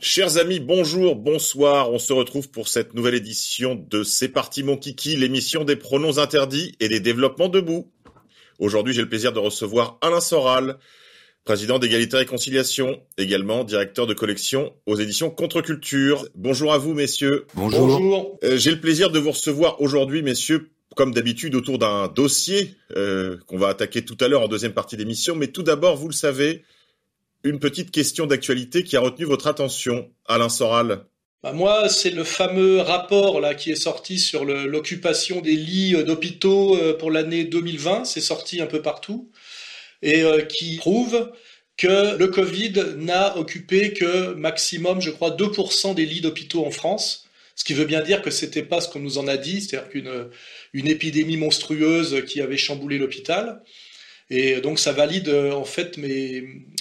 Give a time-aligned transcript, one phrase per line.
[0.00, 1.90] Chers amis, bonjour, bonsoir.
[1.90, 6.18] On se retrouve pour cette nouvelle édition de C'est parti mon kiki, l'émission des pronoms
[6.18, 7.90] interdits et des développements debout.
[8.60, 10.78] Aujourd'hui, j'ai le plaisir de recevoir Alain Soral,
[11.44, 16.28] président d'Égalité et Réconciliation, également directeur de collection aux éditions Contre-Culture.
[16.36, 17.46] Bonjour à vous, messieurs.
[17.54, 18.38] Bonjour.
[18.44, 23.36] Euh, j'ai le plaisir de vous recevoir aujourd'hui, messieurs, comme d'habitude, autour d'un dossier euh,
[23.48, 25.34] qu'on va attaquer tout à l'heure en deuxième partie d'émission.
[25.34, 26.62] Mais tout d'abord, vous le savez,
[27.44, 31.04] une petite question d'actualité qui a retenu votre attention, Alain Soral.
[31.42, 36.02] Bah, moi, c'est le fameux rapport là qui est sorti sur l'occupation des lits euh,
[36.02, 38.04] d'hôpitaux euh, pour l'année 2020.
[38.04, 39.30] C'est sorti un peu partout
[40.02, 41.32] et euh, qui prouve
[41.76, 47.28] que le Covid n'a occupé que maximum, je crois, 2% des lits d'hôpitaux en France.
[47.54, 49.88] Ce qui veut bien dire que c'était pas ce qu'on nous en a dit, c'est-à-dire
[49.90, 50.28] qu'une
[50.72, 53.62] une épidémie monstrueuse qui avait chamboulé l'hôpital.
[54.30, 55.98] Et donc ça valide euh, en fait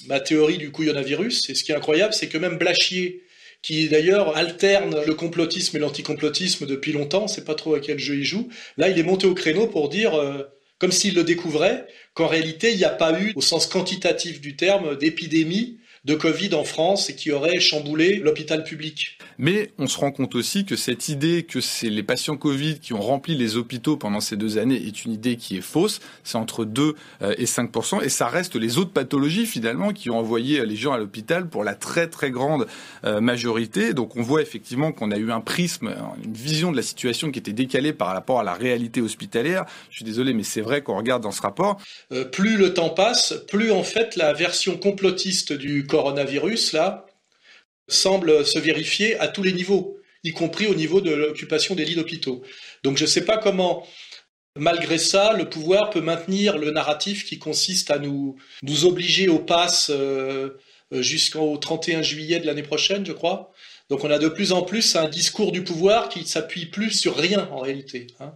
[0.07, 1.49] ma théorie du couillonavirus.
[1.49, 3.23] Et ce qui est incroyable, c'est que même Blachier,
[3.61, 7.99] qui d'ailleurs alterne le complotisme et l'anticomplotisme depuis longtemps, on sait pas trop à quel
[7.99, 10.43] jeu il joue, là il est monté au créneau pour dire, euh,
[10.77, 14.55] comme s'il le découvrait, qu'en réalité il n'y a pas eu, au sens quantitatif du
[14.55, 19.16] terme, d'épidémie de Covid en France et qui aurait chamboulé l'hôpital public.
[19.39, 22.93] Mais on se rend compte aussi que cette idée que c'est les patients Covid qui
[22.93, 25.99] ont rempli les hôpitaux pendant ces deux années est une idée qui est fausse.
[26.23, 27.71] C'est entre 2 euh, et 5
[28.03, 31.63] et ça reste les autres pathologies finalement qui ont envoyé les gens à l'hôpital pour
[31.63, 32.67] la très très grande
[33.05, 33.93] euh, majorité.
[33.93, 35.93] Donc on voit effectivement qu'on a eu un prisme,
[36.23, 39.65] une vision de la situation qui était décalée par rapport à la réalité hospitalière.
[39.89, 41.79] Je suis désolé, mais c'est vrai qu'on regarde dans ce rapport.
[42.11, 47.06] Euh, plus le temps passe, plus en fait la version complotiste du coronavirus là
[47.87, 51.95] semble se vérifier à tous les niveaux, y compris au niveau de l'occupation des lits
[51.95, 52.43] d'hôpitaux.
[52.83, 53.87] Donc je ne sais pas comment,
[54.55, 59.39] malgré ça, le pouvoir peut maintenir le narratif qui consiste à nous, nous obliger au
[59.39, 60.51] pass euh,
[60.91, 63.51] jusqu'au 31 juillet de l'année prochaine, je crois.
[63.89, 67.15] Donc on a de plus en plus un discours du pouvoir qui s'appuie plus sur
[67.15, 68.07] rien en réalité.
[68.19, 68.33] Hein.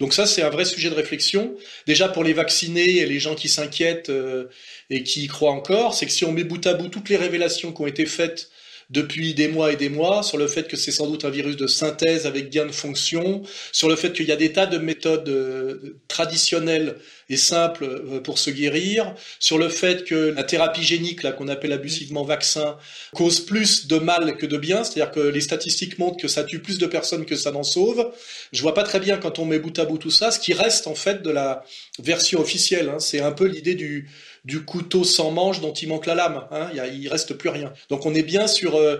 [0.00, 1.54] Donc ça, c'est un vrai sujet de réflexion.
[1.86, 4.46] Déjà pour les vaccinés et les gens qui s'inquiètent euh,
[4.88, 7.16] et qui y croient encore, c'est que si on met bout à bout toutes les
[7.16, 8.50] révélations qui ont été faites
[8.90, 11.56] depuis des mois et des mois sur le fait que c'est sans doute un virus
[11.56, 14.78] de synthèse avec gain de fonction, sur le fait qu'il y a des tas de
[14.78, 16.96] méthodes euh, traditionnelles
[17.28, 21.48] et simples euh, pour se guérir, sur le fait que la thérapie génique, là qu'on
[21.48, 22.76] appelle abusivement vaccin,
[23.14, 26.60] cause plus de mal que de bien, c'est-à-dire que les statistiques montrent que ça tue
[26.60, 28.10] plus de personnes que ça n'en sauve.
[28.52, 30.52] Je vois pas très bien quand on met bout à bout tout ça, ce qui
[30.52, 31.64] reste en fait de la
[31.98, 32.90] version officielle.
[32.90, 32.98] Hein.
[32.98, 34.08] C'est un peu l'idée du
[34.44, 36.46] du couteau sans manche dont il manque la lame.
[36.50, 36.70] Hein.
[36.92, 37.72] Il, y reste plus rien.
[37.88, 38.98] Donc on est bien sur euh,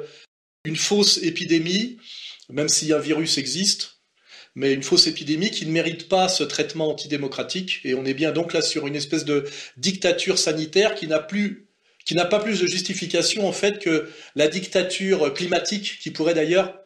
[0.64, 1.98] une fausse épidémie,
[2.48, 4.00] même si un virus existe,
[4.54, 7.80] mais une fausse épidémie qui ne mérite pas ce traitement antidémocratique.
[7.84, 9.44] Et on est bien donc là sur une espèce de
[9.76, 11.68] dictature sanitaire qui n'a plus
[12.04, 16.78] qui n'a pas plus de justification en fait que la dictature climatique qui pourrait d'ailleurs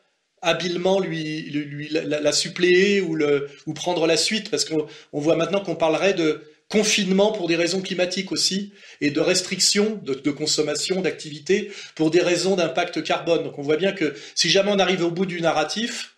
[0.43, 6.43] habilement la, suppléer ou, prendre la suite parce qu'on on voit maintenant qu'on parlerait de
[6.69, 12.57] confinement pour des raisons climatiques aussi et de restrictions de, consommation, d'activité pour des raisons
[12.57, 13.45] d'impact carbone.
[13.45, 16.15] Donc on voit bien que si jamais on arrive au bout du narratif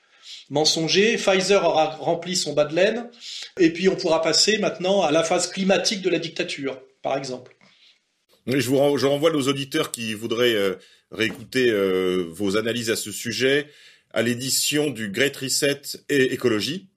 [0.51, 3.09] mensonger, Pfizer aura rempli son bas de laine
[3.59, 7.57] et puis on pourra passer maintenant à la phase climatique de la dictature, par exemple.
[8.47, 10.75] Je vous renvoie, je renvoie nos auditeurs qui voudraient euh,
[11.13, 13.69] réécouter euh, vos analyses à ce sujet
[14.13, 16.89] à l'édition du Great Reset et Écologie,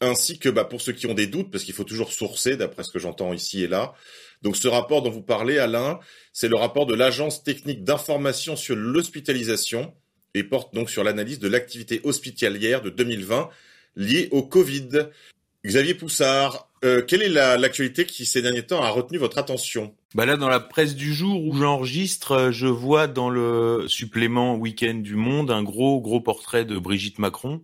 [0.00, 2.82] ainsi que bah, pour ceux qui ont des doutes, parce qu'il faut toujours sourcer, d'après
[2.82, 3.94] ce que j'entends ici et là.
[4.42, 6.00] Donc ce rapport dont vous parlez, Alain,
[6.32, 9.92] c'est le rapport de l'Agence technique d'information sur l'hospitalisation
[10.34, 13.50] et porte donc sur l'analyse de l'activité hospitalière de 2020
[13.96, 15.08] liée au Covid.
[15.66, 19.94] Xavier Poussard, euh, quelle est l'actualité la, qui ces derniers temps a retenu votre attention?
[20.14, 24.94] Bah là, dans la presse du jour où j'enregistre, je vois dans le supplément week-end
[24.94, 27.62] du Monde un gros gros portrait de Brigitte Macron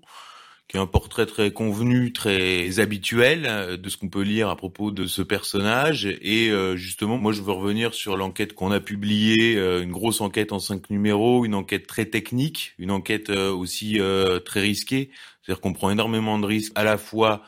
[0.69, 4.57] qui est un portrait très convenu, très habituel euh, de ce qu'on peut lire à
[4.57, 6.07] propos de ce personnage.
[6.21, 10.21] Et euh, justement, moi, je veux revenir sur l'enquête qu'on a publiée, euh, une grosse
[10.21, 13.99] enquête en cinq numéros, une enquête très technique, une enquête aussi
[14.45, 15.11] très risquée.
[15.43, 17.43] C'est-à-dire qu'on prend énormément de risques à la fois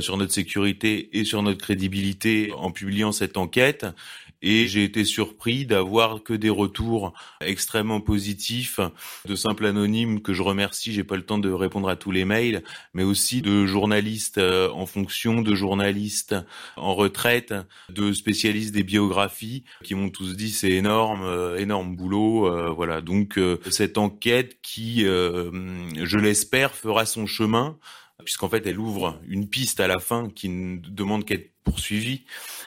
[0.00, 3.86] sur notre sécurité et sur notre crédibilité en publiant cette enquête
[4.42, 8.80] et j'ai été surpris d'avoir que des retours extrêmement positifs
[9.26, 10.92] de simples anonymes que je remercie.
[10.92, 12.62] J'ai pas le temps de répondre à tous les mails,
[12.94, 16.36] mais aussi de journalistes euh, en fonction, de journalistes
[16.76, 17.54] en retraite,
[17.88, 22.46] de spécialistes des biographies qui m'ont tous dit c'est énorme, euh, énorme boulot.
[22.46, 23.00] Euh, voilà.
[23.00, 23.38] Donc
[23.70, 27.78] cette enquête qui, je l'espère, fera son chemin
[28.24, 32.24] puisqu'en fait elle ouvre une piste à la fin qui ne demande qu'à être poursuivie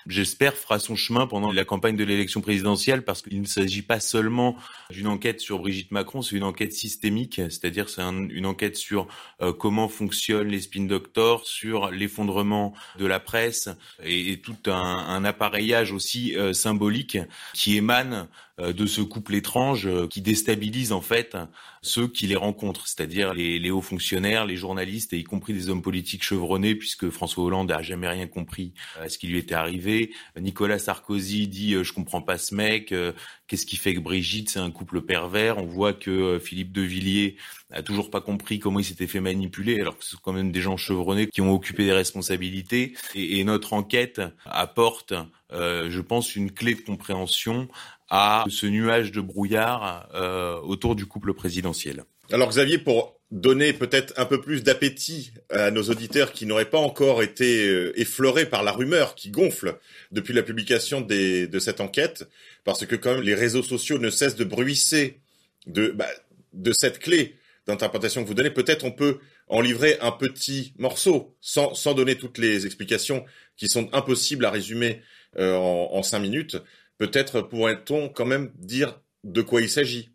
[0.07, 3.99] j'espère, fera son chemin pendant la campagne de l'élection présidentielle parce qu'il ne s'agit pas
[3.99, 4.55] seulement
[4.89, 9.07] d'une enquête sur Brigitte Macron, c'est une enquête systémique, c'est-à-dire c'est une enquête sur
[9.41, 13.69] euh, comment fonctionnent les spin doctors, sur l'effondrement de la presse
[14.03, 17.17] et, tout un, appareillage aussi euh, symbolique
[17.53, 18.27] qui émane
[18.59, 21.37] euh, de ce couple étrange qui déstabilise en fait
[21.81, 25.69] ceux qui les rencontrent, c'est-à-dire les, les, hauts fonctionnaires, les journalistes et y compris des
[25.69, 28.73] hommes politiques chevronnés, puisque François Hollande a jamais rien compris
[29.07, 30.11] ce qui lui était arrivé.
[30.39, 33.13] Nicolas Sarkozy dit euh, je comprends pas ce mec, euh,
[33.47, 35.57] qu'est-ce qui fait que Brigitte c'est un couple pervers?
[35.57, 37.35] On voit que euh, Philippe de Villiers
[37.71, 40.51] a toujours pas compris comment il s'était fait manipuler, alors que ce sont quand même
[40.51, 42.95] des gens chevronnés qui ont occupé des responsabilités.
[43.15, 45.13] Et, notre enquête apporte,
[45.51, 47.67] je pense, une clé de compréhension
[48.11, 52.03] à ce nuage de brouillard euh, autour du couple présidentiel.
[52.31, 56.79] Alors Xavier, pour donner peut-être un peu plus d'appétit à nos auditeurs qui n'auraient pas
[56.79, 59.77] encore été euh, effleurés par la rumeur qui gonfle
[60.11, 62.27] depuis la publication de cette enquête,
[62.65, 65.19] parce que quand même les réseaux sociaux ne cessent de bruisser
[65.65, 66.09] de, bah,
[66.53, 67.35] de cette clé
[67.67, 72.15] d'interprétation que vous donnez, peut-être on peut en livrer un petit morceau sans, sans donner
[72.15, 73.23] toutes les explications
[73.55, 75.01] qui sont impossibles à résumer
[75.37, 76.57] euh, en, en cinq minutes.
[76.97, 80.09] Peut-être pourrait-on quand même dire de quoi il s'agit.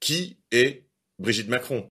[0.00, 0.84] Qui est
[1.18, 1.88] Brigitte Macron?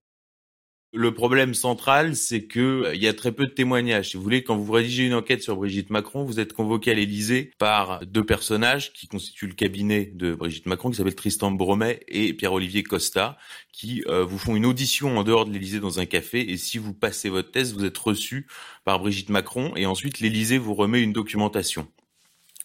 [0.94, 4.10] Le problème central, c'est que euh, il y a très peu de témoignages.
[4.10, 6.94] Si vous voulez, quand vous rédigez une enquête sur Brigitte Macron, vous êtes convoqué à
[6.94, 12.00] l'Élysée par deux personnages qui constituent le cabinet de Brigitte Macron, qui s'appellent Tristan Bromet
[12.08, 13.36] et Pierre-Olivier Costa,
[13.70, 16.50] qui euh, vous font une audition en dehors de l'Élysée dans un café.
[16.50, 18.46] Et si vous passez votre test, vous êtes reçu
[18.84, 19.76] par Brigitte Macron.
[19.76, 21.86] Et ensuite, l'Élysée vous remet une documentation.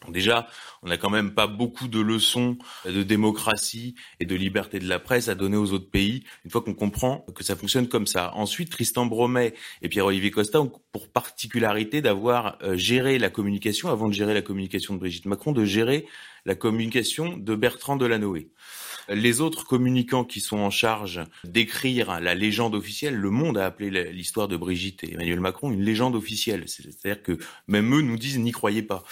[0.09, 0.47] Déjà,
[0.81, 5.00] on n'a quand même pas beaucoup de leçons de démocratie et de liberté de la
[5.00, 8.31] presse à donner aux autres pays, une fois qu'on comprend que ça fonctionne comme ça.
[8.35, 14.07] Ensuite, Tristan Bromet et Pierre-Olivier Costa ont pour particularité d'avoir euh, géré la communication, avant
[14.07, 16.05] de gérer la communication de Brigitte Macron, de gérer
[16.45, 18.50] la communication de Bertrand Delanoë.
[19.09, 24.11] Les autres communicants qui sont en charge d'écrire la légende officielle, le monde a appelé
[24.11, 26.63] l'histoire de Brigitte et Emmanuel Macron une légende officielle.
[26.67, 29.03] C'est-à-dire que même eux nous disent n'y croyez pas.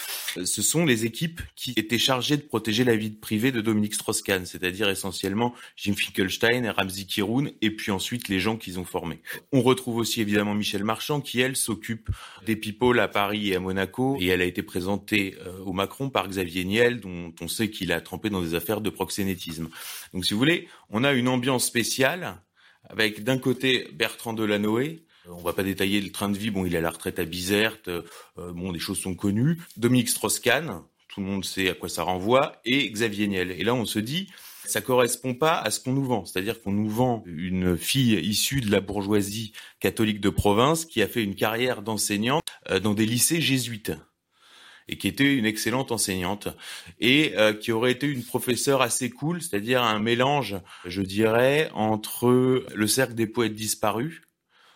[0.43, 4.45] Ce sont les équipes qui étaient chargées de protéger la vie privée de Dominique Strauss-Kahn,
[4.45, 9.21] c'est-à-dire essentiellement Jim Finkelstein, Ramzi Kiroun et puis ensuite les gens qu'ils ont formés.
[9.51, 12.09] On retrouve aussi évidemment Michel Marchand qui elle s'occupe
[12.45, 16.09] des people à Paris et à Monaco et elle a été présentée euh, au Macron
[16.09, 19.69] par Xavier Niel dont on sait qu'il a trempé dans des affaires de proxénétisme.
[20.13, 22.41] Donc, si vous voulez, on a une ambiance spéciale
[22.89, 26.51] avec d'un côté Bertrand Delanoë, euh, on va pas détailler le train de vie.
[26.51, 27.87] Bon, il est à la retraite à Bizerte.
[27.87, 28.03] Euh,
[28.37, 29.59] bon, des choses sont connues.
[29.77, 33.51] Dominique Strauss-Kahn, tout le monde sait à quoi ça renvoie, et Xavier Niel.
[33.51, 34.29] Et là, on se dit,
[34.65, 36.25] ça correspond pas à ce qu'on nous vend.
[36.25, 41.07] C'est-à-dire qu'on nous vend une fille issue de la bourgeoisie catholique de province qui a
[41.07, 43.91] fait une carrière d'enseignante euh, dans des lycées jésuites
[44.91, 46.49] et qui était une excellente enseignante
[46.99, 52.65] et euh, qui aurait été une professeure assez cool, c'est-à-dire un mélange, je dirais, entre
[52.75, 54.21] le cercle des poètes disparus,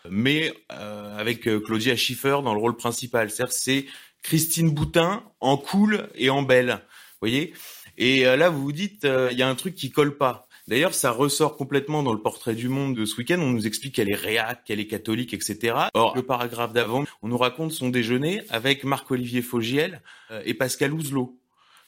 [0.08, 3.30] mais euh, avec euh, Claudia Schiffer dans le rôle principal.
[3.30, 3.86] C'est-à-dire c'est
[4.22, 6.80] Christine Boutin en cool et en belle,
[7.20, 7.52] voyez?
[7.98, 10.45] Et là, vous vous dites, il y a un truc qui colle pas.
[10.68, 13.38] D'ailleurs, ça ressort complètement dans le portrait du monde de ce week-end.
[13.38, 15.76] On nous explique qu'elle est réac, qu'elle est catholique, etc.
[15.94, 20.92] Or, le paragraphe d'avant, on nous raconte son déjeuner avec Marc-Olivier Fogiel euh, et Pascal
[20.92, 21.38] Ouzelot,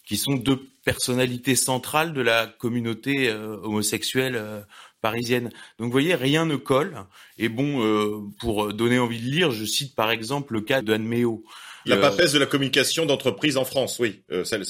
[0.07, 4.61] qui sont deux personnalités centrales de la communauté euh, homosexuelle euh,
[5.01, 5.51] parisienne.
[5.81, 7.05] Donc vous voyez, rien ne colle.
[7.37, 11.45] Et bon, pour donner envie de lire, je cite par exemple le cas d'Anne Méo.
[11.85, 14.23] La papesse de la communication d'entreprise en France, oui.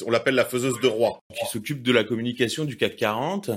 [0.06, 1.20] on l'appelle la faiseuse de roi.
[1.34, 3.50] Qui s'occupe de la communication du CAC 40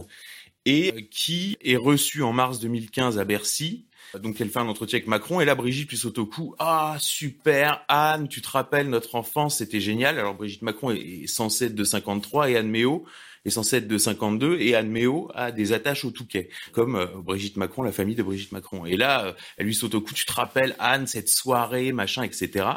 [0.65, 3.86] et qui est reçue en mars 2015 à Bercy.
[4.20, 5.89] Donc elle fait un entretien avec Macron et là Brigitte
[6.30, 6.56] cou.
[6.60, 10.20] Ah super Anne, tu te rappelles notre enfance, c'était génial.
[10.20, 13.06] Alors Brigitte Macron est censée être de 53 et Anne Méo
[13.46, 17.08] est censée être de 52 et Anne Méo a des attaches au Touquet, comme euh,
[17.15, 18.86] Brigitte Macron, la famille de Brigitte Macron.
[18.86, 22.24] Et là, euh, elle lui saute au cou, tu te rappelles Anne, cette soirée, machin,
[22.24, 22.68] etc.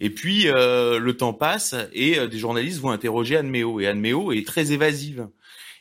[0.00, 4.00] Et puis euh, le temps passe et des journalistes vont interroger Anne Méo et Anne
[4.00, 5.28] Méo est très évasive.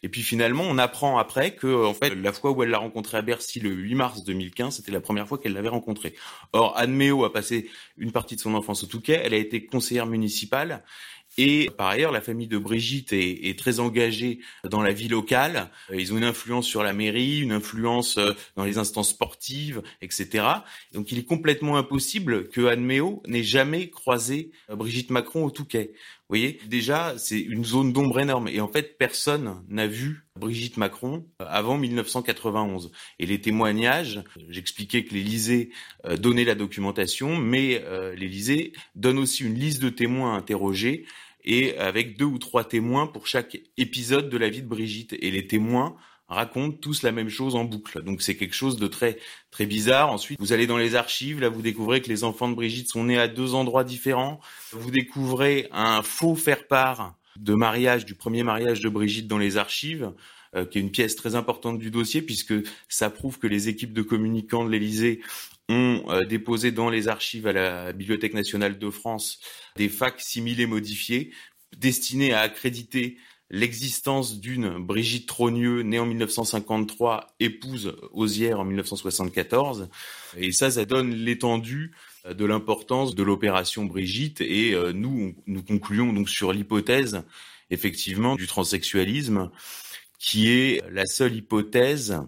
[0.03, 3.17] Et puis finalement, on apprend après que en fait, la fois où elle l'a rencontré
[3.17, 6.13] à Bercy le 8 mars 2015, c'était la première fois qu'elle l'avait rencontré.
[6.51, 9.21] Or, Anne Méo a passé une partie de son enfance au Touquet.
[9.23, 10.83] Elle a été conseillère municipale
[11.37, 15.71] et par ailleurs, la famille de Brigitte est, est, très engagée dans la vie locale.
[15.91, 20.45] Ils ont une influence sur la mairie, une influence euh, dans les instances sportives, etc.
[20.93, 25.49] Donc il est complètement impossible que Anne Méo n'ait jamais croisé euh, Brigitte Macron au
[25.49, 25.93] Touquet.
[26.29, 28.47] Vous voyez, déjà, c'est une zone d'ombre énorme.
[28.47, 32.91] Et en fait, personne n'a vu Brigitte Macron euh, avant 1991.
[33.19, 35.69] Et les témoignages, j'expliquais que l'Élysée
[36.19, 37.83] donnait la documentation, mais
[38.15, 41.05] l'Élysée donne aussi une liste de témoins interrogés
[41.43, 45.15] et avec deux ou trois témoins pour chaque épisode de la vie de Brigitte.
[45.19, 45.95] Et les témoins
[46.27, 48.01] racontent tous la même chose en boucle.
[48.03, 49.19] Donc c'est quelque chose de très
[49.51, 50.11] très bizarre.
[50.11, 53.05] Ensuite, vous allez dans les archives, là vous découvrez que les enfants de Brigitte sont
[53.05, 54.39] nés à deux endroits différents.
[54.71, 60.11] Vous découvrez un faux faire-part de mariage, du premier mariage de Brigitte dans les archives,
[60.55, 62.53] euh, qui est une pièce très importante du dossier puisque
[62.87, 65.21] ça prouve que les équipes de communicants de l'Élysée
[65.69, 69.39] ont euh, déposé dans les archives à la Bibliothèque nationale de France
[69.77, 71.31] des facs-similés modifiés
[71.77, 73.17] destinés à accréditer
[73.49, 79.89] l'existence d'une Brigitte Trogneux, née en 1953, épouse Osière en 1974.
[80.37, 81.95] Et ça, ça donne l'étendue
[82.25, 84.41] euh, de l'importance de l'opération Brigitte.
[84.41, 87.23] Et euh, nous, nous concluons donc sur l'hypothèse,
[87.69, 89.51] effectivement, du transsexualisme,
[90.19, 92.21] qui est la seule hypothèse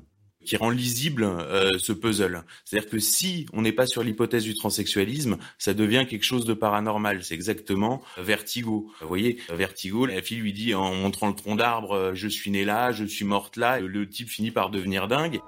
[0.45, 2.43] qui rend lisible euh, ce puzzle.
[2.63, 6.53] C'est-à-dire que si on n'est pas sur l'hypothèse du transsexualisme, ça devient quelque chose de
[6.53, 7.23] paranormal.
[7.23, 8.91] C'est exactement Vertigo.
[9.01, 12.51] Vous voyez, Vertigo, la fille lui dit en montrant le tronc d'arbre, euh, je suis
[12.51, 13.79] né là, je suis morte là.
[13.79, 15.39] Le type finit par devenir dingue.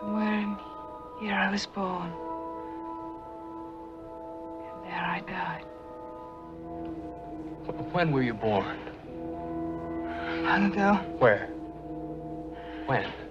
[0.00, 0.58] Somewhere
[1.20, 2.10] here I was born.
[4.66, 5.64] And there I died.
[7.92, 8.76] When were you born?
[10.42, 10.94] Long ago.
[11.18, 11.46] Where?
[12.86, 13.21] When?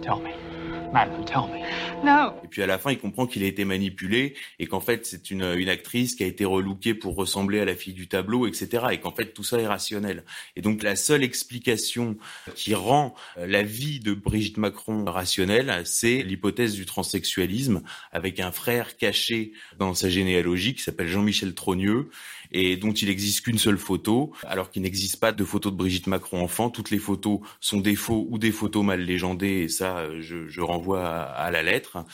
[0.00, 0.52] Tell me.
[0.92, 1.82] Madeline, tell me.
[2.04, 2.34] No.
[2.44, 5.30] Et puis à la fin, il comprend qu'il a été manipulé et qu'en fait c'est
[5.30, 8.86] une, une actrice qui a été relookée pour ressembler à la fille du tableau, etc.
[8.90, 10.24] Et qu'en fait tout ça est rationnel.
[10.56, 12.16] Et donc la seule explication
[12.54, 18.52] qui rend euh, la vie de Brigitte Macron rationnelle, c'est l'hypothèse du transsexualisme avec un
[18.52, 22.10] frère caché dans sa généalogie qui s'appelle Jean-Michel Trogneux
[22.52, 26.06] et dont il n'existe qu'une seule photo, alors qu'il n'existe pas de photo de Brigitte
[26.06, 26.70] Macron enfant.
[26.70, 30.60] Toutes les photos sont des faux ou des photos mal légendées, et ça, je, je
[30.60, 32.04] renvoie à, la lettre.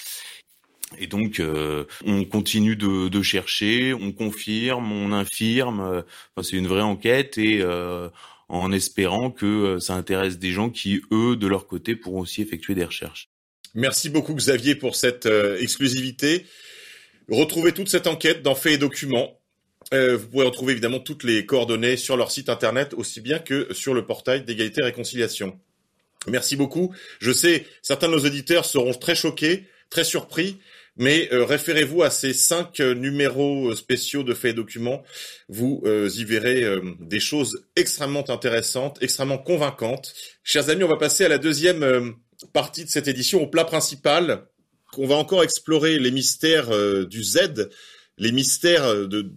[0.99, 5.81] Et donc, euh, on continue de, de, chercher, on confirme, on infirme.
[5.81, 8.09] Enfin, c'est une vraie enquête et euh,
[8.49, 12.75] en espérant que ça intéresse des gens qui, eux, de leur côté, pourront aussi effectuer
[12.75, 13.29] des recherches.
[13.75, 16.47] Merci beaucoup Xavier pour cette euh, exclusivité.
[17.29, 19.38] Retrouvez toute cette enquête dans Faits et Documents.
[19.95, 23.73] Euh, vous pouvez retrouver évidemment toutes les coordonnées sur leur site internet, aussi bien que
[23.73, 25.59] sur le portail d'égalité et réconciliation.
[26.27, 26.95] Merci beaucoup.
[27.21, 30.59] Je sais, certains de nos auditeurs seront très choqués, très surpris,
[30.99, 35.05] mais euh, référez-vous à ces cinq euh, numéros spéciaux de faits et documents.
[35.49, 36.65] Vous euh, y verrez
[37.01, 40.13] des choses extrêmement intéressantes, extrêmement convaincantes.
[40.43, 42.15] Chers amis, on va passer à la deuxième
[42.53, 44.47] partie de cette édition, au plat principal.
[44.97, 46.71] On va encore explorer les mystères
[47.07, 47.69] du Z,
[48.19, 49.33] les mystères de,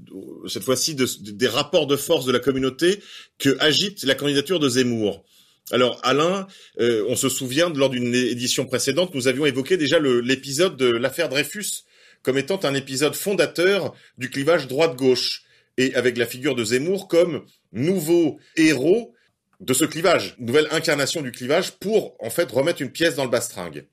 [0.48, 3.00] cette fois-ci de, des rapports de force de la communauté
[3.38, 5.24] que agite la candidature de Zemmour.
[5.72, 6.48] Alors Alain,
[6.80, 11.30] euh, on se souvient lors d'une édition précédente, nous avions évoqué déjà l'épisode de l'affaire
[11.30, 11.86] Dreyfus
[12.24, 15.44] comme étant un épisode fondateur du clivage droite-gauche
[15.78, 19.14] et avec la figure de Zemmour comme nouveau héros
[19.60, 23.30] de ce clivage, nouvelle incarnation du clivage pour en fait remettre une pièce dans le
[23.30, 23.88] bastringue.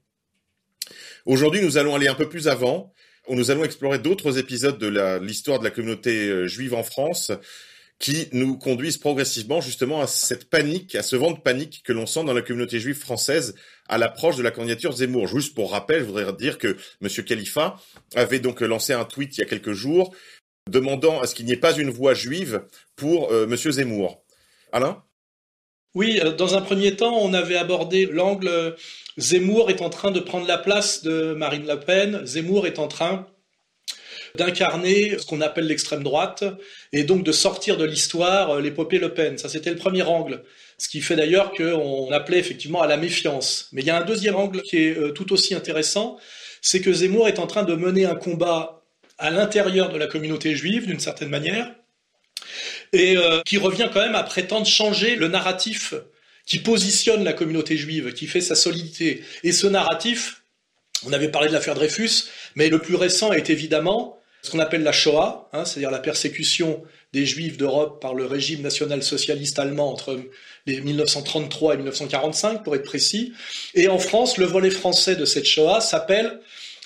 [1.26, 2.92] Aujourd'hui, nous allons aller un peu plus avant.
[3.30, 7.30] Nous allons explorer d'autres épisodes de l'histoire de la communauté euh, juive en France
[7.98, 12.06] qui nous conduisent progressivement justement à cette panique, à ce vent de panique que l'on
[12.06, 13.54] sent dans la communauté juive française
[13.88, 15.26] à l'approche de la candidature Zemmour.
[15.26, 17.24] Juste pour rappel, je voudrais dire que M.
[17.24, 17.76] Khalifa
[18.14, 20.14] avait donc lancé un tweet il y a quelques jours
[20.70, 22.62] demandant à ce qu'il n'y ait pas une voix juive
[22.94, 23.56] pour euh, M.
[23.56, 24.22] Zemmour.
[24.70, 25.02] Alain?
[25.94, 28.70] Oui, euh, dans un premier temps, on avait abordé l'angle euh,
[29.16, 32.88] Zemmour est en train de prendre la place de Marine Le Pen, Zemmour est en
[32.88, 33.26] train
[34.36, 36.44] d'incarner ce qu'on appelle l'extrême droite
[36.92, 39.38] et donc de sortir de l'histoire euh, l'épopée Le Pen.
[39.38, 40.44] Ça, c'était le premier angle.
[40.76, 43.68] Ce qui fait d'ailleurs qu'on appelait effectivement à la méfiance.
[43.72, 46.18] Mais il y a un deuxième angle qui est tout aussi intéressant,
[46.60, 48.84] c'est que Zemmour est en train de mener un combat
[49.18, 51.74] à l'intérieur de la communauté juive, d'une certaine manière,
[52.92, 55.94] et euh, qui revient quand même à prétendre changer le narratif
[56.46, 59.22] qui positionne la communauté juive, qui fait sa solidité.
[59.44, 60.42] Et ce narratif,
[61.06, 64.82] on avait parlé de l'affaire Dreyfus, mais le plus récent est évidemment ce qu'on appelle
[64.82, 70.18] la Shoah, hein, c'est-à-dire la persécution des Juifs d'Europe par le régime national-socialiste allemand entre
[70.66, 73.32] les 1933 et 1945, pour être précis.
[73.74, 76.40] Et en France, le volet français de cette Shoah s'appelle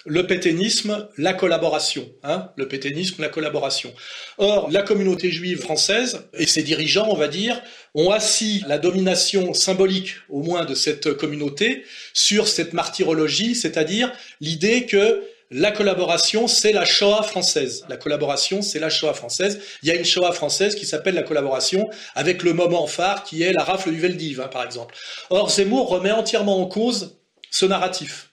[0.06, 2.08] le pétainisme, la collaboration.
[2.22, 3.92] Hein, le pétainisme, la collaboration.
[4.38, 7.60] Or, la communauté juive française et ses dirigeants, on va dire,
[7.94, 14.86] ont assis la domination symbolique, au moins, de cette communauté sur cette martyrologie, c'est-à-dire l'idée
[14.86, 15.22] que
[15.54, 17.84] la collaboration, c'est la Shoah française.
[17.90, 19.60] La collaboration, c'est la Shoah française.
[19.82, 23.42] Il y a une Shoah française qui s'appelle la collaboration, avec le moment phare qui
[23.42, 24.94] est la rafle du Veldiv, hein, par exemple.
[25.28, 27.18] Or, Zemmour remet entièrement en cause
[27.50, 28.31] ce narratif.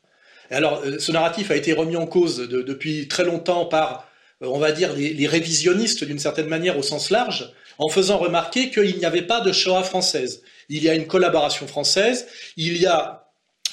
[0.51, 4.08] Alors, euh, ce narratif a été remis en cause de- depuis très longtemps par,
[4.41, 8.18] euh, on va dire, les, les révisionnistes d'une certaine manière au sens large, en faisant
[8.18, 10.41] remarquer qu'il n'y avait pas de Shoah française.
[10.70, 12.27] Il y a une collaboration française,
[12.58, 13.25] il y a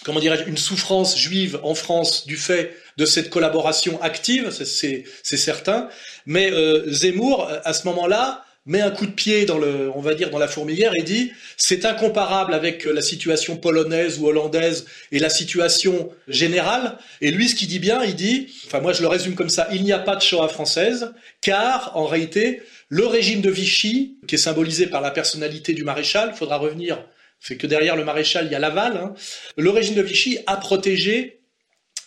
[0.05, 5.89] comment dirais-je, une souffrance juive en France du fait de cette collaboration active, c'est certain.
[6.27, 10.15] Mais euh, Zemmour, à ce moment-là, met un coup de pied dans le, on va
[10.15, 15.19] dire, dans la fourmilière et dit c'est incomparable avec la situation polonaise ou hollandaise et
[15.19, 16.99] la situation générale.
[17.21, 19.69] Et lui, ce qu'il dit bien, il dit, enfin moi je le résume comme ça,
[19.73, 24.35] il n'y a pas de Shoah française, car en réalité, le régime de Vichy, qui
[24.35, 27.05] est symbolisé par la personnalité du maréchal, faudra revenir
[27.39, 28.97] c'est que derrière le maréchal, il y a Laval.
[28.97, 29.15] hein.
[29.57, 31.36] Le régime de Vichy a protégé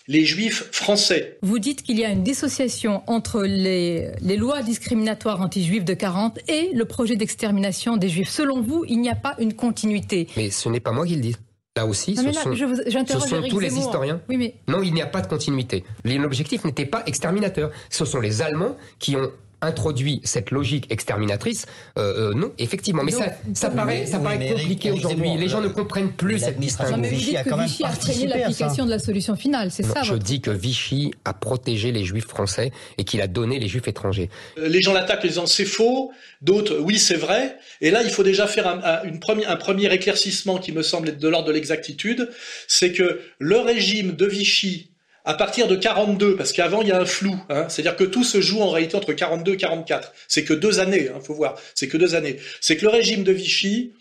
[0.10, 1.38] les juifs français.
[1.44, 6.40] Vous dites qu'il y a une dissociation entre les, les lois discriminatoires anti-juives de 40
[6.50, 8.30] et le projet d'extermination des juifs.
[8.30, 10.28] Selon vous, il n'y a pas une continuité.
[10.36, 11.36] Mais ce n'est pas moi qui le dis.
[11.78, 14.20] Là aussi, Non, ce là, sont, je vous- ce sont tous les historiens.
[14.28, 15.84] Oui, mais Non, il n'y a pas de continuité.
[16.04, 17.70] L'objectif n'était pas exterminateur.
[17.92, 19.30] Ce sont les Allemands qui ont
[19.62, 21.66] introduit cette logique exterminatrice.
[21.98, 23.04] Euh, euh, non, effectivement.
[23.04, 25.30] Mais ça, ça oui, paraît, mais- ça paraît compliqué aujourd'hui.
[25.38, 26.96] Les gens euh, ne comprennent plus cette distinction.
[26.98, 30.04] Non, mais vous dites que Vichy a freiné l'application de la solution finale, c'est ça
[30.04, 30.24] je votre...
[30.24, 34.30] dis que Vichy a protégé les juifs français et qu'il a donné les juifs étrangers.
[34.58, 36.12] Euh, Les gens l'attaquent en disant c'est faux,
[36.42, 37.58] d'autres oui c'est vrai.
[37.82, 40.82] Et là il faut déjà faire un, un- une première- un premier éclaircissement qui me
[40.84, 42.30] semble être de l'ordre de l'exactitude,
[42.68, 44.89] c'est que le régime de Vichy
[45.26, 48.24] à partir de 42, parce qu'avant il y a un flou, hein, c'est-à-dire que tout
[48.24, 50.14] se joue en réalité entre 42 et 44.
[50.28, 52.38] C'est que deux années, hein, faut voir, c'est que deux années.
[52.62, 53.94] C'est que le régime de Vichy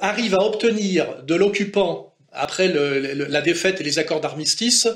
[0.00, 4.88] arrive à obtenir de l'occupant, après la défaite et les accords d'armistice,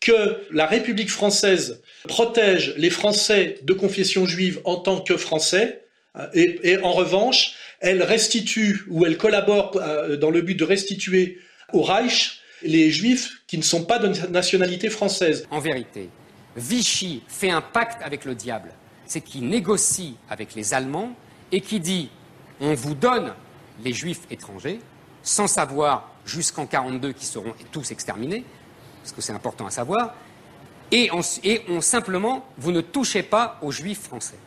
[0.00, 6.26] que la République française protège les Français de confession juive en tant que Français, euh,
[6.34, 11.38] et, et en revanche, elle restitue ou elle collabore euh, dans le but de restituer
[11.72, 15.46] au Reich les Juifs qui ne sont pas de nationalité française.
[15.50, 16.08] En vérité,
[16.56, 18.72] Vichy fait un pacte avec le diable.
[19.06, 21.14] C'est qu'il négocie avec les Allemands
[21.52, 22.10] et qui dit
[22.60, 23.34] on vous donne
[23.82, 24.80] les Juifs étrangers,
[25.22, 28.44] sans savoir jusqu'en 42 qui seront tous exterminés,
[29.02, 30.14] parce que c'est important à savoir,
[30.92, 34.38] et on, et on simplement, vous ne touchez pas aux Juifs français.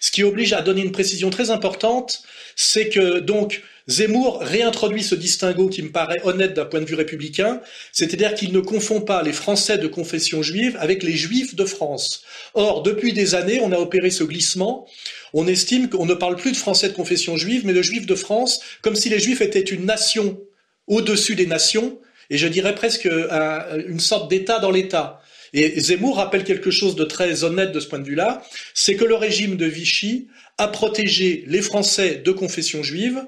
[0.00, 2.22] Ce qui oblige à donner une précision très importante,
[2.56, 6.94] c'est que donc Zemmour réintroduit ce distinguo qui me paraît honnête d'un point de vue
[6.94, 7.60] républicain,
[7.92, 12.22] c'est-à-dire qu'il ne confond pas les Français de confession juive avec les Juifs de France.
[12.54, 14.86] Or, depuis des années, on a opéré ce glissement.
[15.32, 18.14] On estime qu'on ne parle plus de Français de confession juive, mais de Juifs de
[18.14, 20.40] France, comme si les Juifs étaient une nation
[20.86, 21.98] au-dessus des nations,
[22.30, 25.20] et je dirais presque un- une sorte d'État dans l'État.
[25.54, 28.42] Et Zemmour rappelle quelque chose de très honnête de ce point de vue-là,
[28.74, 33.26] c'est que le régime de Vichy a protégé les Français de confession juive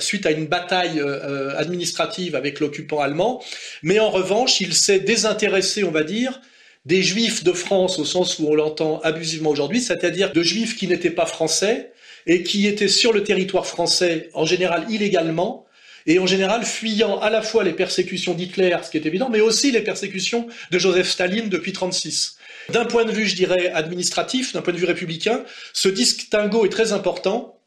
[0.00, 3.42] suite à une bataille euh, administrative avec l'occupant allemand,
[3.82, 6.40] mais en revanche, il s'est désintéressé, on va dire,
[6.84, 10.88] des juifs de France au sens où on l'entend abusivement aujourd'hui, c'est-à-dire de juifs qui
[10.88, 11.92] n'étaient pas français
[12.26, 15.66] et qui étaient sur le territoire français en général illégalement
[16.06, 19.40] et en général fuyant à la fois les persécutions d'Hitler, ce qui est évident, mais
[19.40, 22.36] aussi les persécutions de Joseph Staline depuis 36.
[22.70, 26.70] D'un point de vue, je dirais, administratif, d'un point de vue républicain, ce distinguo est
[26.70, 27.57] très important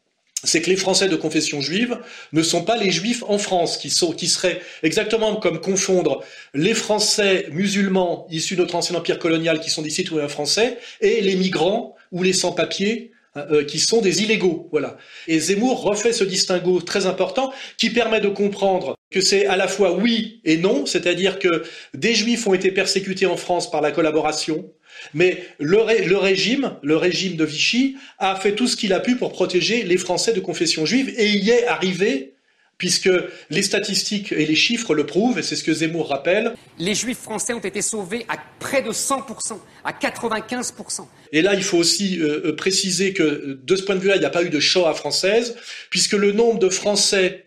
[0.44, 1.98] c'est que les Français de confession juive
[2.32, 6.22] ne sont pas les Juifs en France, qui, seraient exactement comme confondre
[6.54, 11.20] les Français musulmans issus de notre ancien empire colonial, qui sont des citoyens français, et
[11.20, 14.68] les migrants ou les sans-papiers, euh, qui sont des illégaux.
[14.72, 14.98] Voilà.
[15.26, 19.68] Et Zemmour refait ce distinguo très important qui permet de comprendre que c'est à la
[19.68, 21.62] fois oui et non, c'est-à-dire que
[21.94, 24.70] des Juifs ont été persécutés en France par la collaboration,
[25.14, 29.00] mais le, ré- le régime, le régime de Vichy, a fait tout ce qu'il a
[29.00, 32.34] pu pour protéger les Français de confession juive et y est arrivé
[32.78, 33.10] puisque
[33.48, 36.54] les statistiques et les chiffres le prouvent, et c'est ce que Zemmour rappelle.
[36.80, 41.06] Les juifs français ont été sauvés à près de 100%, à 95%.
[41.30, 44.24] Et là, il faut aussi euh, préciser que de ce point de vue-là, il n'y
[44.24, 45.54] a pas eu de Shoah française,
[45.90, 47.44] puisque le nombre de Français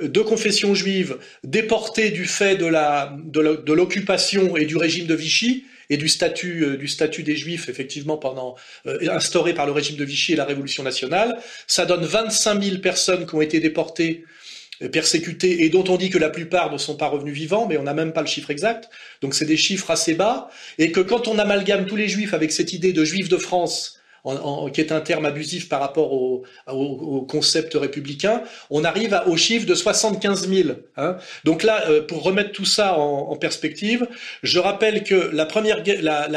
[0.00, 5.64] de confession juive déportés du fait de la de l'occupation et du régime de Vichy
[5.90, 9.96] et du statut euh, du statut des juifs effectivement pendant euh, instauré par le régime
[9.96, 14.24] de Vichy et la Révolution nationale, ça donne 25 000 personnes qui ont été déportées
[14.82, 17.78] euh, persécutées et dont on dit que la plupart ne sont pas revenus vivants, mais
[17.78, 18.90] on n'a même pas le chiffre exact.
[19.22, 22.52] Donc c'est des chiffres assez bas et que quand on amalgame tous les juifs avec
[22.52, 24.00] cette idée de juifs de France
[24.72, 26.44] qui est un terme abusif par rapport au,
[27.28, 30.68] concept républicain, on arrive au chiffre de 75 000.
[30.96, 31.16] Hein.
[31.44, 34.06] Donc là, euh, pour remettre tout ça en, perspective,
[34.42, 35.82] je rappelle que la première,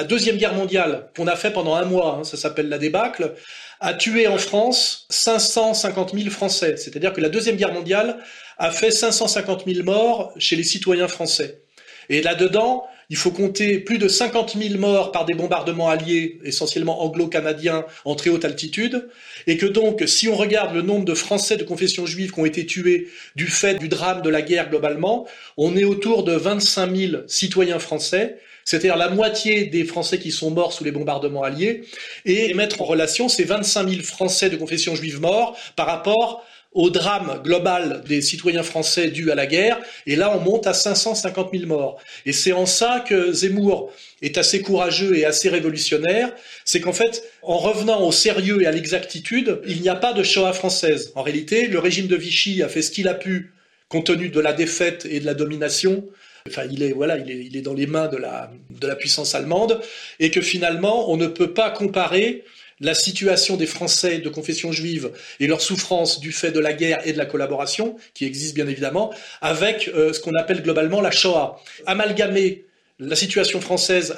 [0.07, 3.33] deuxième guerre mondiale qu'on a fait pendant un mois, hein, ça s'appelle la débâcle,
[3.79, 6.75] a tué en France 550 000 Français.
[6.77, 8.17] C'est-à-dire que la deuxième guerre mondiale
[8.57, 11.61] a fait 550 000 morts chez les citoyens français.
[12.09, 17.03] Et là-dedans, il faut compter plus de 50 000 morts par des bombardements alliés, essentiellement
[17.03, 19.09] anglo-canadiens, en très haute altitude,
[19.47, 22.45] et que donc, si on regarde le nombre de Français de confession juive qui ont
[22.45, 26.95] été tués du fait du drame de la guerre globalement, on est autour de 25
[26.95, 31.85] 000 citoyens français, c'est-à-dire la moitié des Français qui sont morts sous les bombardements alliés,
[32.25, 36.89] et mettre en relation ces 25 000 Français de confession juive morts par rapport au
[36.89, 41.49] drame global des citoyens français dû à la guerre, et là on monte à 550
[41.51, 41.99] 000 morts.
[42.25, 46.31] Et c'est en ça que Zemmour est assez courageux et assez révolutionnaire,
[46.65, 50.21] c'est qu'en fait, en revenant au sérieux et à l'exactitude, il n'y a pas de
[50.21, 51.11] Shoah française.
[51.15, 53.51] En réalité, le régime de Vichy a fait ce qu'il a pu,
[53.87, 56.05] compte tenu de la défaite et de la domination,
[56.47, 59.81] enfin il est voilà il est, dans les mains de la de la puissance allemande
[60.19, 62.43] et que finalement on ne peut pas comparer
[62.81, 67.05] la situation des Français de confession juive et leur souffrance du fait de la guerre
[67.05, 71.11] et de la collaboration, qui existe bien évidemment, avec euh, ce qu'on appelle globalement la
[71.11, 71.61] Shoah.
[71.85, 72.65] Amalgamer
[72.99, 74.13] la situation française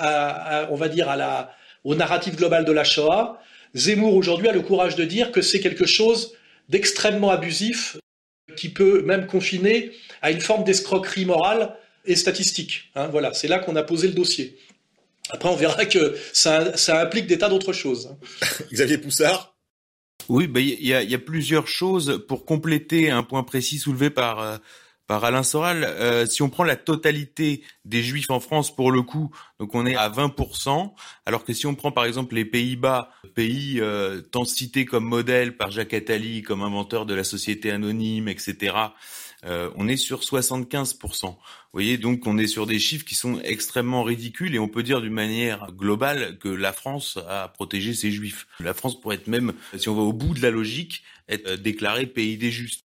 [0.70, 1.08] on va dire,
[1.84, 3.40] au narratif global de la Shoah,
[3.76, 6.34] Zemmour aujourd'hui a le courage de dire que c'est quelque chose
[6.70, 7.98] d'extrêmement abusif,
[8.56, 12.90] qui peut même confiner à une forme d'escroquerie morale et statistique.
[12.96, 14.58] Hein, voilà, c'est là qu'on a posé le dossier.
[15.30, 18.16] Après, on verra que ça, implique des tas d'autres choses.
[18.74, 19.56] Xavier Poussard
[20.28, 24.58] Oui, bah, il y, a, plusieurs choses pour compléter un point précis soulevé par, euh,
[25.12, 25.84] par Alain Soral.
[25.84, 29.30] Euh, si on prend la totalité des juifs en France, pour le coup,
[29.60, 30.94] donc on est à 20%,
[31.26, 35.58] alors que si on prend par exemple les Pays-Bas, pays euh, tant cités comme modèle
[35.58, 38.74] par Jacques Attali, comme inventeur de la société anonyme, etc.,
[39.44, 41.36] euh, on est sur 75%.
[41.74, 44.84] Vous voyez, donc on est sur des chiffres qui sont extrêmement ridicules et on peut
[44.84, 48.46] dire d'une manière globale que la France a protégé ses juifs.
[48.60, 51.56] La France pourrait être même, si on va au bout de la logique, être euh,
[51.56, 52.84] déclarée pays des justes.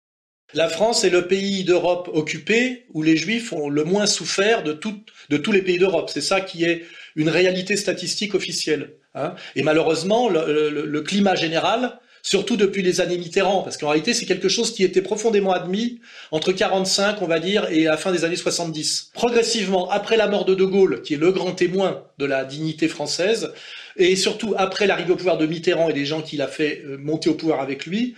[0.53, 4.75] La France est le pays d'Europe occupé où les juifs ont le moins souffert de,
[4.75, 6.11] tous les pays d'Europe.
[6.13, 6.85] C'est ça qui est
[7.17, 8.97] une réalité statistique officielle.
[9.15, 9.35] Hein.
[9.57, 14.49] Et malheureusement, le climat général surtout depuis les années Mitterrand, parce qu'en réalité, c'est quelque
[14.49, 16.01] chose qui était profondément admis
[16.33, 19.11] entre 45, on va dire, et la fin des années 70.
[19.13, 22.89] Progressivement, après la mort de De Gaulle, qui est le grand témoin de la dignité
[22.89, 23.53] française,
[23.99, 26.97] et surtout après l'arrivée au pouvoir de Mitterrand et des gens qu'il a fait euh,
[26.97, 28.15] monter au pouvoir avec lui,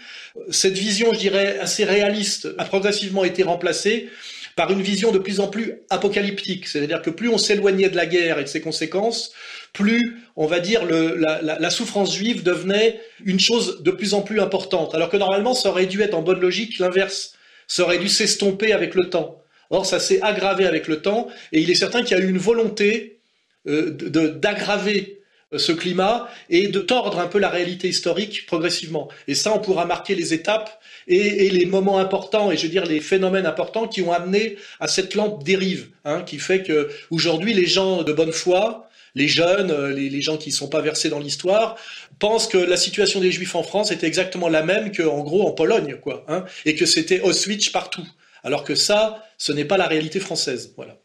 [0.50, 4.08] cette vision, je dirais, assez réaliste a progressivement été remplacée
[4.56, 6.66] par une vision de plus en plus apocalyptique.
[6.66, 9.32] C'est-à-dire que plus on s'éloignait de la guerre et de ses conséquences,
[9.74, 14.94] plus, on va dire, la, souffrance juive devenait une chose de plus en plus importante.
[14.94, 17.34] Alors que normalement, ça aurait dû être en bonne logique l'inverse.
[17.68, 19.42] Ça aurait dû s'estomper avec le temps.
[19.68, 22.30] Or, ça s'est aggravé avec le temps, et il est certain qu'il y a eu
[22.30, 23.18] une volonté
[23.66, 25.20] euh, d'aggraver
[25.52, 29.08] euh, ce climat et de tordre un peu la réalité historique progressivement.
[29.28, 32.84] Et ça, on pourra marquer les étapes et, les moments importants, et je veux dire
[32.84, 37.54] les phénomènes importants qui ont amené à cette lente dérive, hein, qui fait que aujourd'hui
[37.54, 41.08] les gens de bonne foi, les jeunes, euh, les, gens qui ne sont pas versés
[41.08, 41.76] dans l'histoire,
[42.18, 45.52] pensent que la situation des Juifs en France était exactement la même qu'en gros en
[45.52, 48.06] Pologne, quoi, hein, et que c'était Auschwitz partout.
[48.44, 50.72] Alors que ça, ce n'est pas la réalité française.
[50.76, 50.98] Voilà.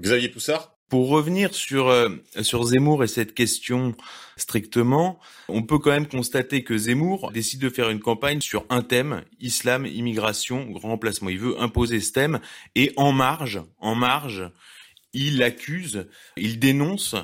[0.00, 0.74] Xavier Poussard?
[0.88, 2.08] Pour revenir sur euh,
[2.42, 3.94] sur Zemmour et cette question
[4.40, 8.82] strictement, on peut quand même constater que Zemmour décide de faire une campagne sur un
[8.82, 11.30] thème, islam, immigration, grand remplacement.
[11.30, 12.40] Il veut imposer ce thème
[12.74, 14.50] et en marge, en marge,
[15.12, 17.14] il accuse, il dénonce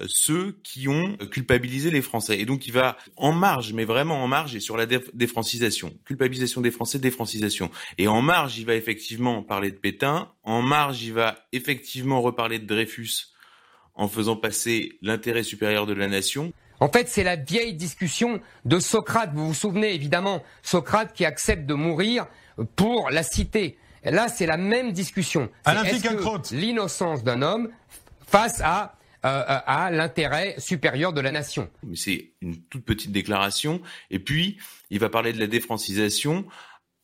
[0.00, 2.38] euh, ceux qui ont culpabilisé les Français.
[2.38, 5.92] Et donc il va en marge, mais vraiment en marge, et sur la défrancisation.
[6.04, 7.70] Culpabilisation des Français, défrancisation.
[7.98, 10.32] Et en marge, il va effectivement parler de Pétain.
[10.42, 13.34] En marge, il va effectivement reparler de Dreyfus
[13.94, 16.52] en faisant passer l'intérêt supérieur de la nation.
[16.84, 19.30] En fait, c'est la vieille discussion de Socrate.
[19.32, 22.26] Vous vous souvenez évidemment, Socrate qui accepte de mourir
[22.76, 23.78] pour la cité.
[24.04, 25.48] Là, c'est la même discussion.
[25.66, 27.70] Est-ce l'innocence d'un homme
[28.26, 31.70] face à, euh, à l'intérêt supérieur de la nation.
[31.84, 33.80] Mais c'est une toute petite déclaration.
[34.10, 34.58] Et puis,
[34.90, 36.44] il va parler de la défrancisation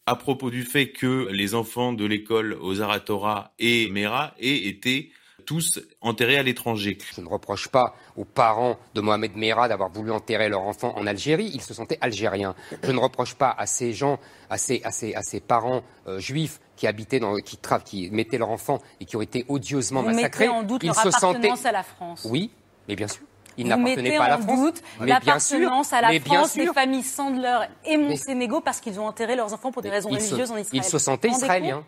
[0.04, 5.10] à propos du fait que les enfants de l'école aux Aratora et Mera aient été
[5.44, 6.98] tous enterrés à l'étranger.
[7.14, 11.06] Je ne reproche pas aux parents de Mohamed Merah d'avoir voulu enterrer leur enfant en
[11.06, 11.50] Algérie.
[11.54, 12.54] Ils se sentaient algériens.
[12.82, 16.18] Je ne reproche pas à ces gens, à ces, à ces, à ces parents euh,
[16.18, 20.00] juifs qui habitaient dans, qui, tra- qui mettaient leur enfant et qui ont été odieusement
[20.02, 20.46] Vous massacrés.
[20.46, 21.26] mettez en doute Ils leur se sentaient.
[21.38, 22.26] appartenance à la France.
[22.30, 22.50] Oui,
[22.88, 23.22] mais bien sûr.
[23.68, 24.58] N'appartenaient mettez pas à la en France.
[24.60, 25.58] doute Mais bien sûr.
[25.58, 26.74] l'appartenance à la Mais bien France des sûr.
[26.74, 30.50] familles Sandler et Monténégo parce qu'ils ont enterré leurs enfants pour des raisons se- religieuses
[30.50, 30.82] en Israël.
[30.84, 31.84] ils se sentaient israéliens.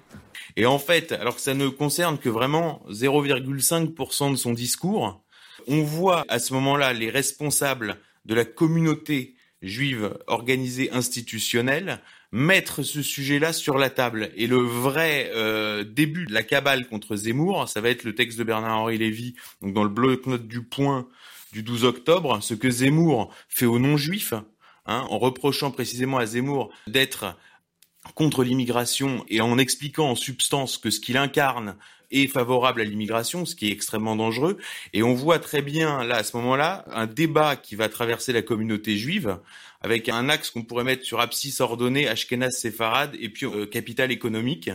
[0.57, 5.23] Et en fait, alors que ça ne concerne que vraiment 0,5% de son discours,
[5.69, 12.01] on voit à ce moment-là les responsables de la communauté juive organisée institutionnelle
[12.35, 14.31] mettre ce sujet-là sur la table.
[14.37, 18.39] Et le vrai euh, début de la cabale contre Zemmour, ça va être le texte
[18.39, 21.07] de Bernard-Henri Lévy, donc dans le bloc-notes du Point
[21.53, 24.35] du 12 octobre, ce que Zemmour fait aux non-juifs,
[24.87, 27.37] hein, en reprochant précisément à Zemmour d'être
[28.15, 31.77] contre l'immigration et en expliquant en substance que ce qu'il incarne
[32.11, 34.59] est favorable à l'immigration, ce qui est extrêmement dangereux.
[34.93, 38.43] Et on voit très bien, là, à ce moment-là, un débat qui va traverser la
[38.43, 39.39] communauté juive,
[39.81, 44.13] avec un axe qu'on pourrait mettre sur abscisse ordonnée, Ashkenaz séfarade, et puis euh, capital
[44.13, 44.71] économique,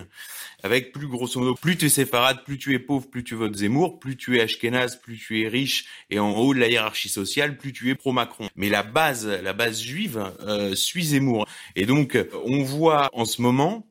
[0.67, 3.55] avec plus grosso modo, plus tu es séfarade, plus tu es pauvre, plus tu votes
[3.55, 7.07] Zemmour, plus tu es Ashkenaz, plus tu es riche, et en haut de la hiérarchie
[7.07, 8.49] sociale, plus tu es pro-Macron.
[8.55, 11.47] Mais la base, la base juive euh, suit Zemmour.
[11.77, 13.87] Et donc, on voit en ce moment,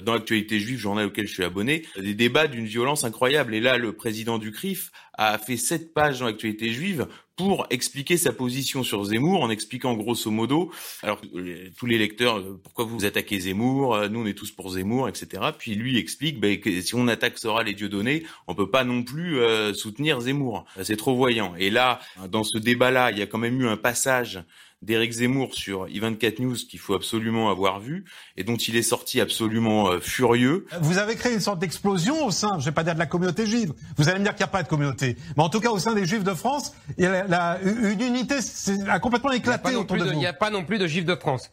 [0.00, 3.52] dans l'actualité juive, journal auquel je suis abonné, des débats d'une violence incroyable.
[3.54, 8.16] Et là, le président du CRIF a fait sept pages dans l'actualité juive pour expliquer
[8.16, 10.70] sa position sur Zemmour, en expliquant grosso modo,
[11.02, 14.50] alors euh, tous les lecteurs, euh, pourquoi vous attaquez Zemmour, euh, nous on est tous
[14.50, 15.42] pour Zemmour, etc.
[15.56, 19.40] Puis lui explique ben, si on attaque Soral et Dieudonné, on peut pas non plus
[19.74, 20.64] soutenir Zemmour.
[20.82, 21.54] C'est trop voyant.
[21.56, 24.42] Et là, dans ce débat-là, il y a quand même eu un passage
[24.82, 28.04] d'Éric Zemmour sur i24 News qu'il faut absolument avoir vu
[28.36, 30.66] et dont il est sorti absolument euh, furieux.
[30.80, 33.46] Vous avez créé une sorte d'explosion au sein, je vais pas dire de la communauté
[33.46, 33.72] juive.
[33.96, 35.78] Vous allez me dire qu'il n'y a pas de communauté, mais en tout cas au
[35.78, 39.30] sein des Juifs de France, il y a la- la- une unité c'est- a complètement
[39.30, 40.16] n'y éclaté autour de de- vous.
[40.18, 41.50] il y a pas non plus de juifs de France.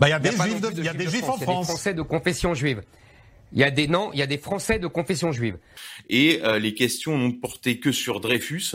[0.00, 1.04] Bah, il y a Il des y a pas juifs, de- il y a des
[1.04, 1.66] de juifs en Il y a des France.
[1.66, 2.82] Français de confession juive.
[3.52, 5.56] Il y a des non, il y a des Français de confession juive.
[6.08, 8.72] Et euh, les questions n'ont porté que sur Dreyfus,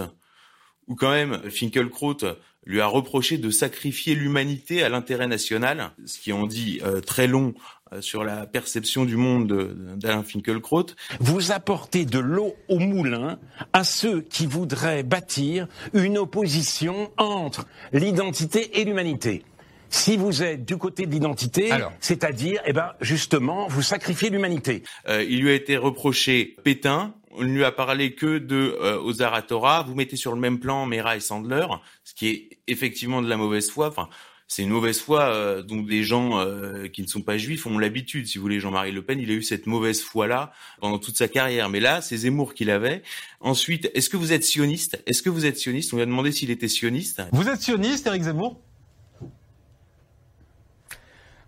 [0.88, 2.17] où quand même Finkelkraut
[2.65, 7.26] lui a reproché de sacrifier l'humanité à l'intérêt national, ce qui en dit euh, très
[7.28, 7.54] long
[7.91, 10.86] euh, sur la perception du monde de- d'Alain Finkelkraut.
[11.19, 13.39] Vous apportez de l'eau au moulin
[13.74, 19.43] à ceux qui voudraient bâtir une opposition entre l'identité et l'humanité.
[19.89, 21.69] Si vous êtes du côté de l'identité,
[22.00, 24.84] c'est-à-dire, eh ben, justement, vous sacrifiez l'humanité.
[25.10, 27.13] Euh, il lui a été reproché Pétain.
[27.34, 29.84] On ne lui a parlé que de euh, Aratora.
[29.84, 31.67] Vous mettez sur le même plan Mera et Sandler,
[32.04, 33.88] ce qui est effectivement de la mauvaise foi.
[33.88, 34.10] Enfin,
[34.48, 37.78] c'est une mauvaise foi euh, dont des gens euh, qui ne sont pas juifs ont
[37.78, 38.28] l'habitude.
[38.28, 41.30] Si vous voulez, Jean-Marie Le Pen, il a eu cette mauvaise foi-là pendant toute sa
[41.30, 41.70] carrière.
[41.70, 43.02] Mais là, c'est Zemmour qui l'avait.
[43.39, 45.02] Ensuite, est-ce que vous êtes sioniste?
[45.06, 45.94] Est-ce que vous êtes sioniste?
[45.94, 47.22] On lui a demandé s'il était sioniste.
[47.32, 48.60] Vous êtes sioniste, Éric Zemmour?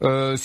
[0.04, 0.38] Euh,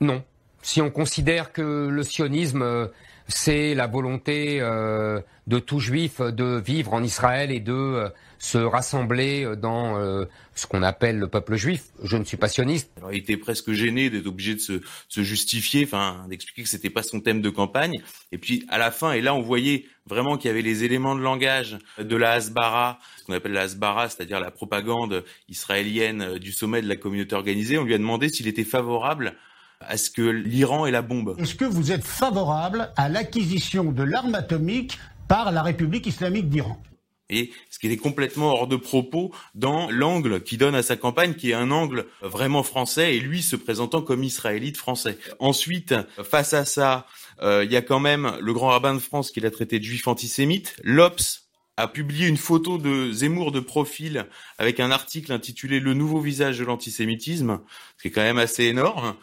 [0.00, 0.24] non.
[0.62, 2.88] Si on considère que le sionisme, euh,
[3.28, 8.58] c'est la volonté euh, de tout juif de vivre en Israël et de euh, se
[8.58, 12.90] rassembler euh, dans euh, ce qu'on appelle le peuple juif, je ne suis pas sioniste.
[13.10, 17.02] Il était presque gêné d'être obligé de se, se justifier, enfin d'expliquer que c'était pas
[17.02, 18.00] son thème de campagne.
[18.32, 21.14] Et puis à la fin, et là on voyait vraiment qu'il y avait les éléments
[21.14, 26.38] de langage de la Hasbara, ce qu'on appelle la Hasbara, c'est-à-dire la propagande israélienne euh,
[26.38, 27.78] du sommet de la communauté organisée.
[27.78, 29.34] On lui a demandé s'il était favorable
[29.80, 31.36] à ce que l'Iran ait la bombe.
[31.38, 36.82] Est-ce que vous êtes favorable à l'acquisition de l'arme atomique par la République islamique d'Iran?
[37.30, 41.34] Et ce qui était complètement hors de propos dans l'angle qu'il donne à sa campagne,
[41.34, 45.18] qui est un angle vraiment français, et lui se présentant comme israélite français.
[45.38, 47.06] Ensuite, face à ça,
[47.42, 49.84] euh, il y a quand même le grand rabbin de France qui l'a traité de
[49.84, 50.74] juif antisémite.
[50.82, 54.26] L'Obs a publié une photo de Zemmour de profil
[54.58, 57.60] avec un article intitulé Le nouveau visage de l'antisémitisme,
[57.96, 59.14] ce qui est quand même assez énorme.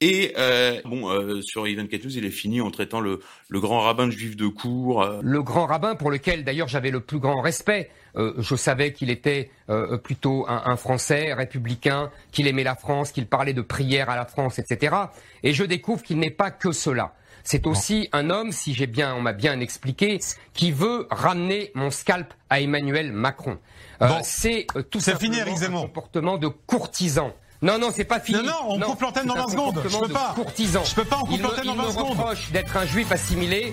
[0.00, 3.80] Et euh, bon, euh, sur Ivan News, il est fini en traitant le, le grand
[3.80, 5.02] rabbin de juif de cour.
[5.02, 8.92] euh, Le grand rabbin, pour lequel d'ailleurs j'avais le plus grand respect, euh, je savais
[8.92, 13.60] qu'il était euh, plutôt un, un Français républicain, qu'il aimait la France, qu'il parlait de
[13.62, 14.94] prière à la France, etc.
[15.42, 17.14] Et je découvre qu'il n'est pas que cela.
[17.42, 20.20] C'est aussi un homme, si j'ai bien, on m'a bien expliqué,
[20.52, 23.58] qui veut ramener mon scalp à Emmanuel Macron.
[24.02, 24.20] Euh, Bon.
[24.22, 27.32] c'est euh, tout simplement fini, un comportement de courtisan.
[27.60, 28.38] Non, non, c'est pas fini.
[28.38, 29.82] Non, non, on coupe l'antenne dans c'est un 20 secondes.
[29.88, 30.32] Je peux pas.
[30.34, 30.84] Courtisan.
[30.84, 32.08] Je peux pas, on coupe Il l'antenne dans il 20 me secondes.
[32.10, 33.72] reproche d'être un juif assimilé,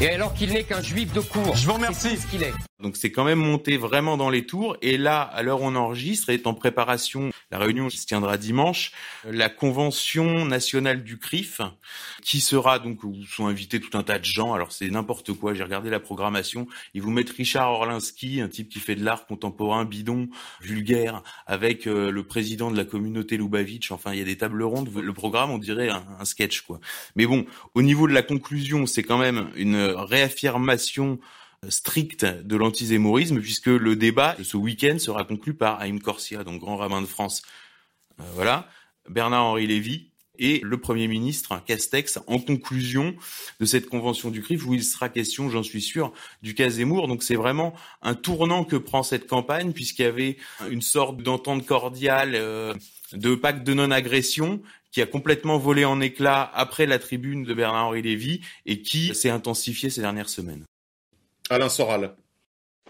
[0.00, 1.54] et alors qu'il n'est qu'un juif de cour.
[1.54, 2.10] Je vous remercie.
[2.10, 2.54] C'est ce qu'il est.
[2.80, 4.76] Donc c'est quand même monté vraiment dans les tours.
[4.82, 8.92] Et là, à l'heure on enregistre, est en préparation la réunion qui se tiendra dimanche,
[9.24, 11.60] la convention nationale du CRIF,
[12.22, 14.52] qui sera donc où sont invités tout un tas de gens.
[14.52, 15.54] Alors c'est n'importe quoi.
[15.54, 16.66] J'ai regardé la programmation.
[16.92, 20.28] Ils vous mettent Richard Orlinski, un type qui fait de l'art contemporain bidon,
[20.60, 23.90] vulgaire, avec euh, le président de la communauté Lubavitch.
[23.90, 24.90] Enfin, il y a des tables rondes.
[24.94, 26.80] Le programme, on dirait un, un sketch, quoi.
[27.14, 31.18] Mais bon, au niveau de la conclusion, c'est quand même une réaffirmation
[31.70, 36.60] stricte de l'antizémorisme puisque le débat de ce week-end sera conclu par Haïm Corsia, donc
[36.60, 37.42] grand rabbin de France.
[38.20, 38.68] Euh, voilà,
[39.08, 43.14] Bernard-Henri Lévy et le Premier ministre Castex en conclusion
[43.60, 47.08] de cette convention du CRIF où il sera question, j'en suis sûr, du cas Zemmour.
[47.08, 50.36] Donc c'est vraiment un tournant que prend cette campagne puisqu'il y avait
[50.70, 52.74] une sorte d'entente cordiale, euh,
[53.12, 54.60] de pacte de non-agression
[54.92, 59.30] qui a complètement volé en éclats après la tribune de Bernard-Henri Lévy et qui s'est
[59.30, 60.64] intensifié ces dernières semaines.
[61.50, 62.12] Alain Soral.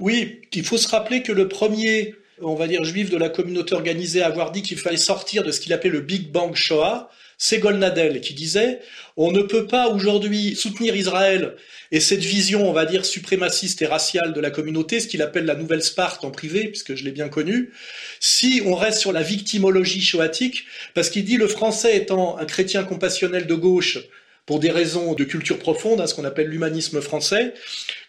[0.01, 3.75] Oui, il faut se rappeler que le premier, on va dire, juif de la communauté
[3.75, 7.11] organisée à avoir dit qu'il fallait sortir de ce qu'il appelait le Big Bang Shoah,
[7.39, 8.81] c'est Golnadel qui disait
[9.17, 11.57] on ne peut pas aujourd'hui soutenir Israël
[11.93, 15.45] et cette vision, on va dire, suprémaciste et raciale de la communauté, ce qu'il appelle
[15.45, 17.73] la nouvelle Sparte en privé, puisque je l'ai bien connu,
[18.21, 20.65] si on reste sur la victimologie shoatique,
[20.95, 23.99] parce qu'il dit le français étant un chrétien compassionnel de gauche,
[24.47, 27.53] pour des raisons de culture profonde, hein, ce qu'on appelle l'humanisme français.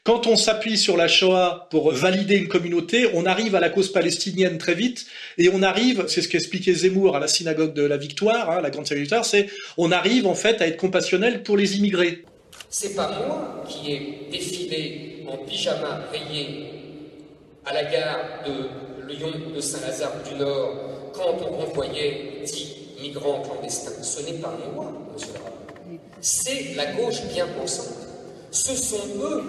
[0.03, 3.91] Quand on s'appuie sur la Shoah pour valider une communauté, on arrive à la cause
[3.91, 7.97] palestinienne très vite, et on arrive, c'est ce qu'expliquait Zemmour à la synagogue de la
[7.97, 9.47] Victoire, hein, la grande synagogue c'est
[9.77, 12.23] on arrive en fait à être compassionnel pour les immigrés.
[12.69, 16.67] C'est pas moi qui ai défilé en pyjama rayé
[17.65, 24.03] à la gare de Lyon de Saint-Lazare du Nord quand on renvoyait 10 migrants clandestins.
[24.03, 25.56] Ce n'est pas moi, monsieur le.
[26.21, 28.07] C'est la gauche bien pensante.
[28.51, 29.43] Ce sont eux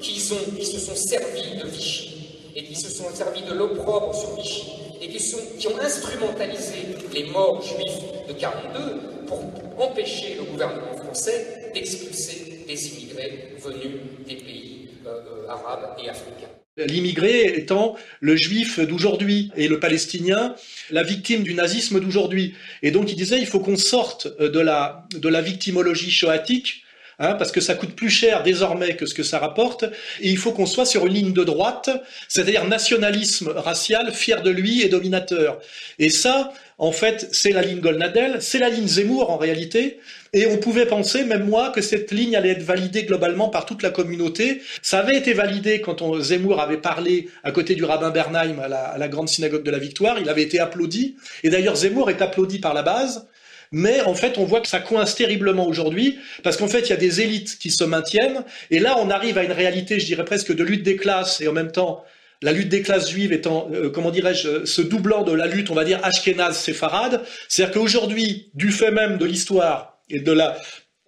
[0.00, 0.34] qui, se
[0.78, 5.66] sont servis de Vichy et qui se sont servis de l'opprobre sur Vichy et qui
[5.68, 9.40] ont instrumentalisé les morts juifs de 42 pour
[9.78, 16.61] empêcher le gouvernement français d'expulser des immigrés venus des pays euh, euh, arabes et africains.
[16.78, 20.54] L'immigré étant le juif d'aujourd'hui et le palestinien
[20.90, 22.54] la victime du nazisme d'aujourd'hui.
[22.82, 26.82] Et donc il disait il faut qu'on sorte de la, de la victimologie shoatique,
[27.18, 29.84] hein, parce que ça coûte plus cher désormais que ce que ça rapporte,
[30.20, 31.90] et il faut qu'on soit sur une ligne de droite,
[32.28, 35.60] c'est-à-dire nationalisme racial, fier de lui et dominateur.
[35.98, 40.00] Et ça, en fait, c'est la ligne Golnadel, c'est la ligne Zemmour en réalité,
[40.32, 43.82] et on pouvait penser, même moi, que cette ligne allait être validée globalement par toute
[43.82, 44.62] la communauté.
[44.80, 48.84] Ça avait été validé quand Zemmour avait parlé à côté du rabbin Bernheim à la,
[48.84, 50.18] à la grande synagogue de la Victoire.
[50.18, 51.16] Il avait été applaudi.
[51.42, 53.28] Et d'ailleurs, Zemmour est applaudi par la base.
[53.72, 56.92] Mais en fait, on voit que ça coince terriblement aujourd'hui, parce qu'en fait, il y
[56.92, 58.44] a des élites qui se maintiennent.
[58.70, 61.48] Et là, on arrive à une réalité, je dirais presque, de lutte des classes, et
[61.48, 62.04] en même temps,
[62.42, 65.74] la lutte des classes juives étant, euh, comment dirais-je, se doublant de la lutte, on
[65.74, 67.22] va dire, ashkénaze-séfarade.
[67.48, 70.58] C'est-à-dire qu'aujourd'hui, du fait même de l'histoire et de la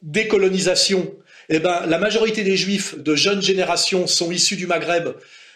[0.02, 1.14] décolonisation,
[1.48, 5.10] eh ben, la majorité des juifs de jeunes générations sont issus du Maghreb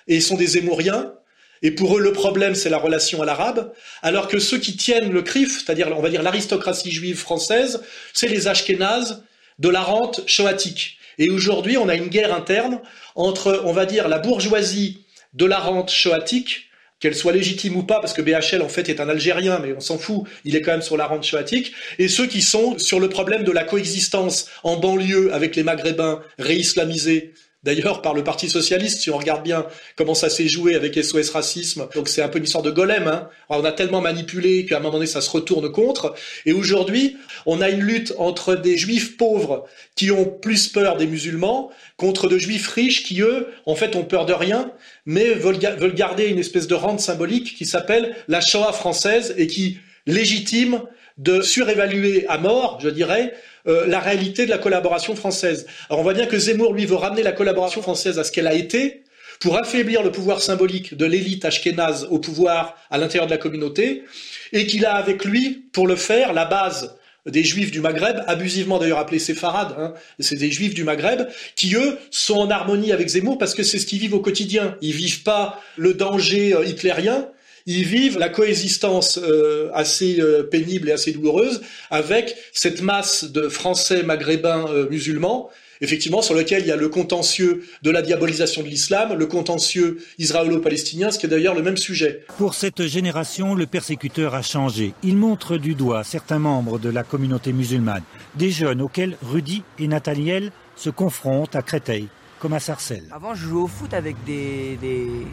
[0.07, 1.14] et sont des Zémouriens.
[1.62, 3.72] Et pour eux, le problème, c'est la relation à l'arabe,
[4.03, 8.29] alors que ceux qui tiennent le CRIF, c'est-à-dire, on va dire, l'aristocratie juive française, c'est
[8.29, 9.24] les Ashkénazes
[9.59, 10.98] de la rente shoatique.
[11.18, 12.81] Et aujourd'hui, on a une guerre interne
[13.16, 16.67] entre, on va dire, la bourgeoisie de la rente shoatique,
[17.00, 19.80] qu'elle soit légitime ou pas, parce que BHL en fait est un Algérien, mais on
[19.80, 23.00] s'en fout, il est quand même sur la rente shoatique, et ceux qui sont sur
[23.00, 27.34] le problème de la coexistence en banlieue avec les Maghrébins réislamisés,
[27.68, 31.28] d'ailleurs par le Parti Socialiste, si on regarde bien comment ça s'est joué avec SOS
[31.28, 33.28] Racisme, donc c'est un peu une histoire de golem, hein.
[33.50, 36.14] On a tellement manipulé qu'à un moment donné ça se retourne contre,
[36.46, 41.07] et aujourd'hui on a une lutte entre des juifs pauvres qui ont plus peur des
[41.07, 44.72] musulmans, contre de juifs riches qui, eux, en fait, ont peur de rien,
[45.04, 49.46] mais veulent, veulent garder une espèce de rente symbolique qui s'appelle la Shoah française et
[49.46, 50.81] qui légitime
[51.18, 53.35] de surévaluer à mort, je dirais,
[53.66, 55.66] euh, la réalité de la collaboration française.
[55.90, 58.46] Alors on voit bien que Zemmour, lui, veut ramener la collaboration française à ce qu'elle
[58.46, 59.02] a été,
[59.40, 64.04] pour affaiblir le pouvoir symbolique de l'élite ashkénaze au pouvoir à l'intérieur de la communauté,
[64.52, 68.78] et qu'il a avec lui, pour le faire, la base des juifs du Maghreb, abusivement
[68.78, 73.09] d'ailleurs appelés séfarades, hein, c'est des juifs du Maghreb, qui eux sont en harmonie avec
[73.09, 74.76] Zemmour parce que c'est ce qu'ils vivent au quotidien.
[74.81, 77.28] Ils vivent pas le danger euh, hitlérien,
[77.70, 81.60] ils vivent la coexistence euh, assez euh, pénible et assez douloureuse
[81.90, 85.50] avec cette masse de Français maghrébins euh, musulmans
[85.81, 89.98] effectivement, sur lequel il y a le contentieux de la diabolisation de l'islam, le contentieux
[90.19, 92.25] israélo-palestinien, ce qui est d'ailleurs le même sujet.
[92.37, 94.92] Pour cette génération, le persécuteur a changé.
[95.04, 98.02] Il montre du doigt certains membres de la communauté musulmane,
[98.35, 102.08] des jeunes auxquels Rudy et Nathaniel se confrontent à Créteil,
[102.40, 103.06] comme à Sarcelles.
[103.12, 105.27] Avant, je jouais au foot avec des, des-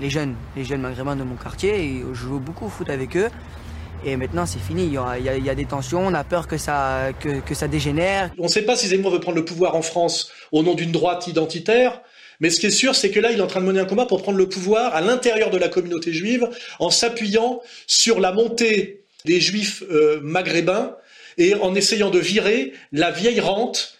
[0.00, 3.28] les jeunes, les jeunes maghrébins de mon quartier, je jouais beaucoup au foot avec eux.
[4.04, 4.84] Et maintenant, c'est fini.
[4.84, 6.06] Il y, a, des tensions.
[6.06, 8.30] On a peur que ça, que ça dégénère.
[8.38, 10.92] On ne sait pas si Zemmour veut prendre le pouvoir en France au nom d'une
[10.92, 12.00] droite identitaire,
[12.40, 13.84] mais ce qui est sûr, c'est que là, il est en train de mener un
[13.84, 18.32] combat pour prendre le pouvoir à l'intérieur de la communauté juive en s'appuyant sur la
[18.32, 20.94] montée des juifs euh, maghrébins
[21.36, 23.97] et en essayant de virer la vieille rente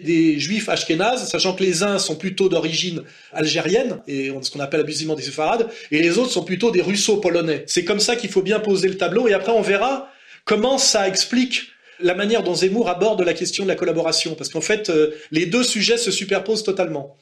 [0.00, 4.80] des juifs ashkénazes, sachant que les uns sont plutôt d'origine algérienne, et ce qu'on appelle
[4.80, 7.64] abusivement des séfarades, et les autres sont plutôt des russo-polonais.
[7.66, 10.10] C'est comme ça qu'il faut bien poser le tableau, et après on verra
[10.44, 11.68] comment ça explique
[12.00, 15.46] la manière dont Zemmour aborde la question de la collaboration, parce qu'en fait, euh, les
[15.46, 17.16] deux sujets se superposent totalement.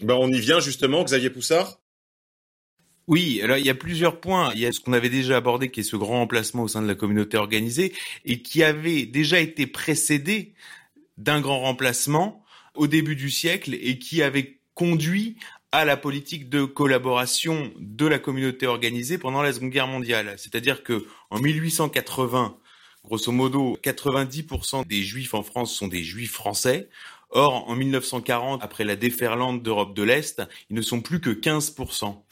[0.00, 1.80] Ben, on y vient justement, Xavier Poussard.
[3.08, 4.52] Oui, alors il y a plusieurs points.
[4.54, 6.82] Il y a ce qu'on avait déjà abordé, qui est ce grand remplacement au sein
[6.82, 7.92] de la communauté organisée,
[8.24, 10.54] et qui avait déjà été précédé
[11.18, 12.44] d'un grand remplacement
[12.74, 15.36] au début du siècle, et qui avait conduit
[15.72, 20.34] à la politique de collaboration de la communauté organisée pendant la Seconde Guerre mondiale.
[20.38, 22.58] C'est-à-dire que en 1880,
[23.04, 26.88] grosso modo, 90% des juifs en France sont des juifs français.
[27.30, 32.22] Or, en 1940, après la déferlante d'Europe de l'Est, ils ne sont plus que 15%.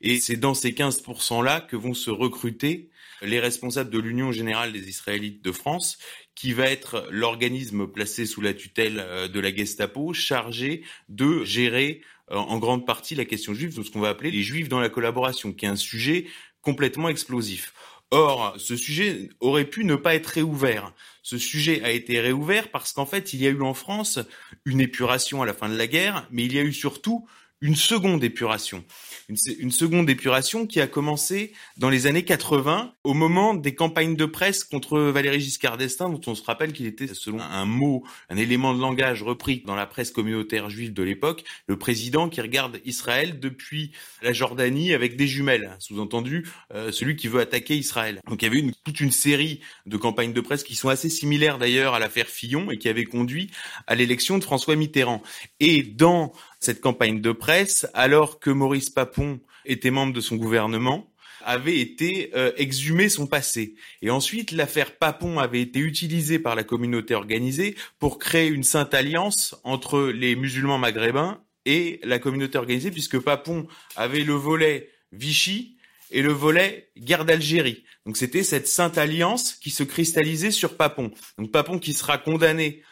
[0.00, 2.88] Et c'est dans ces 15%-là que vont se recruter
[3.20, 5.98] les responsables de l'Union générale des Israélites de France,
[6.38, 12.00] qui va être l'organisme placé sous la tutelle euh, de la Gestapo, chargé de gérer
[12.30, 14.88] euh, en grande partie la question juive, ce qu'on va appeler les juifs dans la
[14.88, 16.26] collaboration, qui est un sujet
[16.62, 17.74] complètement explosif.
[18.12, 20.94] Or, ce sujet aurait pu ne pas être réouvert.
[21.24, 24.20] Ce sujet a été réouvert parce qu'en fait, il y a eu en France
[24.64, 27.26] une épuration à la fin de la guerre, mais il y a eu surtout
[27.60, 28.84] une seconde épuration.
[29.28, 34.24] Une, seconde épuration qui a commencé dans les années 80, au moment des campagnes de
[34.24, 38.36] presse contre Valéry Giscard d'Estaing, dont on se rappelle qu'il était, selon un mot, un
[38.36, 42.80] élément de langage repris dans la presse communautaire juive de l'époque, le président qui regarde
[42.86, 43.92] Israël depuis
[44.22, 48.20] la Jordanie avec des jumelles, sous-entendu euh, celui qui veut attaquer Israël.
[48.28, 51.10] Donc il y avait une, toute une série de campagnes de presse qui sont assez
[51.10, 53.50] similaires d'ailleurs à l'affaire Fillon et qui avaient conduit
[53.86, 55.22] à l'élection de François Mitterrand.
[55.60, 61.12] Et dans cette campagne de presse, alors que Maurice Papon était membre de son gouvernement,
[61.44, 63.74] avait été euh, exhumé son passé.
[64.02, 68.92] Et ensuite, l'affaire Papon avait été utilisée par la communauté organisée pour créer une sainte
[68.92, 75.76] alliance entre les musulmans maghrébins et la communauté organisée, puisque Papon avait le volet Vichy
[76.10, 77.84] et le volet guerre d'Algérie.
[78.06, 81.10] Donc c'était cette sainte alliance qui se cristallisait sur Papon.
[81.38, 82.82] Donc Papon qui sera condamné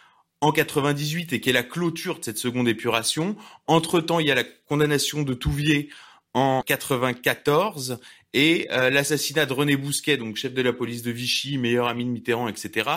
[0.41, 3.37] en 98 et qui est la clôture de cette seconde épuration.
[3.66, 5.89] Entre-temps, il y a la condamnation de Touvier
[6.34, 7.99] en 94
[8.34, 12.05] et euh, l'assassinat de René Bousquet, donc chef de la police de Vichy, meilleur ami
[12.05, 12.91] de Mitterrand, etc.,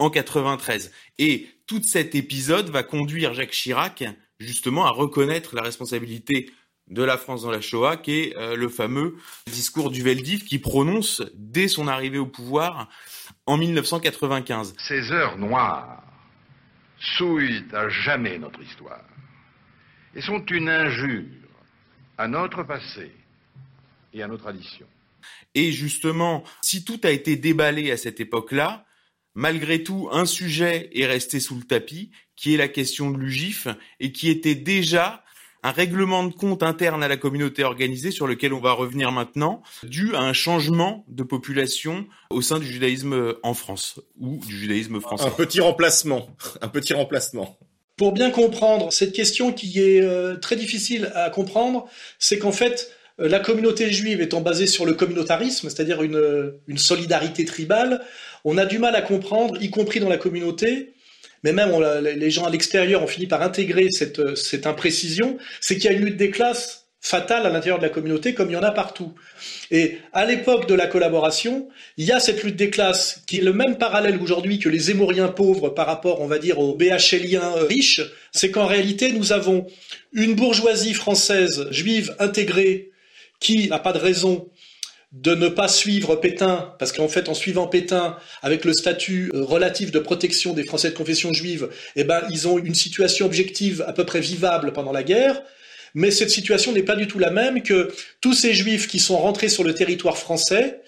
[0.00, 0.90] en 93.
[1.18, 4.04] Et tout cet épisode va conduire Jacques Chirac
[4.40, 6.50] justement à reconnaître la responsabilité
[6.88, 9.16] de la France dans la Shoah, qui est euh, le fameux
[9.46, 12.88] discours du Veldiv qui prononce dès son arrivée au pouvoir
[13.46, 14.74] en 1995.
[14.78, 16.02] Ces heures noires
[17.02, 19.04] souillent à jamais notre histoire
[20.14, 21.24] et sont une injure
[22.18, 23.10] à notre passé
[24.12, 24.86] et à nos traditions.
[25.54, 28.86] Et justement, si tout a été déballé à cette époque-là,
[29.34, 33.68] malgré tout, un sujet est resté sous le tapis, qui est la question de l'UGIF,
[34.00, 35.21] et qui était déjà
[35.62, 39.62] un règlement de compte interne à la communauté organisée sur lequel on va revenir maintenant,
[39.82, 45.00] dû à un changement de population au sein du judaïsme en France, ou du judaïsme
[45.00, 45.26] français.
[45.26, 46.28] Un petit remplacement,
[46.60, 47.58] un petit remplacement.
[47.96, 51.86] Pour bien comprendre cette question qui est euh, très difficile à comprendre,
[52.18, 52.90] c'est qu'en fait,
[53.20, 58.02] euh, la communauté juive étant basée sur le communautarisme, c'est-à-dire une, une solidarité tribale,
[58.44, 60.94] on a du mal à comprendre, y compris dans la communauté,
[61.42, 61.72] mais même
[62.02, 65.96] les gens à l'extérieur ont fini par intégrer cette, cette imprécision, c'est qu'il y a
[65.96, 68.70] une lutte des classes fatale à l'intérieur de la communauté comme il y en a
[68.70, 69.12] partout.
[69.72, 73.42] Et à l'époque de la collaboration, il y a cette lutte des classes qui est
[73.42, 77.54] le même parallèle aujourd'hui que les Zémouriens pauvres par rapport, on va dire, aux BHLiens
[77.68, 79.66] riches, c'est qu'en réalité, nous avons
[80.12, 82.90] une bourgeoisie française juive intégrée
[83.40, 84.48] qui n'a pas de raison
[85.12, 89.90] de ne pas suivre Pétain, parce qu'en fait, en suivant Pétain, avec le statut relatif
[89.90, 93.92] de protection des Français de confession juive, eh ben, ils ont une situation objective à
[93.92, 95.42] peu près vivable pendant la guerre.
[95.94, 97.92] Mais cette situation n'est pas du tout la même que
[98.22, 100.80] tous ces juifs qui sont rentrés sur le territoire français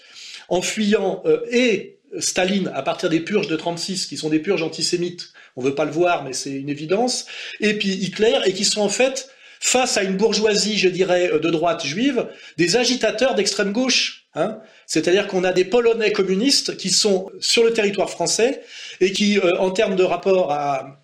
[0.49, 4.63] en fuyant euh, et Staline à partir des purges de 36, qui sont des purges
[4.63, 5.33] antisémites.
[5.55, 7.25] On veut pas le voir, mais c'est une évidence.
[7.59, 11.49] Et puis Hitler, et qui sont en fait face à une bourgeoisie, je dirais, de
[11.49, 12.27] droite juive,
[12.57, 14.25] des agitateurs d'extrême gauche.
[14.35, 18.61] Hein C'est-à-dire qu'on a des Polonais communistes qui sont sur le territoire français
[18.99, 21.01] et qui, euh, en termes de rapport à,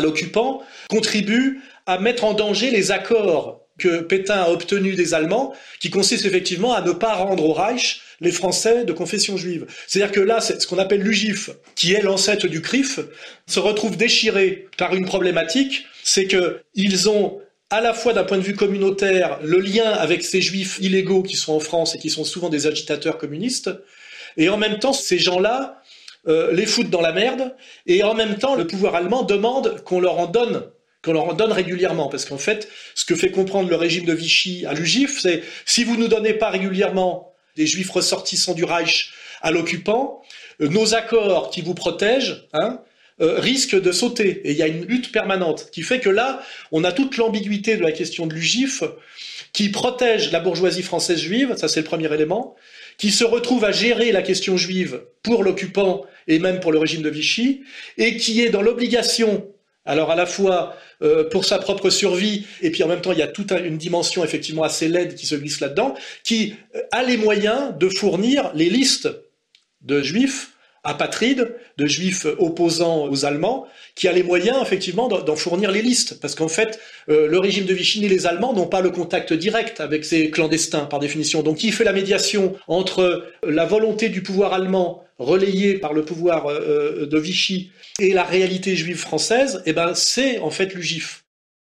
[0.00, 5.90] l'occupant, contribuent à mettre en danger les accords que Pétain a obtenus des Allemands, qui
[5.90, 9.66] consistent effectivement à ne pas rendre au Reich les Français de confession juive.
[9.86, 13.00] C'est-à-dire que là, ce qu'on appelle l'UGIF, qui est l'ancêtre du CRIF,
[13.46, 17.40] se retrouve déchiré par une problématique, c'est qu'ils ont
[17.70, 21.36] à la fois d'un point de vue communautaire le lien avec ces juifs illégaux qui
[21.36, 23.70] sont en France et qui sont souvent des agitateurs communistes,
[24.36, 25.82] et en même temps ces gens-là
[26.28, 27.54] euh, les foutent dans la merde,
[27.86, 30.70] et en même temps le pouvoir allemand demande qu'on leur en donne
[31.06, 32.08] qu'on leur en donne régulièrement.
[32.08, 35.84] Parce qu'en fait, ce que fait comprendre le régime de Vichy à l'UGIF, c'est si
[35.84, 40.22] vous nous donnez pas régulièrement des juifs ressortissants du Reich à l'occupant,
[40.60, 42.80] euh, nos accords qui vous protègent, hein,
[43.20, 44.42] euh, risquent de sauter.
[44.44, 46.42] Et il y a une lutte permanente qui fait que là,
[46.72, 48.82] on a toute l'ambiguïté de la question de l'UGIF
[49.52, 52.56] qui protège la bourgeoisie française juive, ça c'est le premier élément,
[52.98, 57.02] qui se retrouve à gérer la question juive pour l'occupant et même pour le régime
[57.02, 57.62] de Vichy,
[57.96, 59.46] et qui est dans l'obligation
[59.86, 63.18] alors à la fois euh, pour sa propre survie, et puis en même temps il
[63.18, 65.94] y a toute une dimension effectivement assez laide qui se glisse là-dedans,
[66.24, 69.08] qui euh, a les moyens de fournir les listes
[69.82, 70.50] de juifs
[70.86, 76.20] apatrides, de juifs opposants aux Allemands, qui a les moyens effectivement d'en fournir les listes,
[76.20, 79.32] parce qu'en fait euh, le régime de Vichy et les Allemands n'ont pas le contact
[79.32, 81.42] direct avec ces clandestins par définition.
[81.42, 86.48] Donc qui fait la médiation entre la volonté du pouvoir allemand relayée par le pouvoir
[86.48, 91.24] de Vichy et la réalité juive française, eh ben, c'est en fait l'UGIF.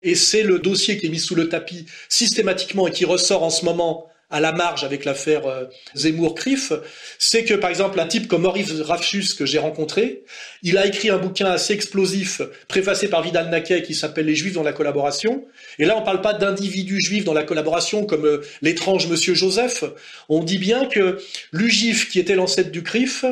[0.01, 3.49] Et c'est le dossier qui est mis sous le tapis systématiquement et qui ressort en
[3.49, 5.65] ce moment à la marge avec l'affaire euh,
[5.95, 6.71] Zemmour-Crif,
[7.17, 10.23] c'est que par exemple un type comme Maurice Rafchus que j'ai rencontré,
[10.61, 14.53] il a écrit un bouquin assez explosif préfacé par Vidal Naquet qui s'appelle Les Juifs
[14.53, 15.45] dans la collaboration.
[15.79, 19.33] Et là on ne parle pas d'individus juifs dans la collaboration comme euh, l'étrange Monsieur
[19.33, 19.83] Joseph.
[20.29, 21.19] On dit bien que
[21.51, 23.25] l'UGIF qui était l'ancêtre du CRIF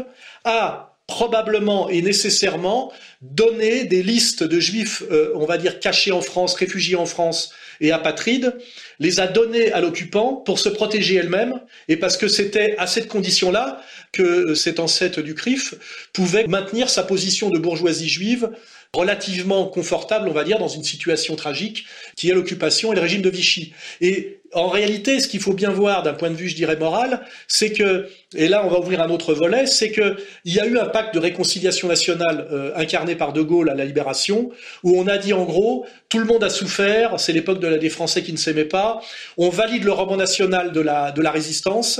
[0.44, 2.92] a probablement et nécessairement
[3.22, 7.54] donner des listes de juifs, euh, on va dire, cachés en France, réfugiés en France
[7.80, 8.58] et apatrides,
[9.00, 13.08] les a donnés à l'occupant pour se protéger elle-même, et parce que c'était à cette
[13.08, 13.82] condition-là
[14.12, 15.76] que cet ancêtre du CRIF
[16.14, 18.50] pouvait maintenir sa position de bourgeoisie juive
[18.94, 21.86] relativement confortable, on va dire, dans une situation tragique
[22.16, 23.74] qui est l'occupation et le régime de Vichy.
[24.02, 27.26] Et en réalité, ce qu'il faut bien voir d'un point de vue, je dirais, moral,
[27.48, 30.16] c'est que, et là on va ouvrir un autre volet, c'est qu'il
[30.46, 33.86] y a eu un pacte de réconciliation nationale euh, incarné par De Gaulle à la
[33.86, 34.50] Libération,
[34.84, 37.90] où on a dit en gros, tout le monde a souffert, c'est l'époque de des
[37.90, 39.02] Français qui ne s'aimaient pas,
[39.38, 42.00] on valide le roman national de la résistance,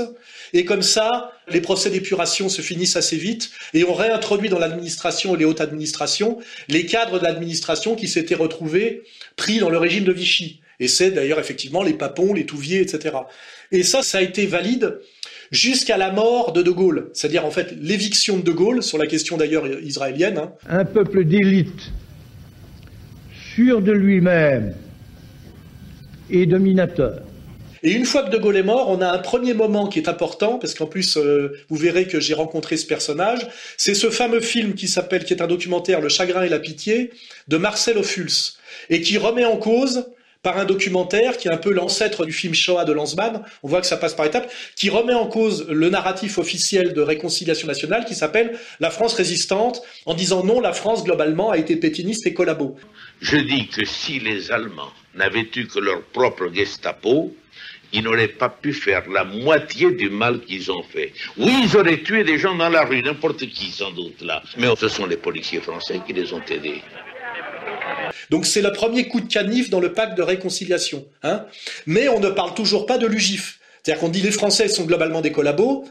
[0.52, 5.34] et comme ça, les procès d'épuration se finissent assez vite, et on réintroduit dans l'administration
[5.34, 6.38] et les hautes administrations
[6.68, 9.02] les cadres de l'administration qui s'étaient retrouvés
[9.36, 10.60] pris dans le régime de Vichy.
[10.80, 13.16] Et c'est d'ailleurs effectivement les papons, les touviers, etc.
[13.72, 14.98] Et ça, ça a été valide
[15.50, 19.06] jusqu'à la mort de De Gaulle, c'est-à-dire en fait l'éviction de De Gaulle, sur la
[19.06, 20.38] question d'ailleurs israélienne.
[20.38, 20.52] Hein.
[20.68, 21.92] Un peuple d'élite,
[23.54, 24.74] sûr de lui-même
[26.30, 27.22] et dominateur.
[27.82, 30.08] Et une fois que De Gaulle est mort, on a un premier moment qui est
[30.08, 33.46] important, parce qu'en plus, euh, vous verrez que j'ai rencontré ce personnage.
[33.76, 37.10] C'est ce fameux film qui s'appelle, qui est un documentaire, Le chagrin et la pitié,
[37.48, 38.56] de Marcel Ophuls,
[38.90, 40.06] et qui remet en cause
[40.42, 43.80] par un documentaire qui est un peu l'ancêtre du film Shoah de Lanzmann, on voit
[43.80, 48.04] que ça passe par étapes, qui remet en cause le narratif officiel de réconciliation nationale
[48.04, 52.34] qui s'appelle La France résistante, en disant non, la France globalement a été pétiniste et
[52.34, 52.76] collabo.
[53.20, 57.34] Je dis que si les Allemands n'avaient eu que leur propre Gestapo,
[57.92, 61.12] ils n'auraient pas pu faire la moitié du mal qu'ils ont fait.
[61.36, 64.42] Oui, ils auraient tué des gens dans la rue, n'importe qui sans doute là.
[64.56, 66.82] Mais ce sont les policiers français qui les ont aidés.
[68.30, 71.06] Donc c'est le premier coup de canif dans le pacte de réconciliation.
[71.22, 71.44] Hein
[71.86, 73.58] mais on ne parle toujours pas de l'UGIF.
[73.82, 75.88] C'est-à-dire qu'on dit les Français sont globalement des collabos,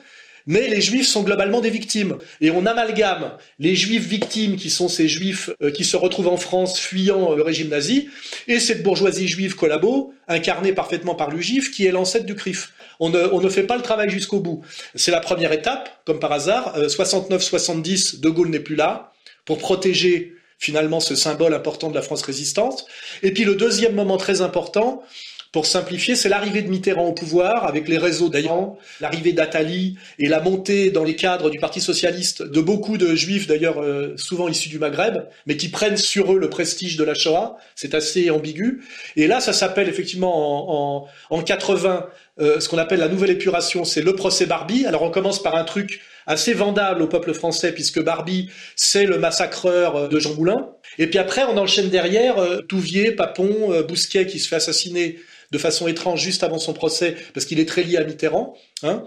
[0.48, 2.18] mais les juifs sont globalement des victimes.
[2.41, 6.38] Et on amalgame les juifs victimes, qui sont ces juifs euh, qui se retrouvent en
[6.38, 8.10] France fuyant le régime nazi,
[8.48, 12.74] et cette bourgeoisie juive collabo, incarnée parfaitement par l'UGIF, qui est l'ancêtre du CRIF.
[13.00, 14.64] On ne, on ne, fait pas le travail jusqu'au bout.
[14.95, 16.80] C'est la première étape, comme par hasard.
[16.80, 19.12] 69-70, euh, De Gaulle n'est plus là,
[19.45, 22.86] pour protéger finalement ce symbole important de la France résistante.
[23.22, 25.04] Et puis le deuxième moment très important,
[25.52, 30.28] pour simplifier, c'est l'arrivée de Mitterrand au pouvoir avec les réseaux d'ailleurs, l'arrivée d'Atali et
[30.28, 34.48] la montée dans les cadres du Parti socialiste de beaucoup de juifs d'ailleurs euh, souvent
[34.48, 37.58] issus du Maghreb, mais qui prennent sur eux le prestige de la Shoah.
[37.76, 38.84] C'est assez ambigu.
[39.16, 42.08] Et là, ça s'appelle effectivement en, en, en 80
[42.39, 44.86] euh, ce qu'on appelle la nouvelle épuration, c'est le procès Barbie.
[44.86, 49.18] Alors on commence par un truc assez vandale au peuple français, puisque Barbie, c'est le
[49.18, 50.70] massacreur de Jean Moulin.
[51.00, 55.20] Et puis après, on enchaîne derrière euh, Touvier, Papon, euh, Bousquet qui se fait assassiner
[55.52, 58.56] de façon étrange juste avant son procès, parce qu'il est très lié à Mitterrand.
[58.84, 59.04] Hein.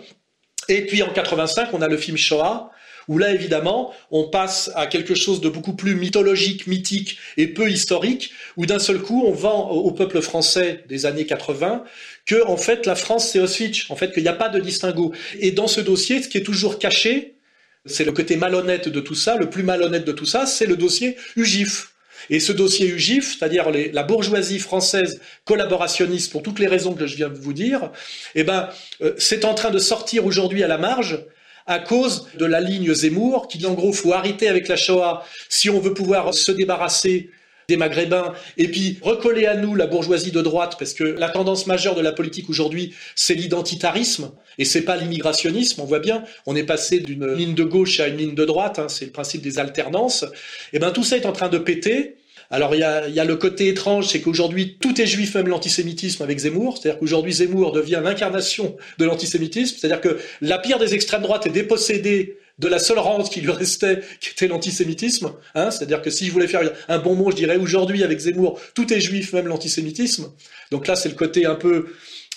[0.68, 2.70] Et puis en 85, on a le film Shoah,
[3.08, 7.68] où là, évidemment, on passe à quelque chose de beaucoup plus mythologique, mythique et peu
[7.68, 11.82] historique, où d'un seul coup, on vend au peuple français des années 80
[12.24, 15.12] que, en fait, la France, c'est Auschwitz, en fait, qu'il n'y a pas de distinguo.
[15.40, 17.34] Et dans ce dossier, ce qui est toujours caché,
[17.86, 20.76] c'est le côté malhonnête de tout ça, le plus malhonnête de tout ça, c'est le
[20.76, 21.92] dossier UGIF.
[22.28, 27.16] Et ce dossier UGIF, c'est-à-dire la bourgeoisie française collaborationniste pour toutes les raisons que je
[27.16, 27.90] viens de vous dire,
[28.34, 28.68] eh ben,
[29.00, 31.24] euh, c'est en train de sortir aujourd'hui à la marge
[31.66, 35.24] à cause de la ligne Zemmour, qui dit en gros faut arrêter avec la Shoah
[35.48, 37.30] si on veut pouvoir se débarrasser
[37.70, 41.66] des Maghrébins et puis recoller à nous la bourgeoisie de droite parce que la tendance
[41.66, 46.56] majeure de la politique aujourd'hui c'est l'identitarisme et c'est pas l'immigrationnisme on voit bien on
[46.56, 49.40] est passé d'une ligne de gauche à une ligne de droite hein, c'est le principe
[49.40, 50.24] des alternances
[50.72, 52.16] et ben tout ça est en train de péter
[52.52, 56.36] alors il y a, le côté étrange, c'est qu'aujourd'hui tout est juif, même l'antisémitisme avec
[56.36, 56.76] Zemmour.
[56.76, 59.76] C'est-à-dire qu'aujourd'hui Zemmour devient l'incarnation de l'antisémitisme.
[59.78, 63.50] C'est-à-dire que la pire des extrêmes droites est dépossédée de la seule rente qui lui
[63.50, 65.32] restait, qui était l'antisémitisme.
[65.54, 68.60] Hein C'est-à-dire que si je voulais faire un bon mot, je dirais aujourd'hui avec Zemmour,
[68.74, 70.30] tout est juif, même l'antisémitisme.
[70.70, 71.86] Donc là, c'est le côté un peu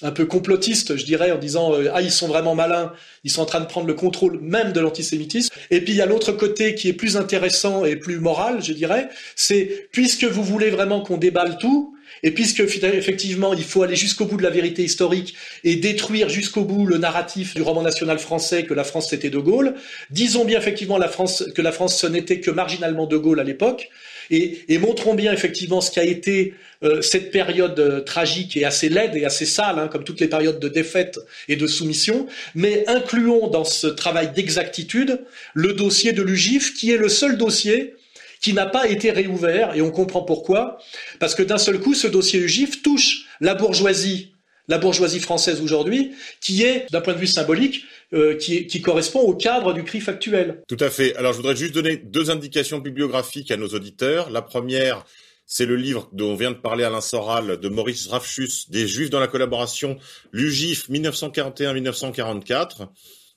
[0.02, 2.92] un peu complotiste, je dirais, en disant euh, ah ils sont vraiment malins,
[3.24, 5.54] ils sont en train de prendre le contrôle même de l'antisémitisme.
[5.72, 8.74] Et puis il y a l'autre côté qui est plus intéressant et plus moral, je
[8.74, 13.96] dirais, c'est puisque vous voulez vraiment qu'on déballe tout, et puisque effectivement il faut aller
[13.96, 18.18] jusqu'au bout de la vérité historique et détruire jusqu'au bout le narratif du roman national
[18.20, 19.76] français que la France c'était De Gaulle,
[20.10, 23.44] disons bien effectivement la France, que la France ce n'était que marginalement De Gaulle à
[23.44, 23.90] l'époque,
[24.32, 26.54] et, montrons bien effectivement ce qu'a été
[26.84, 30.28] euh, cette période euh, tragique et assez laide et assez sale, hein, comme toutes les
[30.28, 35.22] périodes de défaite et de soumission, mais incluons dans ce travail d'exactitude
[35.54, 37.96] le dossier de l'UGIF, qui est le seul dossier
[38.44, 40.78] qui n'a pas été réouvert, et on comprend pourquoi,
[41.20, 44.30] parce que d'un seul coup, ce dossier UGIF touche la bourgeoisie
[44.70, 47.84] la bourgeoisie française aujourd'hui, qui est, d'un point de vue symbolique,
[48.14, 50.62] euh, qui, correspond au cadre du CRIF actuel.
[50.70, 51.14] Tout à fait.
[51.18, 54.30] Alors je voudrais juste donner deux indications bibliographiques à nos auditeurs.
[54.30, 55.04] La première,
[55.46, 59.20] c'est le livre dont vient de parler Alain Soral de Maurice Drafchus, Des Juifs dans
[59.20, 59.98] la collaboration,
[60.32, 62.88] l'UGIF 1941-1944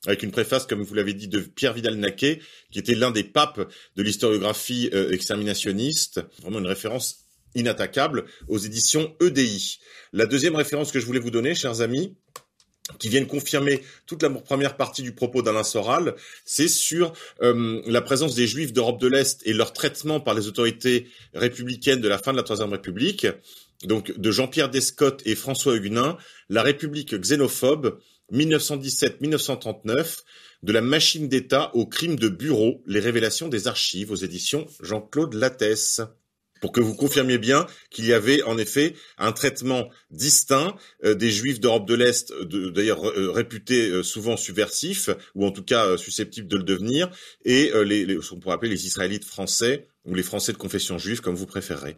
[0.06, 2.40] avec une préface, comme vous l'avez dit, de Pierre Vidal-Naquet,
[2.70, 6.20] qui était l'un des papes de l'historiographie euh, exterminationniste.
[6.42, 9.78] Vraiment une référence inattaquable aux éditions EDI.
[10.12, 12.14] La deuxième référence que je voulais vous donner, chers amis,
[12.98, 18.00] qui viennent confirmer toute la première partie du propos d'Alain Soral, c'est sur euh, la
[18.00, 22.18] présence des Juifs d'Europe de l'Est et leur traitement par les autorités républicaines de la
[22.18, 23.26] fin de la Troisième République,
[23.84, 26.16] donc de Jean-Pierre Descottes et François Huguenin,
[26.48, 27.98] La République xénophobe,
[28.32, 30.22] 1917-1939,
[30.62, 35.34] de la machine d'État au crime de bureau, les révélations des archives aux éditions Jean-Claude
[35.34, 36.00] Lattès
[36.60, 40.74] pour que vous confirmiez bien qu'il y avait en effet un traitement distinct
[41.04, 45.62] euh, des juifs d'Europe de l'Est, d'ailleurs euh, réputés euh, souvent subversifs, ou en tout
[45.62, 47.10] cas susceptibles de le devenir,
[47.44, 51.20] et les, ce qu'on pourrait appeler les Israélites français, ou les Français de confession juive,
[51.20, 51.96] comme vous préférez.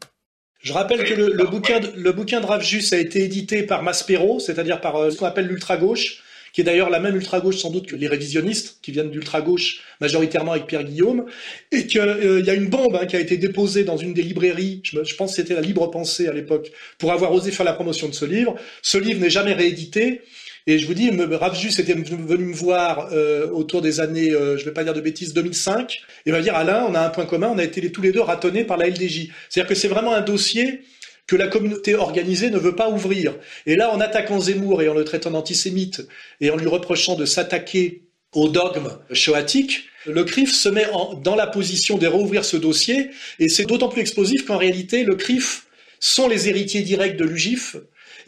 [0.61, 4.41] Je rappelle que le, bouquin, de, le bouquin de Ravjus a été édité par Maspero,
[4.41, 7.95] c'est-à-dire par ce qu'on appelle l'ultra-gauche, qui est d'ailleurs la même ultra-gauche sans doute que
[7.95, 11.27] les révisionnistes, qui viennent d'ultra-gauche majoritairement avec Pierre Guillaume,
[11.71, 14.23] et qu'il euh, y a une bombe hein, qui a été déposée dans une des
[14.23, 17.67] librairies, je, je pense que c'était la Libre Pensée à l'époque, pour avoir osé faire
[17.67, 18.57] la promotion de ce livre.
[18.83, 20.23] Ce livre n'est jamais réédité,
[20.69, 24.65] et je vous dis, Ravjus était venu me voir euh, autour des années, euh, je
[24.65, 27.25] ne vais pas dire de bêtises, 2005, et va dire Alain, on a un point
[27.25, 29.31] commun, on a été tous les deux ratonnés par la LDJ.
[29.49, 30.83] C'est-à-dire que c'est vraiment un dossier
[31.27, 33.35] que la communauté organisée ne veut pas ouvrir.
[33.65, 36.07] Et là, en attaquant Zemmour et en le traitant d'antisémite
[36.43, 38.03] et en lui reprochant de s'attaquer
[38.35, 40.87] au dogme shoatique, le CRIF se met
[41.23, 43.09] dans la position de rouvrir ce dossier,
[43.39, 45.65] et c'est d'autant plus explosif qu'en réalité, le CRIF
[45.99, 47.77] sont les héritiers directs de l'UGIF,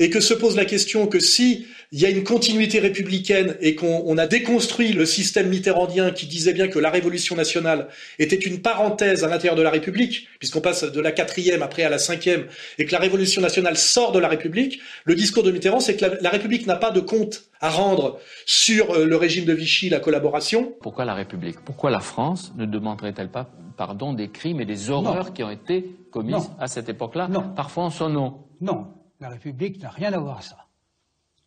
[0.00, 3.74] et que se pose la question que si il y a une continuité républicaine et
[3.74, 7.88] qu'on a déconstruit le système mitterrandien qui disait bien que la révolution nationale
[8.18, 11.90] était une parenthèse à l'intérieur de la République, puisqu'on passe de la quatrième après à
[11.90, 12.46] la cinquième,
[12.78, 16.06] et que la révolution nationale sort de la République, le discours de Mitterrand, c'est que
[16.20, 20.00] la, République n'a pas de compte à rendre sur euh, le régime de Vichy, la
[20.00, 20.72] collaboration.
[20.80, 21.56] Pourquoi la République?
[21.64, 25.96] Pourquoi la France ne demanderait-elle pas pardon des crimes et des horreurs qui ont été
[26.10, 28.86] commises à cette époque-là, parfois en son nom Non,
[29.20, 30.66] la République n'a rien à voir à ça.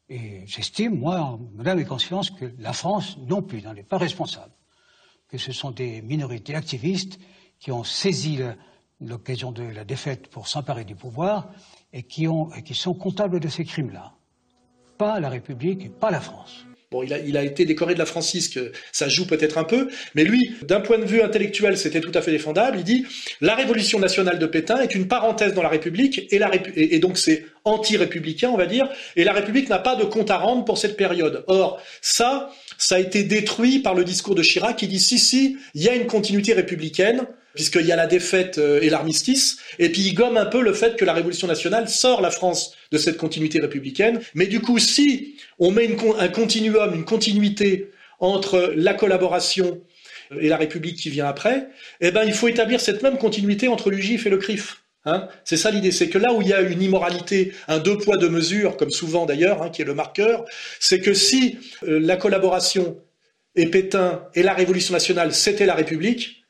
[0.09, 4.53] Et j'estime, moi, madame et conscience, que la France non plus n'en est pas responsable.
[5.27, 7.19] Que ce sont des minorités activistes
[7.59, 8.39] qui ont saisi
[8.99, 11.49] l'occasion de la défaite pour s'emparer du pouvoir
[11.91, 12.27] et qui,
[12.73, 14.13] sont comptables de ces crimes-là.
[14.97, 16.65] Pas la République et pas la France.
[16.93, 18.59] Bon, il a, été décoré de la Francisque,
[18.91, 22.21] ça joue peut-être un peu, mais lui, d'un point de vue intellectuel, c'était tout à
[22.21, 22.77] fait défendable.
[22.77, 23.07] Il dit
[23.41, 26.39] la révolution nationale de Pétain est une parenthèse dans la République, et,
[26.95, 30.37] et donc c'est anti-républicain, on va dire, et la République n'a pas de compte à
[30.37, 31.43] rendre pour cette période.
[31.47, 35.57] Or, ça, ça a été détruit par le discours de Chirac qui dit si, si,
[35.73, 37.25] il y a une continuité républicaine,
[37.55, 40.73] puisqu'il y a la défaite euh, et l'armistice, et puis il gomme un peu le
[40.73, 44.21] fait que la Révolution nationale sort la France de cette continuité républicaine.
[44.33, 45.89] Mais du coup, si on met
[46.19, 49.81] un continuum, une continuité entre la collaboration
[50.39, 51.67] et la République qui vient après,
[52.01, 54.83] eh ben, il faut établir cette même continuité entre l'UGIF et le CRIF.
[55.05, 57.97] Hein c'est ça l'idée, c'est que là où il y a une immoralité, un deux
[57.97, 60.45] poids deux mesures, comme souvent d'ailleurs, hein, qui est le marqueur,
[60.79, 62.97] c'est que si euh, la collaboration
[63.55, 66.42] et Pétain et la Révolution nationale, c'était la République,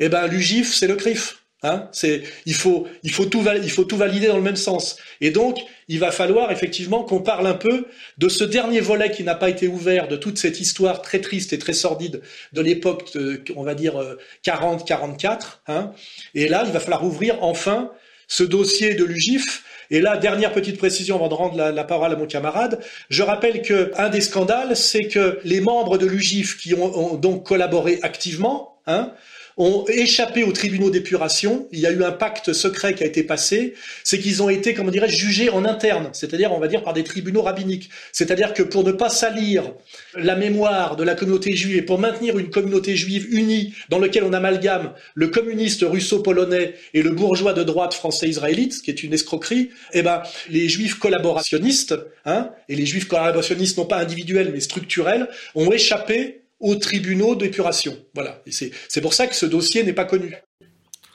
[0.00, 1.40] eh ben l'UGIF, c'est le CRIF.
[1.62, 4.96] Hein c'est, il faut, il faut tout, il faut tout valider dans le même sens.
[5.20, 7.86] Et donc, il va falloir effectivement qu'on parle un peu
[8.16, 11.52] de ce dernier volet qui n'a pas été ouvert de toute cette histoire très triste
[11.52, 12.22] et très sordide
[12.54, 13.12] de l'époque,
[13.56, 13.94] on va dire
[14.42, 15.58] 40-44.
[15.66, 15.92] Hein
[16.34, 17.92] et là, il va falloir ouvrir enfin
[18.26, 19.64] ce dossier de l'UGIF.
[19.90, 22.80] Et là, dernière petite précision avant de rendre la, parole à mon camarade,
[23.10, 27.16] je rappelle que un des scandales, c'est que les membres de l'UGIF qui ont, ont
[27.16, 29.12] donc collaboré activement, hein,
[29.56, 31.68] ont échappé aux tribunaux d'épuration.
[31.72, 33.74] Il y a eu un pacte secret qui a été passé.
[34.04, 37.04] C'est qu'ils ont été, comment dirais jugés en interne, c'est-à-dire, on va dire, par des
[37.04, 37.90] tribunaux rabbiniques.
[38.12, 39.72] C'est-à-dire que pour ne pas salir
[40.14, 44.24] la mémoire de la communauté juive et pour maintenir une communauté juive unie dans laquelle
[44.24, 49.12] on amalgame le communiste russo-polonais et le bourgeois de droite français-israélite, ce qui est une
[49.12, 51.94] escroquerie, eh ben, les juifs collaborationnistes,
[52.24, 57.98] hein, et les juifs collaborationnistes non pas individuels mais structurels, ont échappé aux tribunaux d'épuration.
[58.14, 58.42] Voilà.
[58.46, 60.34] Et c'est pour ça que ce dossier n'est pas connu.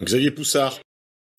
[0.03, 0.79] Xavier Poussard.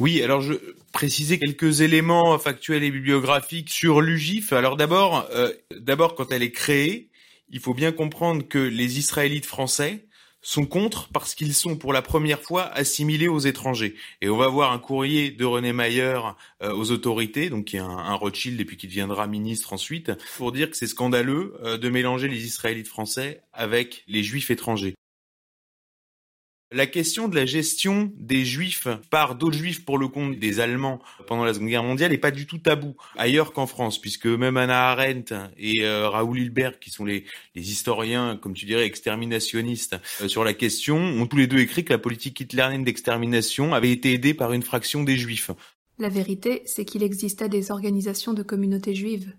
[0.01, 0.55] Oui, alors je
[0.93, 4.53] précisais quelques éléments factuels et bibliographiques sur l'UGIF.
[4.53, 7.11] Alors d'abord, euh, d'abord quand elle est créée,
[7.49, 10.06] il faut bien comprendre que les Israélites français
[10.47, 13.97] sont contre parce qu'ils sont pour la première fois assimilés aux étrangers.
[14.21, 16.21] Et on va voir un courrier de René Mayer
[16.63, 20.53] euh, aux autorités, donc qui est un, Rothschild et puis qui deviendra ministre ensuite, pour
[20.53, 24.95] dire que c'est scandaleux euh, de mélanger les Israélites français avec les Juifs étrangers.
[26.77, 31.01] La question de la gestion des juifs par d'autres juifs pour le compte des Allemands
[31.27, 34.59] pendant la Seconde Guerre mondiale n'est pas du tout tabou ailleurs qu'en France, puisque même
[34.59, 37.24] Anna Arendt et euh, Raoul Hilbert, qui sont les,
[37.55, 41.95] historiens, comme tu dirais, exterminationnistes euh, sur la question, ont tous les deux écrit que
[41.95, 45.51] la politique hitlérienne d'extermination avait été aidée par une fraction des juifs.
[45.99, 49.33] La vérité, c'est qu'il existait des organisations de communautés juives,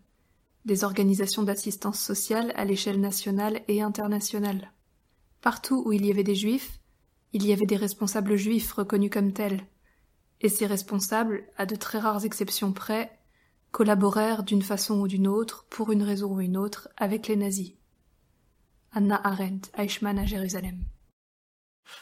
[0.66, 4.72] des organisations d'assistance sociale à l'échelle nationale et internationale.
[5.42, 6.80] Partout où il y avait des juifs,
[7.34, 9.66] il y avait des responsables juifs reconnus comme tels,
[10.42, 13.12] et ces responsables, à de très rares exceptions près,
[13.72, 17.74] collaborèrent d'une façon ou d'une autre, pour une raison ou une autre, avec les nazis.
[18.92, 20.86] Anna Arendt, Eichmann à Jérusalem.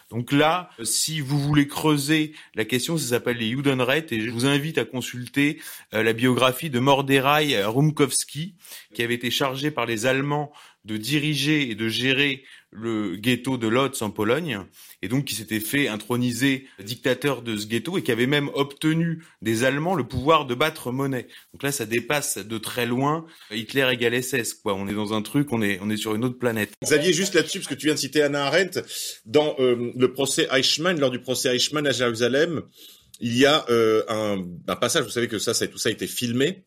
[0.09, 4.45] Donc là, si vous voulez creuser la question, ça s'appelle les Judenrecht et je vous
[4.45, 5.61] invite à consulter
[5.93, 8.55] euh, la biographie de Morderaï Rumkowski,
[8.93, 10.51] qui avait été chargé par les Allemands
[10.85, 12.43] de diriger et de gérer
[12.75, 14.59] le ghetto de Lodz en Pologne,
[15.01, 19.23] et donc qui s'était fait introniser dictateur de ce ghetto et qui avait même obtenu
[19.41, 21.27] des Allemands le pouvoir de battre monnaie.
[21.53, 24.55] Donc là, ça dépasse de très loin Hitler égale SS.
[24.55, 24.75] Quoi.
[24.75, 26.71] On est dans un truc, on est, on est sur une autre planète.
[26.83, 28.81] Xavier, juste là-dessus, parce que tu viens de citer Anna Arendt,
[29.25, 32.61] dans euh, le procès Eichmann, lors du procès Eichmann à Jérusalem,
[33.19, 35.91] il y a euh, un, un, passage, vous savez que ça, ça, tout ça a
[35.91, 36.65] été filmé,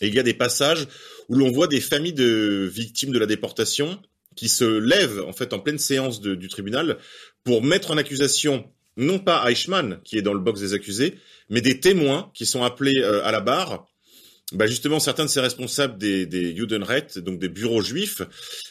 [0.00, 0.88] et il y a des passages
[1.28, 4.00] où l'on voit des familles de victimes de la déportation
[4.36, 6.98] qui se lèvent en fait en pleine séance du tribunal
[7.44, 8.64] pour mettre en accusation
[8.96, 11.18] non pas Eichmann qui est dans le box des accusés,
[11.50, 13.86] mais des témoins qui sont appelés euh, à la barre.
[14.52, 18.22] Bah justement, certains de ces responsables des, des donc des bureaux juifs,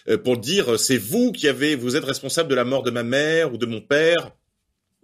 [0.08, 3.04] euh, pour dire c'est vous qui avez, vous êtes responsable de la mort de ma
[3.04, 4.32] mère ou de mon père.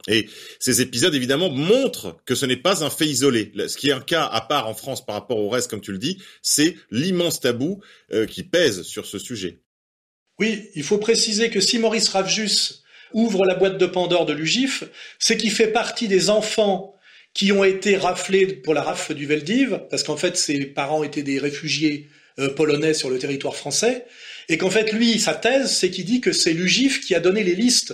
[0.07, 0.29] Et
[0.59, 3.51] ces épisodes, évidemment, montrent que ce n'est pas un fait isolé.
[3.67, 5.91] Ce qui est un cas à part en France par rapport au reste, comme tu
[5.91, 7.81] le dis, c'est l'immense tabou
[8.13, 9.59] euh, qui pèse sur ce sujet.
[10.39, 12.83] Oui, il faut préciser que si Maurice Ravjus
[13.13, 14.85] ouvre la boîte de Pandore de l'UGIF,
[15.19, 16.95] c'est qu'il fait partie des enfants
[17.33, 21.23] qui ont été raflés pour la rafle du Veldiv, parce qu'en fait ses parents étaient
[21.23, 22.07] des réfugiés
[22.39, 24.05] euh, polonais sur le territoire français,
[24.47, 27.43] et qu'en fait lui, sa thèse, c'est qu'il dit que c'est l'UGIF qui a donné
[27.43, 27.93] les listes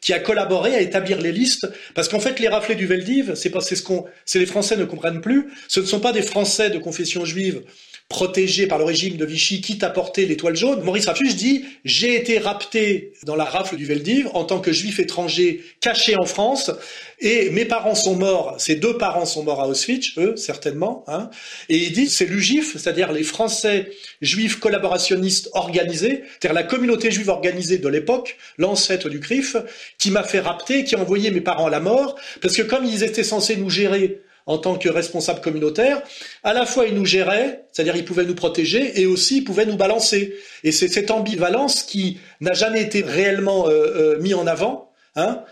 [0.00, 3.50] qui a collaboré à établir les listes, parce qu'en fait, les raflés du Veldiv, c'est
[3.60, 5.48] ce qu'on, c'est les Français ne comprennent plus.
[5.68, 7.62] Ce ne sont pas des Français de confession juive
[8.08, 10.82] protégé par le régime de Vichy, quitte à porter l'étoile jaune.
[10.82, 15.00] Maurice Rafus dit J'ai été rapté dans la rafle du Veldiv en tant que juif
[15.00, 16.70] étranger caché en France,
[17.18, 21.04] et mes parents sont morts, ses deux parents sont morts à Auschwitz, eux, certainement.
[21.08, 21.30] Hein,
[21.68, 23.90] et il dit C'est l'UGIF, c'est-à-dire les Français
[24.22, 29.56] juifs collaborationnistes organisés, c'est-à-dire la communauté juive organisée de l'époque, l'ancêtre du CRIF,
[29.98, 32.84] qui m'a fait rapter, qui a envoyé mes parents à la mort, parce que comme
[32.84, 36.02] ils étaient censés nous gérer en tant que responsable communautaire,
[36.44, 39.66] à la fois il nous gérait, c'est-à-dire il pouvait nous protéger, et aussi il pouvait
[39.66, 40.36] nous balancer.
[40.64, 44.92] Et c'est cette ambivalence qui n'a jamais été réellement euh, euh, mis en avant.
[45.16, 45.42] Hein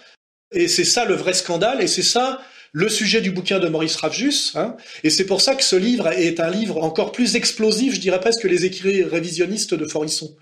[0.53, 2.41] et c'est ça le vrai scandale, et c'est ça
[2.73, 4.53] le sujet du bouquin de Maurice Ravjus.
[4.55, 8.01] Hein et c'est pour ça que ce livre est un livre encore plus explosif, je
[8.01, 10.37] dirais presque, que les écrits révisionnistes de Forisson.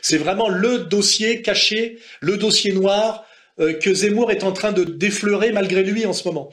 [0.00, 3.26] C'est vraiment le dossier caché, le dossier noir
[3.60, 6.50] euh, que Zemmour est en train de défleurer malgré lui en ce moment.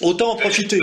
[0.00, 0.80] Autant en profiter.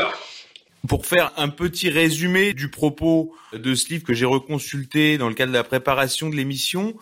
[0.87, 5.33] Pour faire un petit résumé du propos de ce livre que j'ai reconsulté dans le
[5.33, 6.95] cadre de la préparation de l'émission,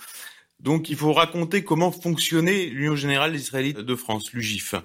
[0.60, 4.76] donc il faut raconter comment fonctionnait l'Union générale israélite de France, l'UGIF.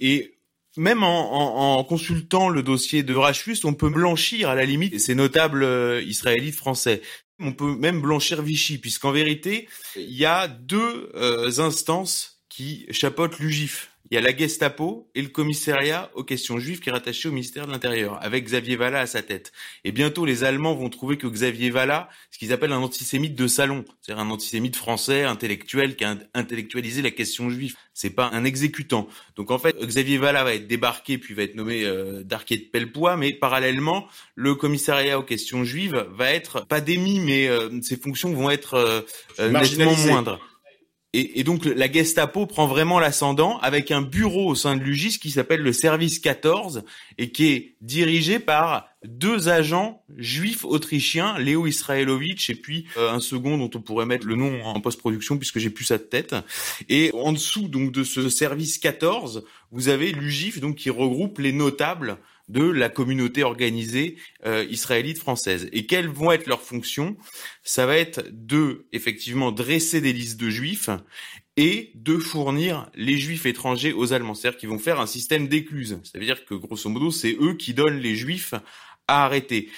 [0.00, 0.36] Et
[0.76, 5.62] même en, consultant le dossier de Rachus, on peut blanchir à la limite ces notables
[5.62, 7.02] euh, israélites français.
[7.38, 13.38] On peut même blanchir Vichy, puisqu'en vérité, il y a deux euh, instances qui chapeautent
[13.38, 13.90] l'UGIF.
[14.10, 17.32] Il y a la Gestapo et le commissariat aux questions juives qui est rattaché au
[17.32, 19.52] ministère de l'Intérieur, avec Xavier Vallat à sa tête.
[19.82, 23.48] Et bientôt, les Allemands vont trouver que Xavier Vallat, ce qu'ils appellent un antisémite de
[23.48, 27.74] salon, c'est-à-dire un antisémite français, intellectuel, qui a intellectualisé la question juive.
[27.94, 29.08] C'est pas un exécutant.
[29.34, 32.64] Donc en fait, Xavier Vallat va être débarqué puis va être nommé euh, d'arquet de
[32.64, 37.96] Pellepoix, mais parallèlement, le commissariat aux questions juives va être pas démis, mais euh, ses
[37.96, 39.00] fonctions vont être euh,
[39.40, 40.40] euh nettement moindres.
[41.18, 45.30] Et, donc la Gestapo prend vraiment l'ascendant avec un bureau au sein de l'UGIS qui
[45.30, 46.84] s'appelle le Service 14
[47.16, 53.20] et qui est dirigé par deux agents juifs autrichiens, Léo Israelovitch et puis euh, un
[53.20, 56.34] second dont on pourrait mettre le nom en post-production puisque j'ai plus sa tête.
[56.90, 59.42] Et en dessous donc de ce Service 14,
[59.72, 62.18] vous avez l'UGIF donc qui regroupe les notables
[62.48, 65.68] de la communauté organisée euh, israélite française.
[65.72, 67.16] Et quelles vont être leurs fonctions?
[67.62, 70.90] Ça va être de, effectivement, dresser des listes de juifs
[71.56, 74.34] et de fournir les juifs étrangers aux Allemands.
[74.34, 75.98] C'est-à-dire qu'ils vont faire un système d'écluse.
[76.04, 78.54] Ça veut dire que, grosso modo, c'est eux qui donnent les juifs
[79.08, 79.70] à arrêter.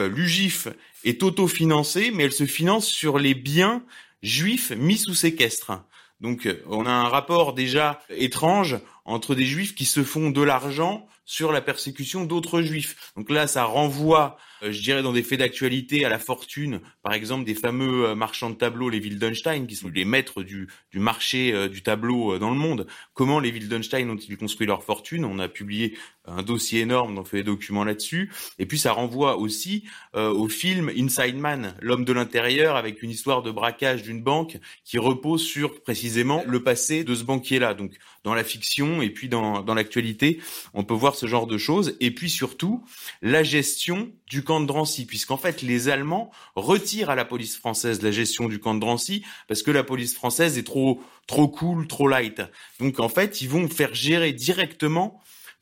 [0.00, 0.68] Euh, L'UGIF
[1.04, 3.84] est autofinancé, mais elle se finance sur les biens
[4.22, 5.72] juifs mis sous séquestre.
[6.20, 11.06] Donc on a un rapport déjà étrange entre des juifs qui se font de l'argent
[11.26, 13.12] sur la persécution d'autres juifs.
[13.16, 17.44] Donc là, ça renvoie, je dirais, dans des faits d'actualité à la fortune, par exemple,
[17.44, 21.52] des fameux euh, marchands de tableaux, les Wildenstein, qui sont les maîtres du, du marché
[21.52, 22.86] euh, du tableau dans le monde.
[23.14, 25.24] Comment les Wildenstein ont-ils construit leur fortune?
[25.24, 25.96] On a publié
[26.26, 28.32] un dossier énorme, on fait des documents là-dessus.
[28.58, 29.84] Et puis ça renvoie aussi
[30.14, 34.98] au film Inside Man, l'homme de l'intérieur, avec une histoire de braquage d'une banque qui
[34.98, 37.74] repose sur précisément le passé de ce banquier-là.
[37.74, 37.92] Donc
[38.24, 40.40] dans la fiction et puis dans, dans l'actualité,
[40.74, 41.96] on peut voir ce genre de choses.
[42.00, 42.84] Et puis surtout,
[43.22, 48.02] la gestion du camp de Drancy, puisqu'en fait, les Allemands retirent à la police française
[48.02, 51.86] la gestion du camp de Drancy parce que la police française est trop, trop cool,
[51.86, 52.42] trop light.
[52.80, 55.20] Donc en fait, ils vont faire gérer directement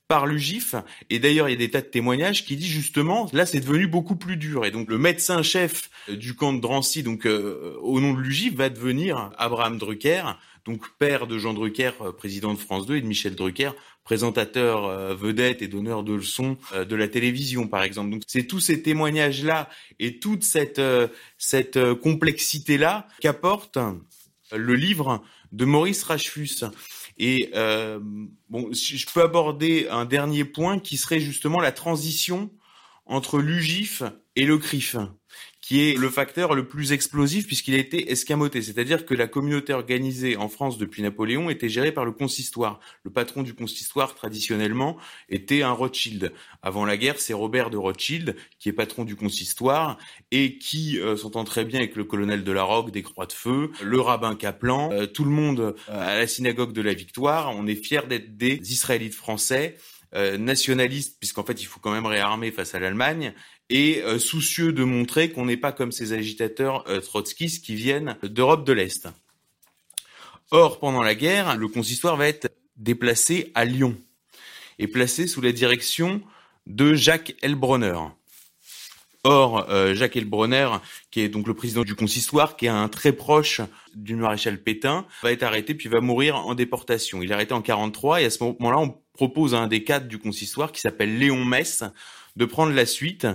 [0.09, 0.75] par l'UGIF.
[1.11, 3.87] Et d'ailleurs, il y a des tas de témoignages qui disent justement, là, c'est devenu
[3.87, 4.65] beaucoup plus dur.
[4.65, 8.69] Et donc, le médecin-chef du camp de Drancy, donc euh, au nom de l'UGIF, va
[8.69, 13.07] devenir Abraham Drucker, donc père de Jean Drucker, euh, président de France 2, et de
[13.07, 13.71] Michel Drucker,
[14.03, 18.11] présentateur euh, vedette et donneur de leçons euh, de la télévision, par exemple.
[18.11, 20.81] Donc c'est tous ces témoignages-là et toute cette,
[21.39, 23.79] cette complexité-là qu'apporte
[24.53, 26.65] le livre de Maurice Rachfus.
[27.19, 27.51] Et
[28.49, 32.51] bon, je peux aborder un dernier point qui serait justement la transition
[33.07, 34.03] entre l'UGIF
[34.37, 34.97] et le CRIF
[35.65, 38.61] qui est le facteur le plus explosif puisqu'il a été escamoté.
[38.61, 42.81] C'est-à-dire que la communauté organisée en France depuis Napoléon était gérée par le consistoire.
[43.03, 44.99] Le patron du consistoire, traditionnellement,
[45.31, 46.35] était un Rothschild.
[46.61, 49.97] Avant la guerre, c'est Robert de Rothschild qui est patron du consistoire
[50.31, 53.33] et qui euh, s'entend très bien avec le colonel de la Roque des Croix de
[53.33, 57.55] Feu, le rabbin Kaplan, euh, tout le monde euh, à la synagogue de la Victoire.
[57.57, 59.79] On est fiers d'être des Israélites français
[60.39, 63.35] nationalistes, puisqu'en fait il faut quand même réarmer face à l'Allemagne,
[63.71, 68.17] et euh, soucieux de montrer qu'on n'est pas comme ces agitateurs euh, trotskistes qui viennent
[68.23, 69.09] d'Europe de l'Est.
[70.51, 73.97] Or, pendant la guerre, le consistoire va être déplacé à Lyon
[74.79, 76.21] et placé sous la direction
[76.67, 77.99] de Jacques Elbronner.
[79.27, 80.69] Or, euh, Jacques Elbronner,
[81.11, 83.62] qui est donc le président du consistoire, qui est un très proche
[83.95, 87.23] du maréchal Pétain, va être arrêté puis va mourir en déportation.
[87.23, 90.09] Il est arrêté en 43 et à ce moment-là, on propose à un des cadres
[90.09, 91.85] du consistoire qui s'appelle Léon Mess
[92.37, 93.26] de prendre la suite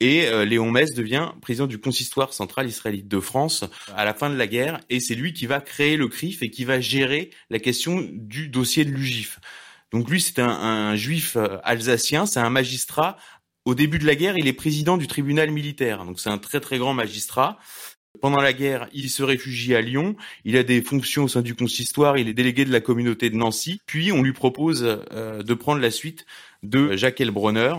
[0.00, 3.64] et euh, Léon Metz devient président du consistoire central israélite de France
[3.96, 6.50] à la fin de la guerre et c'est lui qui va créer le CRIF et
[6.50, 9.40] qui va gérer la question du dossier de l'UGIF.
[9.92, 13.16] Donc lui, c'est un, un, juif euh, alsacien, c'est un magistrat.
[13.64, 16.60] Au début de la guerre, il est président du tribunal militaire, donc c'est un très
[16.60, 17.58] très grand magistrat.
[18.20, 20.16] Pendant la guerre, il se réfugie à Lyon.
[20.44, 22.16] Il a des fonctions au sein du consistoire.
[22.16, 23.80] Il est délégué de la communauté de Nancy.
[23.86, 26.24] Puis, on lui propose euh, de prendre la suite
[26.62, 27.74] de Jacques Elbronner.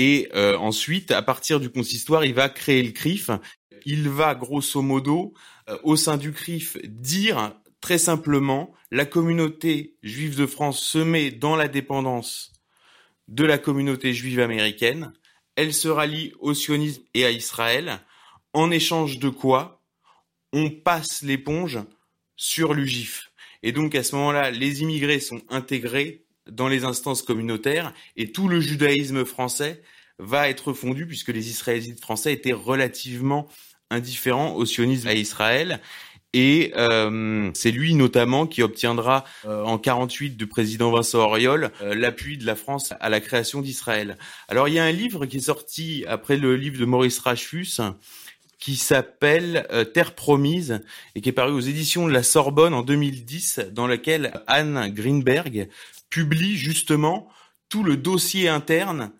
[0.00, 3.32] Et euh, ensuite, à partir du consistoire, il va créer le CRIF.
[3.84, 5.34] Il va, grosso modo,
[5.68, 11.32] euh, au sein du CRIF, dire très simplement, la communauté juive de France se met
[11.32, 12.52] dans la dépendance
[13.26, 15.12] de la communauté juive américaine.
[15.56, 17.98] Elle se rallie au sionisme et à Israël
[18.52, 19.82] en échange de quoi
[20.52, 21.80] on passe l'éponge
[22.36, 23.32] sur l'UGIF.
[23.64, 28.48] Et donc à ce moment-là, les immigrés sont intégrés dans les instances communautaires et tout
[28.48, 29.82] le judaïsme français
[30.18, 33.48] va être fondu puisque les Israélites français étaient relativement
[33.90, 35.80] indifférents au sionisme à Israël.
[36.34, 41.94] Et euh, c'est lui notamment qui obtiendra euh, en 48 du président Vincent Auriol euh,
[41.94, 44.18] l'appui de la France à la création d'Israël.
[44.48, 47.80] Alors il y a un livre qui est sorti après le livre de Maurice Rachfus
[48.58, 50.80] qui s'appelle euh, Terre promise
[51.14, 55.68] et qui est paru aux éditions de la Sorbonne en 2010, dans lequel Anne Greenberg
[56.10, 57.28] publie justement
[57.68, 59.12] tout le dossier interne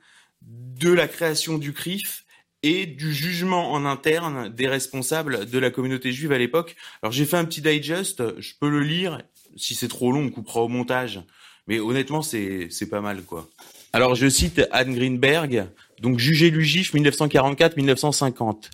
[0.42, 2.24] de la création du CRIF
[2.62, 6.76] et du jugement en interne des responsables de la communauté juive à l'époque.
[7.02, 9.22] Alors j'ai fait un petit digest, je peux le lire.
[9.56, 11.20] Si c'est trop long, on coupera au montage.
[11.66, 13.48] Mais honnêtement, c'est pas mal quoi.
[13.92, 15.66] Alors je cite Anne Greenberg,
[16.00, 18.70] donc jugé l'UGIF 1944-1950.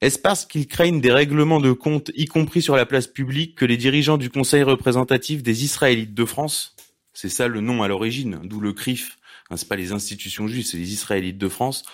[0.00, 3.64] Est-ce parce qu'ils craignent des règlements de compte, y compris sur la place publique, que
[3.64, 6.74] les dirigeants du Conseil représentatif des Israélites de France,
[7.14, 9.18] c'est ça le nom à l'origine, d'où le CRIF,
[9.50, 11.84] hein, c'est pas les institutions juives, c'est les Israélites de France,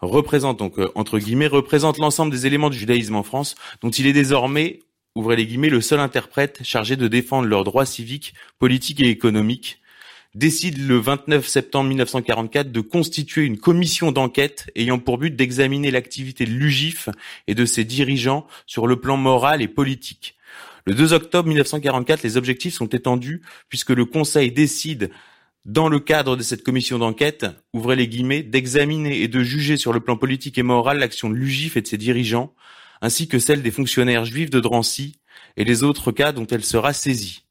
[0.00, 4.06] représentent donc euh, entre guillemets représentent l'ensemble des éléments du judaïsme en France, dont il
[4.06, 4.80] est désormais
[5.14, 9.80] ouvrez les guillemets le seul interprète chargé de défendre leurs droits civiques, politiques et économiques,
[10.34, 16.44] décide le 29 septembre 1944 de constituer une commission d'enquête ayant pour but d'examiner l'activité
[16.44, 17.08] de l'UGIF
[17.46, 20.33] et de ses dirigeants sur le plan moral et politique.
[20.86, 25.10] Le 2 octobre 1944, les objectifs sont étendus puisque le Conseil décide
[25.64, 29.94] dans le cadre de cette commission d'enquête, ouvrez les guillemets, d'examiner et de juger sur
[29.94, 32.54] le plan politique et moral l'action de l'UGIF et de ses dirigeants,
[33.00, 35.20] ainsi que celle des fonctionnaires juifs de Drancy
[35.56, 37.43] et les autres cas dont elle sera saisie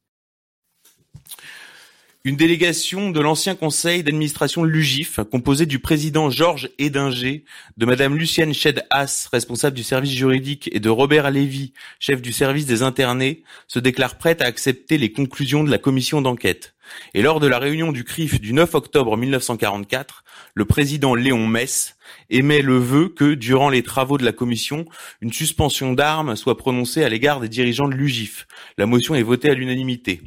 [2.26, 7.44] une délégation de l'ancien conseil d'administration de l'UGIF, composée du président Georges Edinger,
[7.76, 12.66] de madame Lucienne Sched-Haas, responsable du service juridique, et de Robert Lévy, chef du service
[12.66, 16.76] des internés, se déclare prête à accepter les conclusions de la commission d'enquête.
[17.14, 21.98] Et lors de la réunion du CRIF du 9 octobre 1944, le président Léon Mess
[22.30, 24.86] émet le vœu que, durant les travaux de la commission,
[25.20, 28.48] une suspension d'armes soit prononcée à l'égard des dirigeants de l'UGIF.
[28.78, 30.22] La motion est votée à l'unanimité.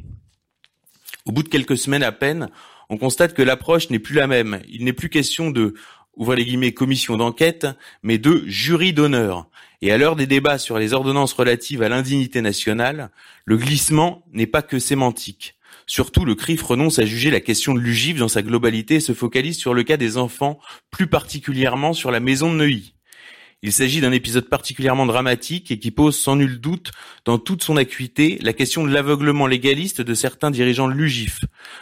[1.27, 2.49] Au bout de quelques semaines à peine,
[2.89, 4.61] on constate que l'approche n'est plus la même.
[4.69, 5.73] Il n'est plus question de
[6.35, 7.67] les guillemets commission d'enquête,
[8.01, 9.49] mais de jury d'honneur.
[9.81, 13.11] Et à l'heure des débats sur les ordonnances relatives à l'indignité nationale,
[13.43, 15.55] le glissement n'est pas que sémantique.
[15.85, 19.13] Surtout, le CRIF renonce à juger la question de l'UGIF dans sa globalité et se
[19.13, 20.59] focalise sur le cas des enfants,
[20.91, 22.93] plus particulièrement sur la maison de Neuilly.
[23.63, 26.91] Il s'agit d'un épisode particulièrement dramatique et qui pose sans nul doute,
[27.25, 31.39] dans toute son acuité, la question de l'aveuglement légaliste de certains dirigeants l'UGIF.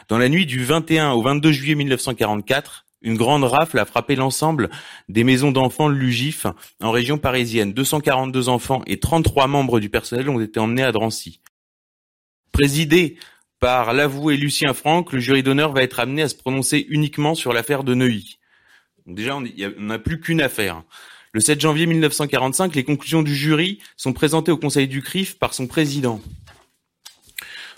[0.08, 4.70] Dans la nuit du 21 au 22 juillet 1944, une grande rafle a frappé l'ensemble
[5.10, 6.48] des maisons d'enfants de l'UGIF
[6.82, 7.74] en région parisienne.
[7.74, 11.42] 242 enfants et 33 membres du personnel ont été emmenés à Drancy.
[12.54, 13.18] Présidé
[13.60, 17.52] par l'avoué Lucien Franck, le jury d'honneur va être amené à se prononcer uniquement sur
[17.52, 18.40] l'affaire de Neuilly.
[19.06, 19.44] déjà, on
[19.82, 20.82] n'a plus qu'une affaire.
[21.36, 25.54] Le 7 janvier 1945, les conclusions du jury sont présentées au Conseil du CRIF par
[25.54, 26.22] son président.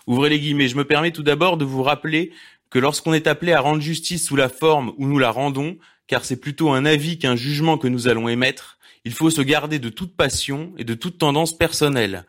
[0.06, 0.68] Ouvrez les guillemets.
[0.68, 2.32] Je me permets tout d'abord de vous rappeler
[2.70, 6.24] que lorsqu'on est appelé à rendre justice sous la forme où nous la rendons, car
[6.24, 9.90] c'est plutôt un avis qu'un jugement que nous allons émettre, il faut se garder de
[9.90, 12.26] toute passion et de toute tendance personnelle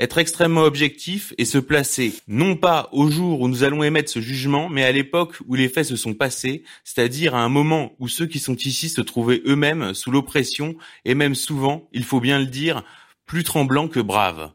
[0.00, 4.20] être extrêmement objectif et se placer non pas au jour où nous allons émettre ce
[4.20, 8.08] jugement, mais à l'époque où les faits se sont passés, c'est-à-dire à un moment où
[8.08, 10.74] ceux qui sont ici se trouvaient eux-mêmes sous l'oppression
[11.04, 12.82] et même souvent, il faut bien le dire,
[13.26, 14.50] plus tremblants que braves.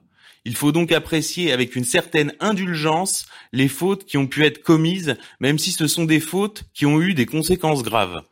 [0.46, 5.16] Il faut donc apprécier avec une certaine indulgence les fautes qui ont pu être commises,
[5.40, 8.24] même si ce sont des fautes qui ont eu des conséquences graves.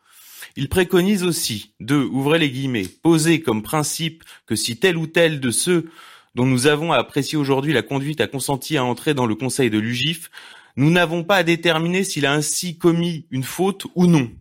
[0.55, 5.39] Il préconise aussi de, ouvrez les guillemets, poser comme principe que si tel ou tel
[5.39, 5.89] de ceux
[6.36, 9.70] dont nous avons à apprécier aujourd'hui la conduite a consenti à entrer dans le conseil
[9.70, 10.30] de l'UGIF,
[10.76, 14.32] nous n'avons pas à déterminer s'il a ainsi commis une faute ou non.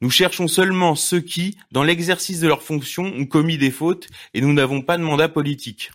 [0.00, 4.40] Nous cherchons seulement ceux qui, dans l'exercice de leurs fonctions, ont commis des fautes et
[4.40, 5.90] nous n'avons pas de mandat politique.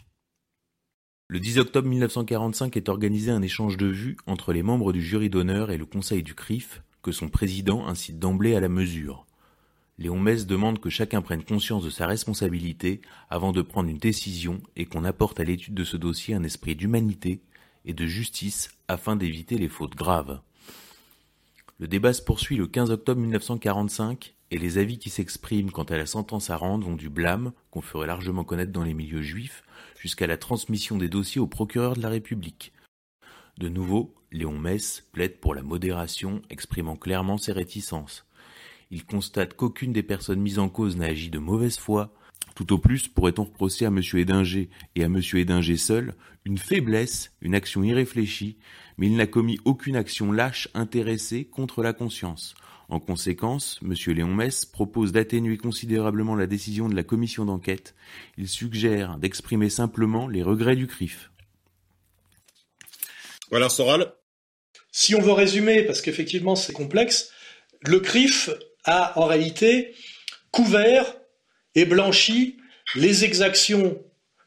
[1.28, 5.30] Le 10 octobre 1945 est organisé un échange de vues entre les membres du jury
[5.30, 9.28] d'honneur et le conseil du CRIF, que son président incite d'emblée à la mesure.
[10.00, 14.62] Léon Mess demande que chacun prenne conscience de sa responsabilité avant de prendre une décision
[14.78, 17.42] et qu'on apporte à l'étude de ce dossier un esprit d'humanité
[17.84, 20.40] et de justice afin d'éviter les fautes graves.
[21.80, 25.98] Le débat se poursuit le 15 octobre 1945 et les avis qui s'expriment quant à
[25.98, 29.64] la sentence à rendre vont du blâme, qu'on ferait largement connaître dans les milieux juifs,
[30.00, 32.72] jusqu'à la transmission des dossiers au procureur de la République.
[33.58, 38.26] De nouveau, Léon Mess plaide pour la modération, exprimant clairement ses réticences.
[38.92, 42.12] Il constate qu'aucune des personnes mises en cause n'a agi de mauvaise foi.
[42.56, 44.02] Tout au plus pourrait-on reprocher à M.
[44.14, 45.22] Edinger et à M.
[45.34, 46.16] Edinger seul
[46.46, 48.58] une faiblesse, une action irréfléchie,
[48.98, 52.56] mais il n'a commis aucune action lâche intéressée contre la conscience.
[52.90, 53.94] En conséquence, M.
[54.16, 57.94] Léon Mess propose d'atténuer considérablement la décision de la commission d'enquête.
[58.38, 61.30] Il suggère d'exprimer simplement les regrets du CRIF.
[63.52, 64.14] Voilà, Soral.
[64.92, 67.32] Si on veut résumer, parce qu'effectivement c'est complexe,
[67.82, 68.50] le CRIF
[68.90, 69.94] a en réalité
[70.52, 71.06] couvert
[71.76, 72.58] et blanchi
[72.96, 73.98] les exactions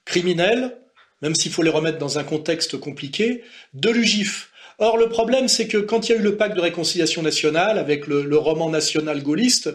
[0.04, 0.76] criminelles,
[1.22, 3.42] même s'il faut les remettre dans un contexte compliqué,
[3.74, 4.50] de l'UGIF.
[4.78, 7.78] Or, le problème, c'est que quand il y a eu le pacte de réconciliation nationale
[7.78, 9.70] avec le, roman national gaulliste,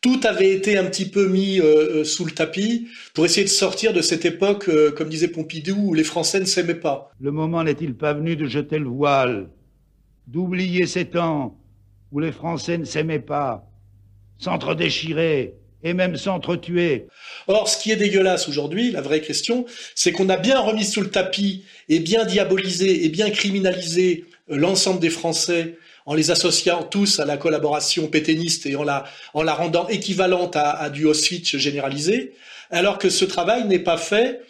[0.00, 3.50] tout avait été un petit peu mis euh, euh, sous le tapis pour essayer de
[3.50, 7.10] sortir de cette époque, euh, comme disait Pompidou, où les Français ne s'aimaient pas.
[7.20, 9.50] Le moment n'est-il pas venu de jeter le voile,
[10.26, 11.58] d'oublier ces temps
[12.12, 13.68] où les Français ne s'aimaient pas,
[14.38, 17.06] s'entre-déchiraient et même s'entretuer.
[17.46, 21.00] Or, ce qui est dégueulasse aujourd'hui, la vraie question, c'est qu'on a bien remis sous
[21.00, 25.76] le tapis et bien diabolisé et bien criminalisé l'ensemble des Français
[26.06, 30.56] en les associant tous à la collaboration pétainiste et en la, en la rendant équivalente
[30.56, 32.32] à, à du Auschwitz généralisé,
[32.70, 34.40] alors que ce travail n'est pas fait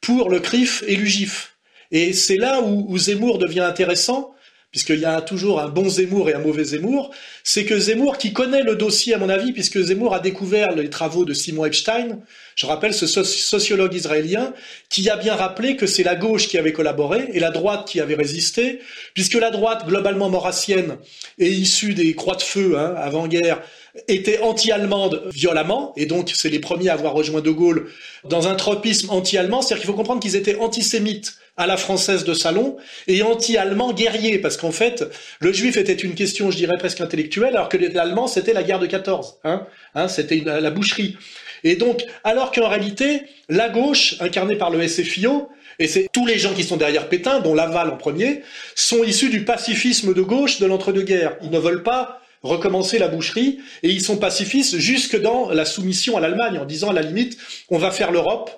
[0.00, 1.54] pour le CRIF et l'UGIF.
[1.90, 4.34] Et c'est là où, où Zemmour devient intéressant,
[4.72, 7.10] puisqu'il y a toujours un bon Zemmour et un mauvais Zemmour,
[7.44, 10.88] c'est que Zemmour, qui connaît le dossier à mon avis, puisque Zemmour a découvert les
[10.88, 12.18] travaux de Simon Epstein,
[12.56, 14.54] je rappelle ce sociologue israélien,
[14.88, 18.00] qui a bien rappelé que c'est la gauche qui avait collaboré et la droite qui
[18.00, 18.80] avait résisté,
[19.12, 20.96] puisque la droite, globalement maurassienne
[21.38, 23.60] et issue des croix de feu hein, avant-guerre,
[24.08, 27.90] était anti-allemande violemment, et donc c'est les premiers à avoir rejoint De Gaulle
[28.24, 32.34] dans un tropisme anti-allemand, c'est-à-dire qu'il faut comprendre qu'ils étaient antisémites à la française de
[32.34, 32.76] salon
[33.06, 35.04] et anti-allemand guerrier, parce qu'en fait,
[35.40, 38.78] le juif était une question, je dirais, presque intellectuelle, alors que l'allemand, c'était la guerre
[38.78, 41.16] de 14, hein, hein c'était la boucherie.
[41.64, 45.48] Et donc, alors qu'en réalité, la gauche, incarnée par le SFIO,
[45.78, 48.42] et c'est tous les gens qui sont derrière Pétain, dont Laval en premier,
[48.74, 51.36] sont issus du pacifisme de gauche de l'entre-deux-guerres.
[51.42, 56.16] Ils ne veulent pas recommencer la boucherie et ils sont pacifistes jusque dans la soumission
[56.16, 57.38] à l'Allemagne en disant à la limite
[57.68, 58.50] on va faire l'Europe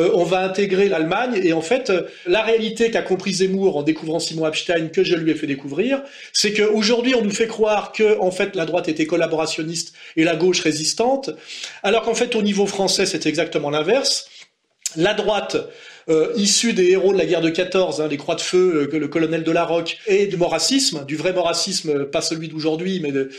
[0.00, 1.38] euh, on va intégrer l'Allemagne.
[1.42, 5.14] Et en fait, euh, la réalité qu'a compris Zemmour en découvrant Simon Epstein, que je
[5.14, 8.88] lui ai fait découvrir, c'est qu'aujourd'hui, on nous fait croire que, en fait, la droite
[8.88, 11.30] était collaborationniste et la gauche résistante,
[11.82, 14.28] alors qu'en fait, au niveau français, c'est exactement l'inverse.
[14.96, 15.56] La droite
[16.08, 18.98] euh, issus des héros de la guerre de 14, hein, les croix de feu, euh,
[18.98, 23.00] le colonel de la Roque, et du moracisme, du vrai moracisme, euh, pas celui d'aujourd'hui,
[23.00, 23.30] mais de,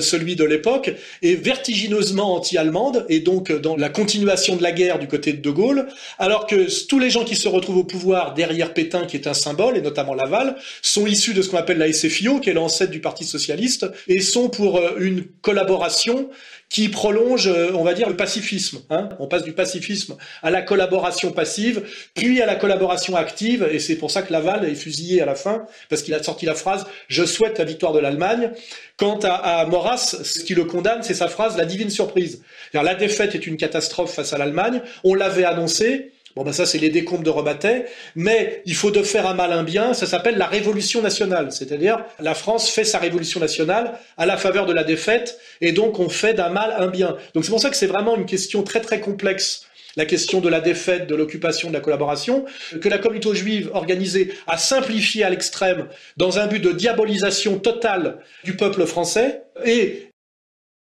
[0.00, 0.90] celui de l'époque,
[1.22, 5.50] est vertigineusement anti-allemande, et donc dans la continuation de la guerre du côté de De
[5.50, 5.86] Gaulle,
[6.18, 9.34] alors que tous les gens qui se retrouvent au pouvoir derrière Pétain, qui est un
[9.34, 12.90] symbole, et notamment Laval, sont issus de ce qu'on appelle la SFIO, qui est l'ancêtre
[12.90, 16.28] du Parti socialiste, et sont pour une collaboration
[16.68, 18.80] qui prolonge, on va dire, le pacifisme.
[18.90, 19.08] Hein.
[19.18, 21.82] On passe du pacifisme à la collaboration passive,
[22.14, 25.34] puis à la collaboration active, et c'est pour ça que Laval est fusillé à la
[25.34, 28.50] fin, parce qu'il a sorti la phrase «Je souhaite la victoire de l'Allemagne».
[28.98, 32.42] Quant à, à, Maurras, ce qui le condamne, c'est sa phrase «La divine surprise».
[32.74, 36.78] La défaite est une catastrophe face à l'Allemagne, on l'avait annoncé, Bon, ben ça, c'est
[36.78, 37.86] les décombres de Rebattet.
[38.14, 39.94] Mais il faut de faire un mal un bien.
[39.94, 41.52] Ça s'appelle la révolution nationale.
[41.52, 45.38] C'est-à-dire, la France fait sa révolution nationale à la faveur de la défaite.
[45.60, 47.16] Et donc, on fait d'un mal un bien.
[47.34, 49.64] Donc, c'est pour ça que c'est vraiment une question très, très complexe
[49.96, 52.44] la question de la défaite, de l'occupation, de la collaboration,
[52.80, 58.18] que la communauté juive organisée a simplifié à l'extrême dans un but de diabolisation totale
[58.44, 59.42] du peuple français.
[59.64, 60.08] Et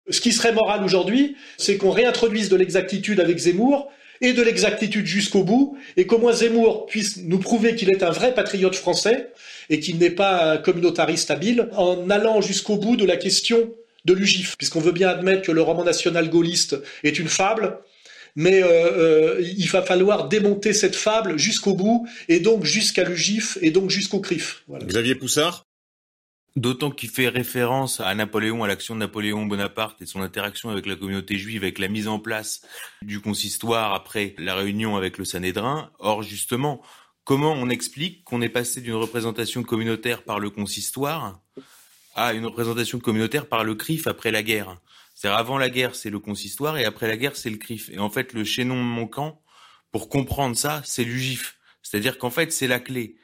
[0.10, 3.90] ce qui serait moral aujourd'hui, c'est qu'on réintroduise de l'exactitude avec Zemmour
[4.22, 8.12] et de l'exactitude jusqu'au bout, et qu'au moins Zemmour puisse nous prouver qu'il est un
[8.12, 9.32] vrai patriote français
[9.70, 13.74] et qu'il n'est pas un communautariste habile, en allant jusqu'au bout de la question
[14.06, 17.78] de l'UGIF, puisqu'on veut bien admettre que le roman national gaulliste est une fable,
[18.36, 23.58] mais euh, euh, il va falloir démonter cette fable jusqu'au bout, et donc jusqu'à l'UGIF,
[23.62, 24.64] et donc jusqu'au CRIF.
[24.86, 25.67] Xavier Poussard?
[26.58, 30.88] D'autant qu'il fait référence à Napoléon, à l'action de Napoléon Bonaparte et son interaction avec
[30.88, 32.66] la communauté juive, avec la mise en place
[33.04, 35.92] du consistoire après la réunion avec le Sanhédrin.
[36.00, 36.82] Or, justement,
[37.26, 41.42] comment on explique qu'on est passé d'une représentation communautaire par le consistoire
[42.16, 44.78] à une représentation communautaire par le CRIF après la guerre?
[45.14, 47.92] C'est-à-dire avant la guerre, c'est le consistoire et après la guerre, c'est le CRIF.
[47.92, 49.44] Et en fait, le chaînon manquant,
[49.92, 51.60] pour comprendre ça, c'est l'UGIF.
[51.84, 53.18] C'est-à-dire qu'en fait, c'est la clé.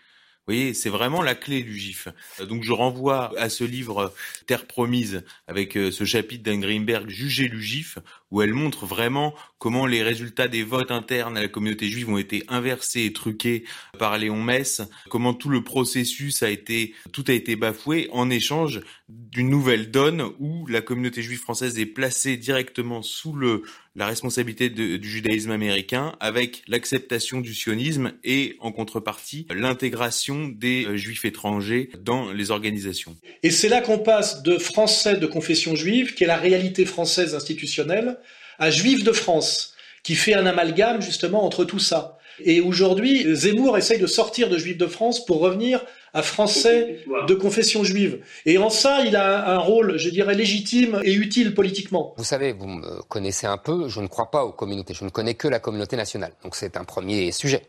[0.46, 2.10] Vous voyez, c'est vraiment la clé du GIF.
[2.42, 4.14] Donc je renvoie à ce livre
[4.46, 7.98] Terre promise avec euh, ce chapitre d'Anne Greenberg, Juger le GIF,
[8.34, 12.18] où elle montre vraiment comment les résultats des votes internes à la communauté juive ont
[12.18, 13.64] été inversés et truqués
[14.00, 18.82] par Léon Mess, comment tout le processus a été, tout a été bafoué en échange
[19.08, 23.62] d'une nouvelle donne où la communauté juive française est placée directement sous le,
[23.96, 30.98] la responsabilité du judaïsme américain avec l'acceptation du sionisme et en contrepartie l'intégration des euh,
[30.98, 33.16] juifs étrangers dans les organisations.
[33.44, 37.36] Et c'est là qu'on passe de français de confession juive, qui est la réalité française
[37.36, 38.18] institutionnelle,
[38.60, 39.74] à juif de France,
[40.04, 42.18] qui fait un amalgame justement entre tout ça.
[42.40, 47.34] Et aujourd'hui, Zemmour essaye de sortir de juif de France pour revenir à français de
[47.34, 48.24] confession juive.
[48.46, 52.14] Et en ça, il a un rôle, je dirais, légitime et utile politiquement.
[52.18, 55.10] Vous savez, vous me connaissez un peu, je ne crois pas aux communautés, je ne
[55.10, 56.34] connais que la communauté nationale.
[56.44, 57.64] Donc c'est un premier sujet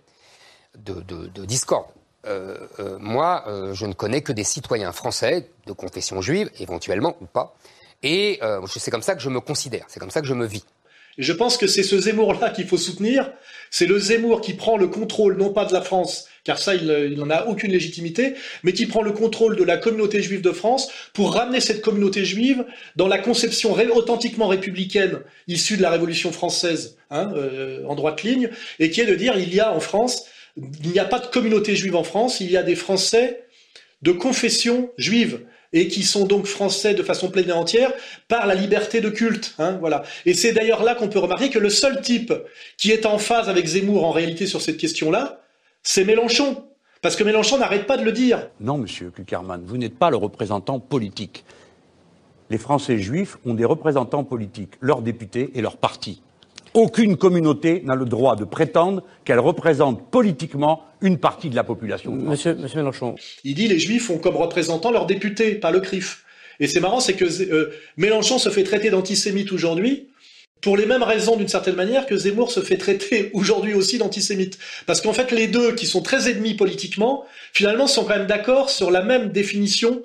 [0.79, 1.87] de, de, discorde.
[2.27, 7.17] Euh, euh, moi, euh, je ne connais que des citoyens français de confession juive, éventuellement
[7.21, 7.55] ou pas.
[8.03, 10.67] Et c'est comme ça que je me considère, c'est comme ça que je me vis.
[11.19, 13.31] Et je pense que c'est ce Zemmour-là qu'il faut soutenir.
[13.71, 17.15] C'est le Zemmour qui prend le contrôle, non pas de la France, car ça, il
[17.17, 20.91] n'en a aucune légitimité, mais qui prend le contrôle de la communauté juive de France
[21.13, 22.65] pour ramener cette communauté juive
[22.97, 28.51] dans la conception authentiquement républicaine issue de la Révolution française, hein, euh, en droite ligne,
[28.79, 30.27] et qui est de dire il y a en France,
[30.57, 33.45] il n'y a pas de communauté juive en France, il y a des Français
[34.03, 35.41] de confession juive
[35.75, 37.93] et qui sont donc français de façon pleine et entière
[38.29, 39.55] par la liberté de culte.
[39.59, 40.05] Hein, voilà.
[40.25, 42.33] Et c'est d'ailleurs là qu'on peut remarquer que le seul type
[42.79, 45.41] qui est en phase avec Zemmour en réalité sur cette question-là,
[45.83, 46.65] c'est Mélenchon.
[47.03, 48.49] Parce que Mélenchon n'arrête pas de le dire.
[48.61, 51.45] Non, monsieur Kuckerman, vous n'êtes pas le représentant politique.
[52.49, 56.23] Les Français juifs ont des représentants politiques, leurs députés et leurs partis.
[56.75, 62.11] Aucune communauté n'a le droit de prétendre qu'elle représente politiquement une partie de la population.
[62.13, 63.15] Monsieur, monsieur Mélenchon.
[63.45, 66.25] Il dit les Juifs ont comme représentants leurs députés, pas le CRIF.
[66.59, 70.09] Et c'est marrant, c'est que euh, Mélenchon se fait traiter d'antisémite aujourd'hui
[70.63, 74.59] pour les mêmes raisons d'une certaine manière que Zemmour se fait traiter aujourd'hui aussi d'antisémite.
[74.87, 78.69] Parce qu'en fait, les deux, qui sont très ennemis politiquement, finalement sont quand même d'accord
[78.69, 80.03] sur la même définition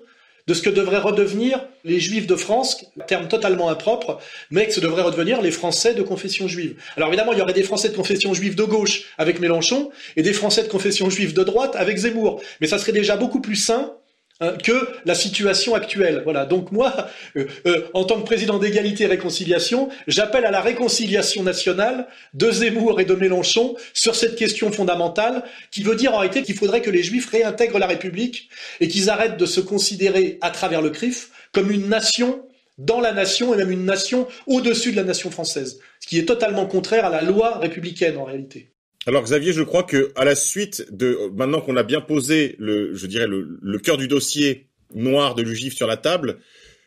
[0.49, 4.17] de ce que devraient redevenir les juifs de France, terme totalement impropre,
[4.49, 6.73] mais que ce devraient redevenir les Français de confession juive.
[6.97, 10.23] Alors évidemment, il y aurait des Français de confession juive de gauche avec Mélenchon et
[10.23, 12.41] des Français de confession juive de droite avec Zemmour.
[12.61, 13.93] Mais ça serait déjà beaucoup plus sain
[14.41, 16.21] Hein, que la situation actuelle.
[16.23, 16.45] Voilà.
[16.45, 21.43] Donc moi, euh, euh, en tant que président d'égalité et réconciliation, j'appelle à la réconciliation
[21.43, 26.41] nationale de Zemmour et de Mélenchon sur cette question fondamentale, qui veut dire en réalité
[26.43, 28.49] qu'il faudrait que les Juifs réintègrent la République
[28.79, 32.41] et qu'ils arrêtent de se considérer à travers le CRIF comme une nation
[32.77, 36.25] dans la nation et même une nation au-dessus de la nation française, ce qui est
[36.25, 38.71] totalement contraire à la loi républicaine en réalité.
[39.05, 42.93] Alors Xavier, je crois que à la suite de maintenant qu'on a bien posé le,
[42.93, 46.39] je dirais le, cœur du dossier noir de l'UGIF sur la table,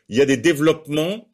[0.09, 1.29] il y a des développements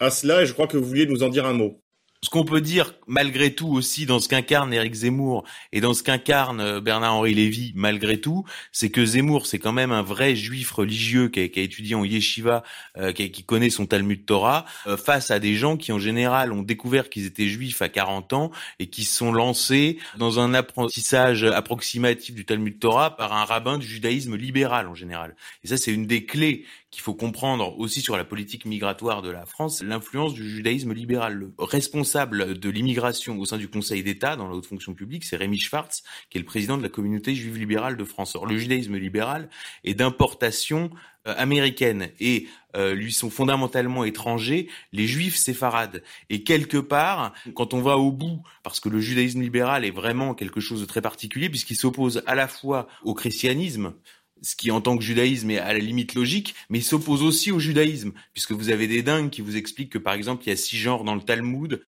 [0.00, 1.82] à cela et je crois que vous vouliez nous en dire un mot.
[2.24, 5.42] Ce qu'on peut dire malgré tout aussi dans ce qu'incarne Éric Zemmour
[5.72, 9.90] et dans ce qu'incarne euh, Bernard-Henri Lévy malgré tout, c'est que Zemmour c'est quand même
[9.90, 12.62] un vrai juif religieux qui a, étudié en yeshiva,
[12.96, 16.62] euh, qui, connaît son Talmud Torah, euh, face à des gens qui en général ont
[16.62, 21.42] découvert qu'ils étaient juifs à 40 ans et qui se sont lancés dans un apprentissage
[21.42, 25.34] approximatif du Talmud Torah par un rabbin du judaïsme libéral en général.
[25.64, 29.30] Et ça c'est une des clés qu'il faut comprendre aussi sur la politique migratoire de
[29.30, 31.34] la France, l'influence du judaïsme libéral.
[31.34, 35.36] Le responsable de l'immigration au sein du Conseil d'État dans la haute fonction publique, c'est
[35.36, 38.36] Rémi Schwartz, qui est le président de la communauté juive libérale de France.
[38.36, 39.48] Or, le judaïsme libéral
[39.84, 40.90] est d'importation
[41.26, 42.46] euh, américaine et
[42.76, 46.02] euh, lui sont fondamentalement étrangers les juifs séfarades.
[46.28, 50.34] Et quelque part, quand on va au bout, parce que le judaïsme libéral est vraiment
[50.34, 53.94] quelque chose de très particulier, puisqu'il s'oppose à la fois au christianisme,
[54.42, 57.50] ce qui en tant que judaïsme est à la limite logique, mais il s'oppose aussi
[57.50, 60.52] au judaïsme, puisque vous avez des dingues qui vous expliquent que par exemple il y
[60.52, 61.82] a six genres dans le Talmud.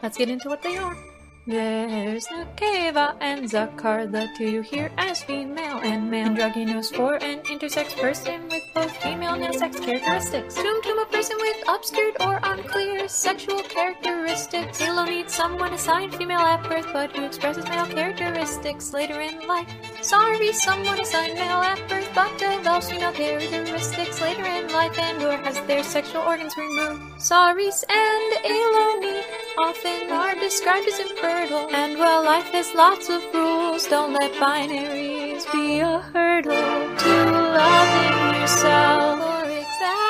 [0.00, 1.17] Let's get into what they are.
[1.48, 6.26] There's Nakeva and Zakar, the two you hear as female and male.
[6.26, 10.54] Androgynous for an intersex person with both female and sex characteristics.
[10.56, 14.78] Tum Tum a person with obscured or unclear sexual characteristics.
[14.78, 19.72] Halo needs someone assigned female at birth, but who expresses male characteristics later in life.
[20.02, 25.38] Sorry, someone assigned male at birth, but develops female characteristics later in life and or
[25.38, 27.22] has their sexual organs removed.
[27.22, 29.24] Saris and Eloni
[29.58, 31.00] often are described as
[31.42, 31.68] infertile.
[31.72, 37.14] And while life has lots of rules, don't let binaries be a hurdle to
[37.58, 40.08] loving yourself or exactly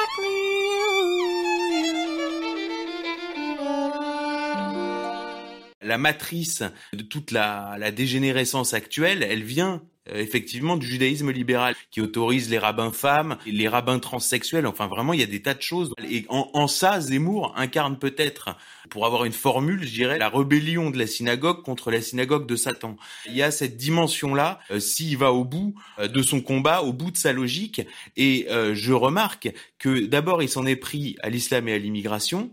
[5.82, 9.82] La matrice de toute la, la dégénérescence actuelle, elle vient
[10.14, 15.20] effectivement du judaïsme libéral qui autorise les rabbins femmes, les rabbins transsexuels, enfin vraiment il
[15.20, 15.92] y a des tas de choses.
[16.10, 18.56] Et en, en ça, Zemmour incarne peut-être,
[18.88, 22.56] pour avoir une formule, je dirais, la rébellion de la synagogue contre la synagogue de
[22.56, 22.96] Satan.
[23.26, 26.92] Il y a cette dimension-là, euh, s'il va au bout euh, de son combat, au
[26.92, 27.82] bout de sa logique,
[28.16, 32.50] et euh, je remarque que d'abord il s'en est pris à l'islam et à l'immigration,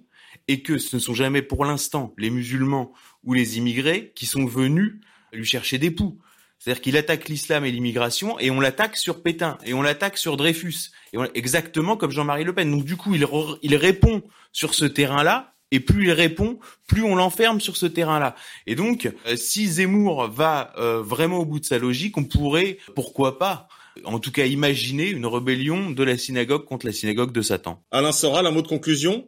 [0.47, 4.45] et que ce ne sont jamais pour l'instant les musulmans ou les immigrés qui sont
[4.45, 4.95] venus
[5.33, 6.19] lui chercher des poux.
[6.59, 10.37] C'est-à-dire qu'il attaque l'islam et l'immigration et on l'attaque sur Pétain et on l'attaque sur
[10.37, 10.91] Dreyfus.
[11.13, 12.71] Et on, exactement comme Jean-Marie Le Pen.
[12.71, 17.03] Donc du coup, il, re, il répond sur ce terrain-là et plus il répond, plus
[17.03, 18.35] on l'enferme sur ce terrain-là.
[18.67, 22.77] Et donc, euh, si Zemmour va euh, vraiment au bout de sa logique, on pourrait,
[22.95, 23.67] pourquoi pas,
[24.03, 27.83] en tout cas imaginer une rébellion de la synagogue contre la synagogue de Satan.
[27.91, 29.27] Alain Soral, un mot de conclusion?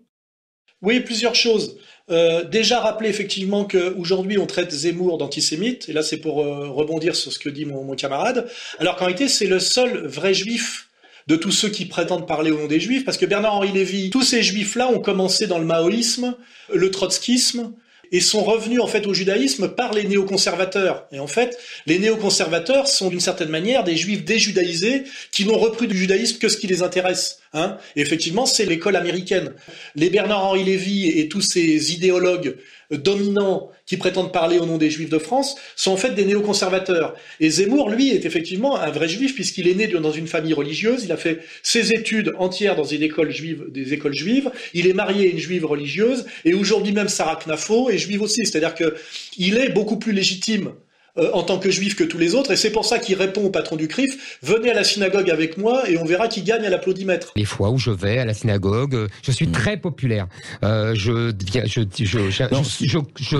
[0.81, 1.77] Oui, plusieurs choses.
[2.09, 7.15] Euh, déjà rappeler effectivement qu'aujourd'hui on traite Zemmour d'antisémite, et là c'est pour euh, rebondir
[7.15, 8.49] sur ce que dit mon, camarade,
[8.79, 10.87] alors qu'en réalité c'est le seul vrai juif
[11.27, 14.21] de tous ceux qui prétendent parler au nom des juifs, parce que Bernard-Henri Lévy, tous
[14.21, 16.35] ces juifs-là ont commencé dans le maoïsme,
[16.73, 17.73] le trotskisme,
[18.11, 21.07] et sont revenus en fait au judaïsme par les néoconservateurs.
[21.11, 25.87] Et en fait, les néoconservateurs sont d'une certaine manière des juifs déjudaïsés qui n'ont repris
[25.87, 27.39] du judaïsme que ce qui les intéresse.
[27.53, 27.77] Hein.
[27.95, 29.53] Effectivement, c'est l'école américaine.
[29.95, 32.55] Les Bernard-Henri Lévy et tous ces idéologues
[32.91, 37.15] dominants qui prétendent parler au nom des juifs de France sont en fait des néoconservateurs.
[37.39, 41.03] Et Zemmour, lui, est effectivement un vrai juif puisqu'il est né dans une famille religieuse,
[41.03, 44.93] il a fait ses études entières dans une école juive, des écoles juives, il est
[44.93, 48.95] marié à une juive religieuse, et aujourd'hui même Sarah Knafo est juive aussi, c'est-à-dire que
[49.37, 50.71] il est beaucoup plus légitime
[51.17, 53.43] euh, en tant que juif que tous les autres, et c'est pour ça qu'il répond
[53.43, 56.65] au patron du CRIF, venez à la synagogue avec moi et on verra qui gagne
[56.65, 57.31] à l'applaudimètre.
[57.35, 60.27] Les fois où je vais à la synagogue, euh, je suis très populaire.
[60.63, 63.37] Euh, je, je, je, je, je,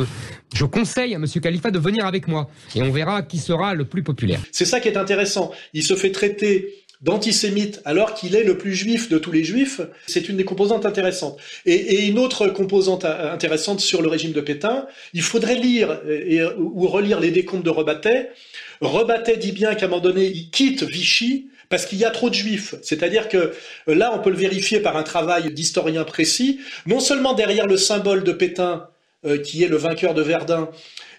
[0.54, 3.86] je, conseille à Monsieur Khalifa de venir avec moi, et on verra qui sera le
[3.86, 4.40] plus populaire.
[4.52, 5.52] C'est ça qui est intéressant.
[5.74, 9.82] Il se fait traiter d'antisémite alors qu'il est le plus juif de tous les juifs,
[10.08, 11.38] c'est une des composantes intéressantes.
[11.66, 16.88] Et, une autre composante intéressante sur le régime de Pétain, il faudrait lire et, ou
[16.88, 18.32] relire les décomptes de Rebattet.
[18.82, 22.30] Rebattet dit bien qu'à un moment donné, il quitte Vichy parce qu'il y a trop
[22.30, 22.76] de juifs.
[22.82, 23.54] C'est-à-dire que
[23.88, 26.60] là, on peut le vérifier par un travail d'historien précis.
[26.86, 28.88] Non seulement derrière le symbole de Pétain,
[29.26, 30.70] euh, qui est le vainqueur de Verdun,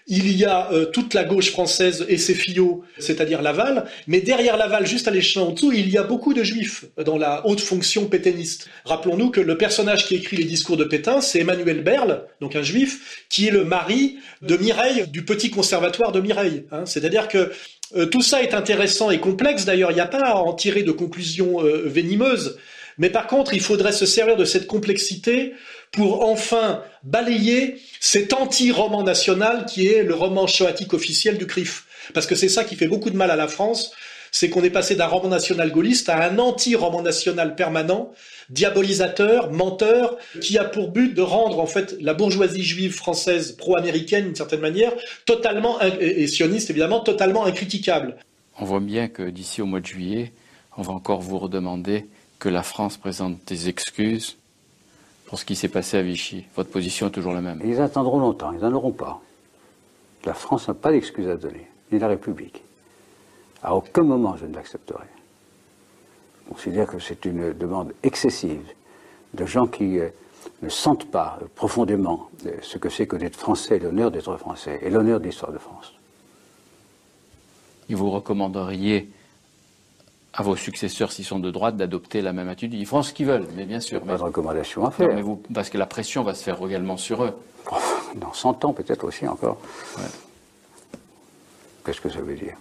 [0.07, 4.57] il y a euh, toute la gauche française et ses fillots, c'est-à-dire Laval, mais derrière
[4.57, 7.61] Laval, juste à l'échelon en dessous, il y a beaucoup de juifs dans la haute
[7.61, 8.69] fonction pétainiste.
[8.85, 12.63] Rappelons-nous que le personnage qui écrit les discours de Pétain, c'est Emmanuel Berle, donc un
[12.63, 16.65] juif, qui est le mari de Mireille, du petit conservatoire de Mireille.
[16.71, 16.85] Hein.
[16.85, 17.51] C'est-à-dire que
[17.95, 20.83] euh, tout ça est intéressant et complexe, d'ailleurs, il n'y a pas à en tirer
[20.83, 22.57] de conclusions euh, venimeuses,
[22.97, 25.53] mais par contre, il faudrait se servir de cette complexité
[25.91, 31.85] pour enfin balayer cet anti-roman national qui est le roman choatique officiel du CRIF.
[32.13, 33.91] Parce que c'est ça qui fait beaucoup de mal à la France,
[34.31, 38.11] c'est qu'on est passé d'un roman national gaulliste à un anti-roman national permanent,
[38.49, 44.25] diabolisateur, menteur, qui a pour but de rendre en fait la bourgeoisie juive française pro-américaine
[44.25, 44.93] d'une certaine manière
[45.25, 48.17] totalement et sioniste évidemment totalement incritiquable.
[48.59, 50.31] On voit bien que d'ici au mois de juillet,
[50.77, 52.05] on va encore vous redemander
[52.39, 54.38] que la France présente des excuses
[55.29, 56.47] pour ce qui s'est passé à Vichy.
[56.55, 57.61] Votre position est toujours la même.
[57.63, 59.21] Ils attendront longtemps, ils n'en auront pas.
[60.25, 62.63] La France n'a pas d'excuses à donner, ni la République.
[63.61, 65.05] À aucun moment je ne l'accepterai.
[66.45, 68.63] Je considère que c'est une demande excessive
[69.35, 70.09] de gens qui euh,
[70.63, 74.89] ne sentent pas profondément euh, ce que c'est que d'être français, l'honneur d'être français et
[74.89, 75.93] l'honneur de l'histoire de France.
[77.87, 79.11] Et vous recommanderiez
[80.33, 82.73] à vos successeurs, s'ils sont de droite, d'adopter la même attitude.
[82.75, 84.01] Ils feront ce qu'ils veulent, mais bien sûr.
[84.01, 85.07] Pas de recommandation à faire.
[85.13, 87.33] mais vous, parce que la pression va se faire également sur eux.
[88.15, 89.59] Dans 100 ans, peut-être aussi encore.
[91.85, 92.55] Qu'est-ce que ça veut dire?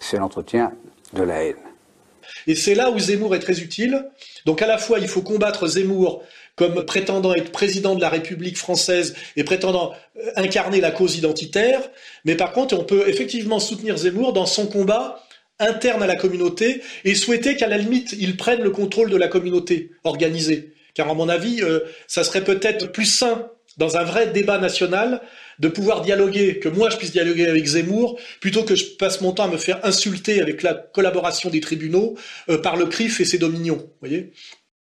[0.00, 0.72] C'est l'entretien
[1.12, 1.56] de la haine.
[2.46, 4.08] Et c'est là où Zemmour est très utile.
[4.46, 6.22] Donc à la fois, il faut combattre Zemmour
[6.56, 11.80] comme prétendant être président de la République française et prétendant euh, incarner la cause identitaire,
[12.24, 15.21] mais par contre, on peut effectivement soutenir Zemmour dans son combat
[15.58, 19.28] interne à la communauté et souhaiter qu'à la limite, il prenne le contrôle de la
[19.28, 20.74] communauté organisée.
[20.94, 25.22] Car à mon avis, euh, ça serait peut-être plus sain dans un vrai débat national
[25.58, 29.32] de pouvoir dialoguer, que moi je puisse dialoguer avec Zemmour, plutôt que je passe mon
[29.32, 32.16] temps à me faire insulter avec la collaboration des tribunaux
[32.48, 33.90] euh, par le CRIF et ses dominions.
[34.00, 34.32] voyez?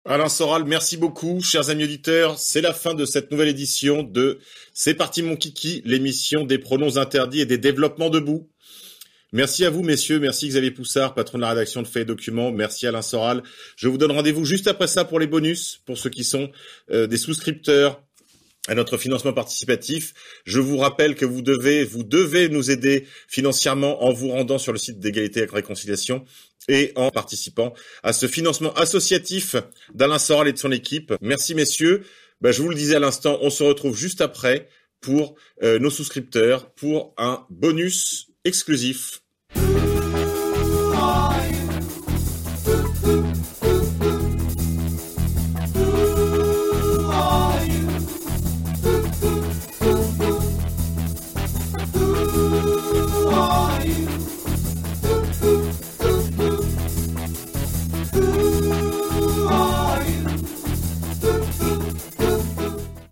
[0.06, 1.42] Alain Soral, merci beaucoup.
[1.42, 4.38] Chers amis auditeurs, c'est la fin de cette nouvelle édition de
[4.72, 8.48] C'est parti mon kiki, l'émission des pronoms interdits et des développements debout.
[9.32, 10.18] Merci à vous, messieurs.
[10.18, 12.50] Merci Xavier Poussard, patron de la rédaction de Faits et Documents.
[12.50, 13.44] Merci Alain Soral.
[13.76, 16.50] Je vous donne rendez-vous juste après ça pour les bonus, pour ceux qui sont
[16.90, 18.02] euh, des souscripteurs
[18.66, 20.14] à notre financement participatif.
[20.44, 24.72] Je vous rappelle que vous devez, vous devez nous aider financièrement en vous rendant sur
[24.72, 26.24] le site d'égalité et réconciliation
[26.68, 29.54] et en participant à ce financement associatif
[29.94, 31.14] d'Alain Soral et de son équipe.
[31.20, 32.02] Merci messieurs.
[32.40, 34.68] Ben, je vous le disais à l'instant, on se retrouve juste après
[35.00, 39.20] pour euh, nos souscripteurs pour un bonus exclusif.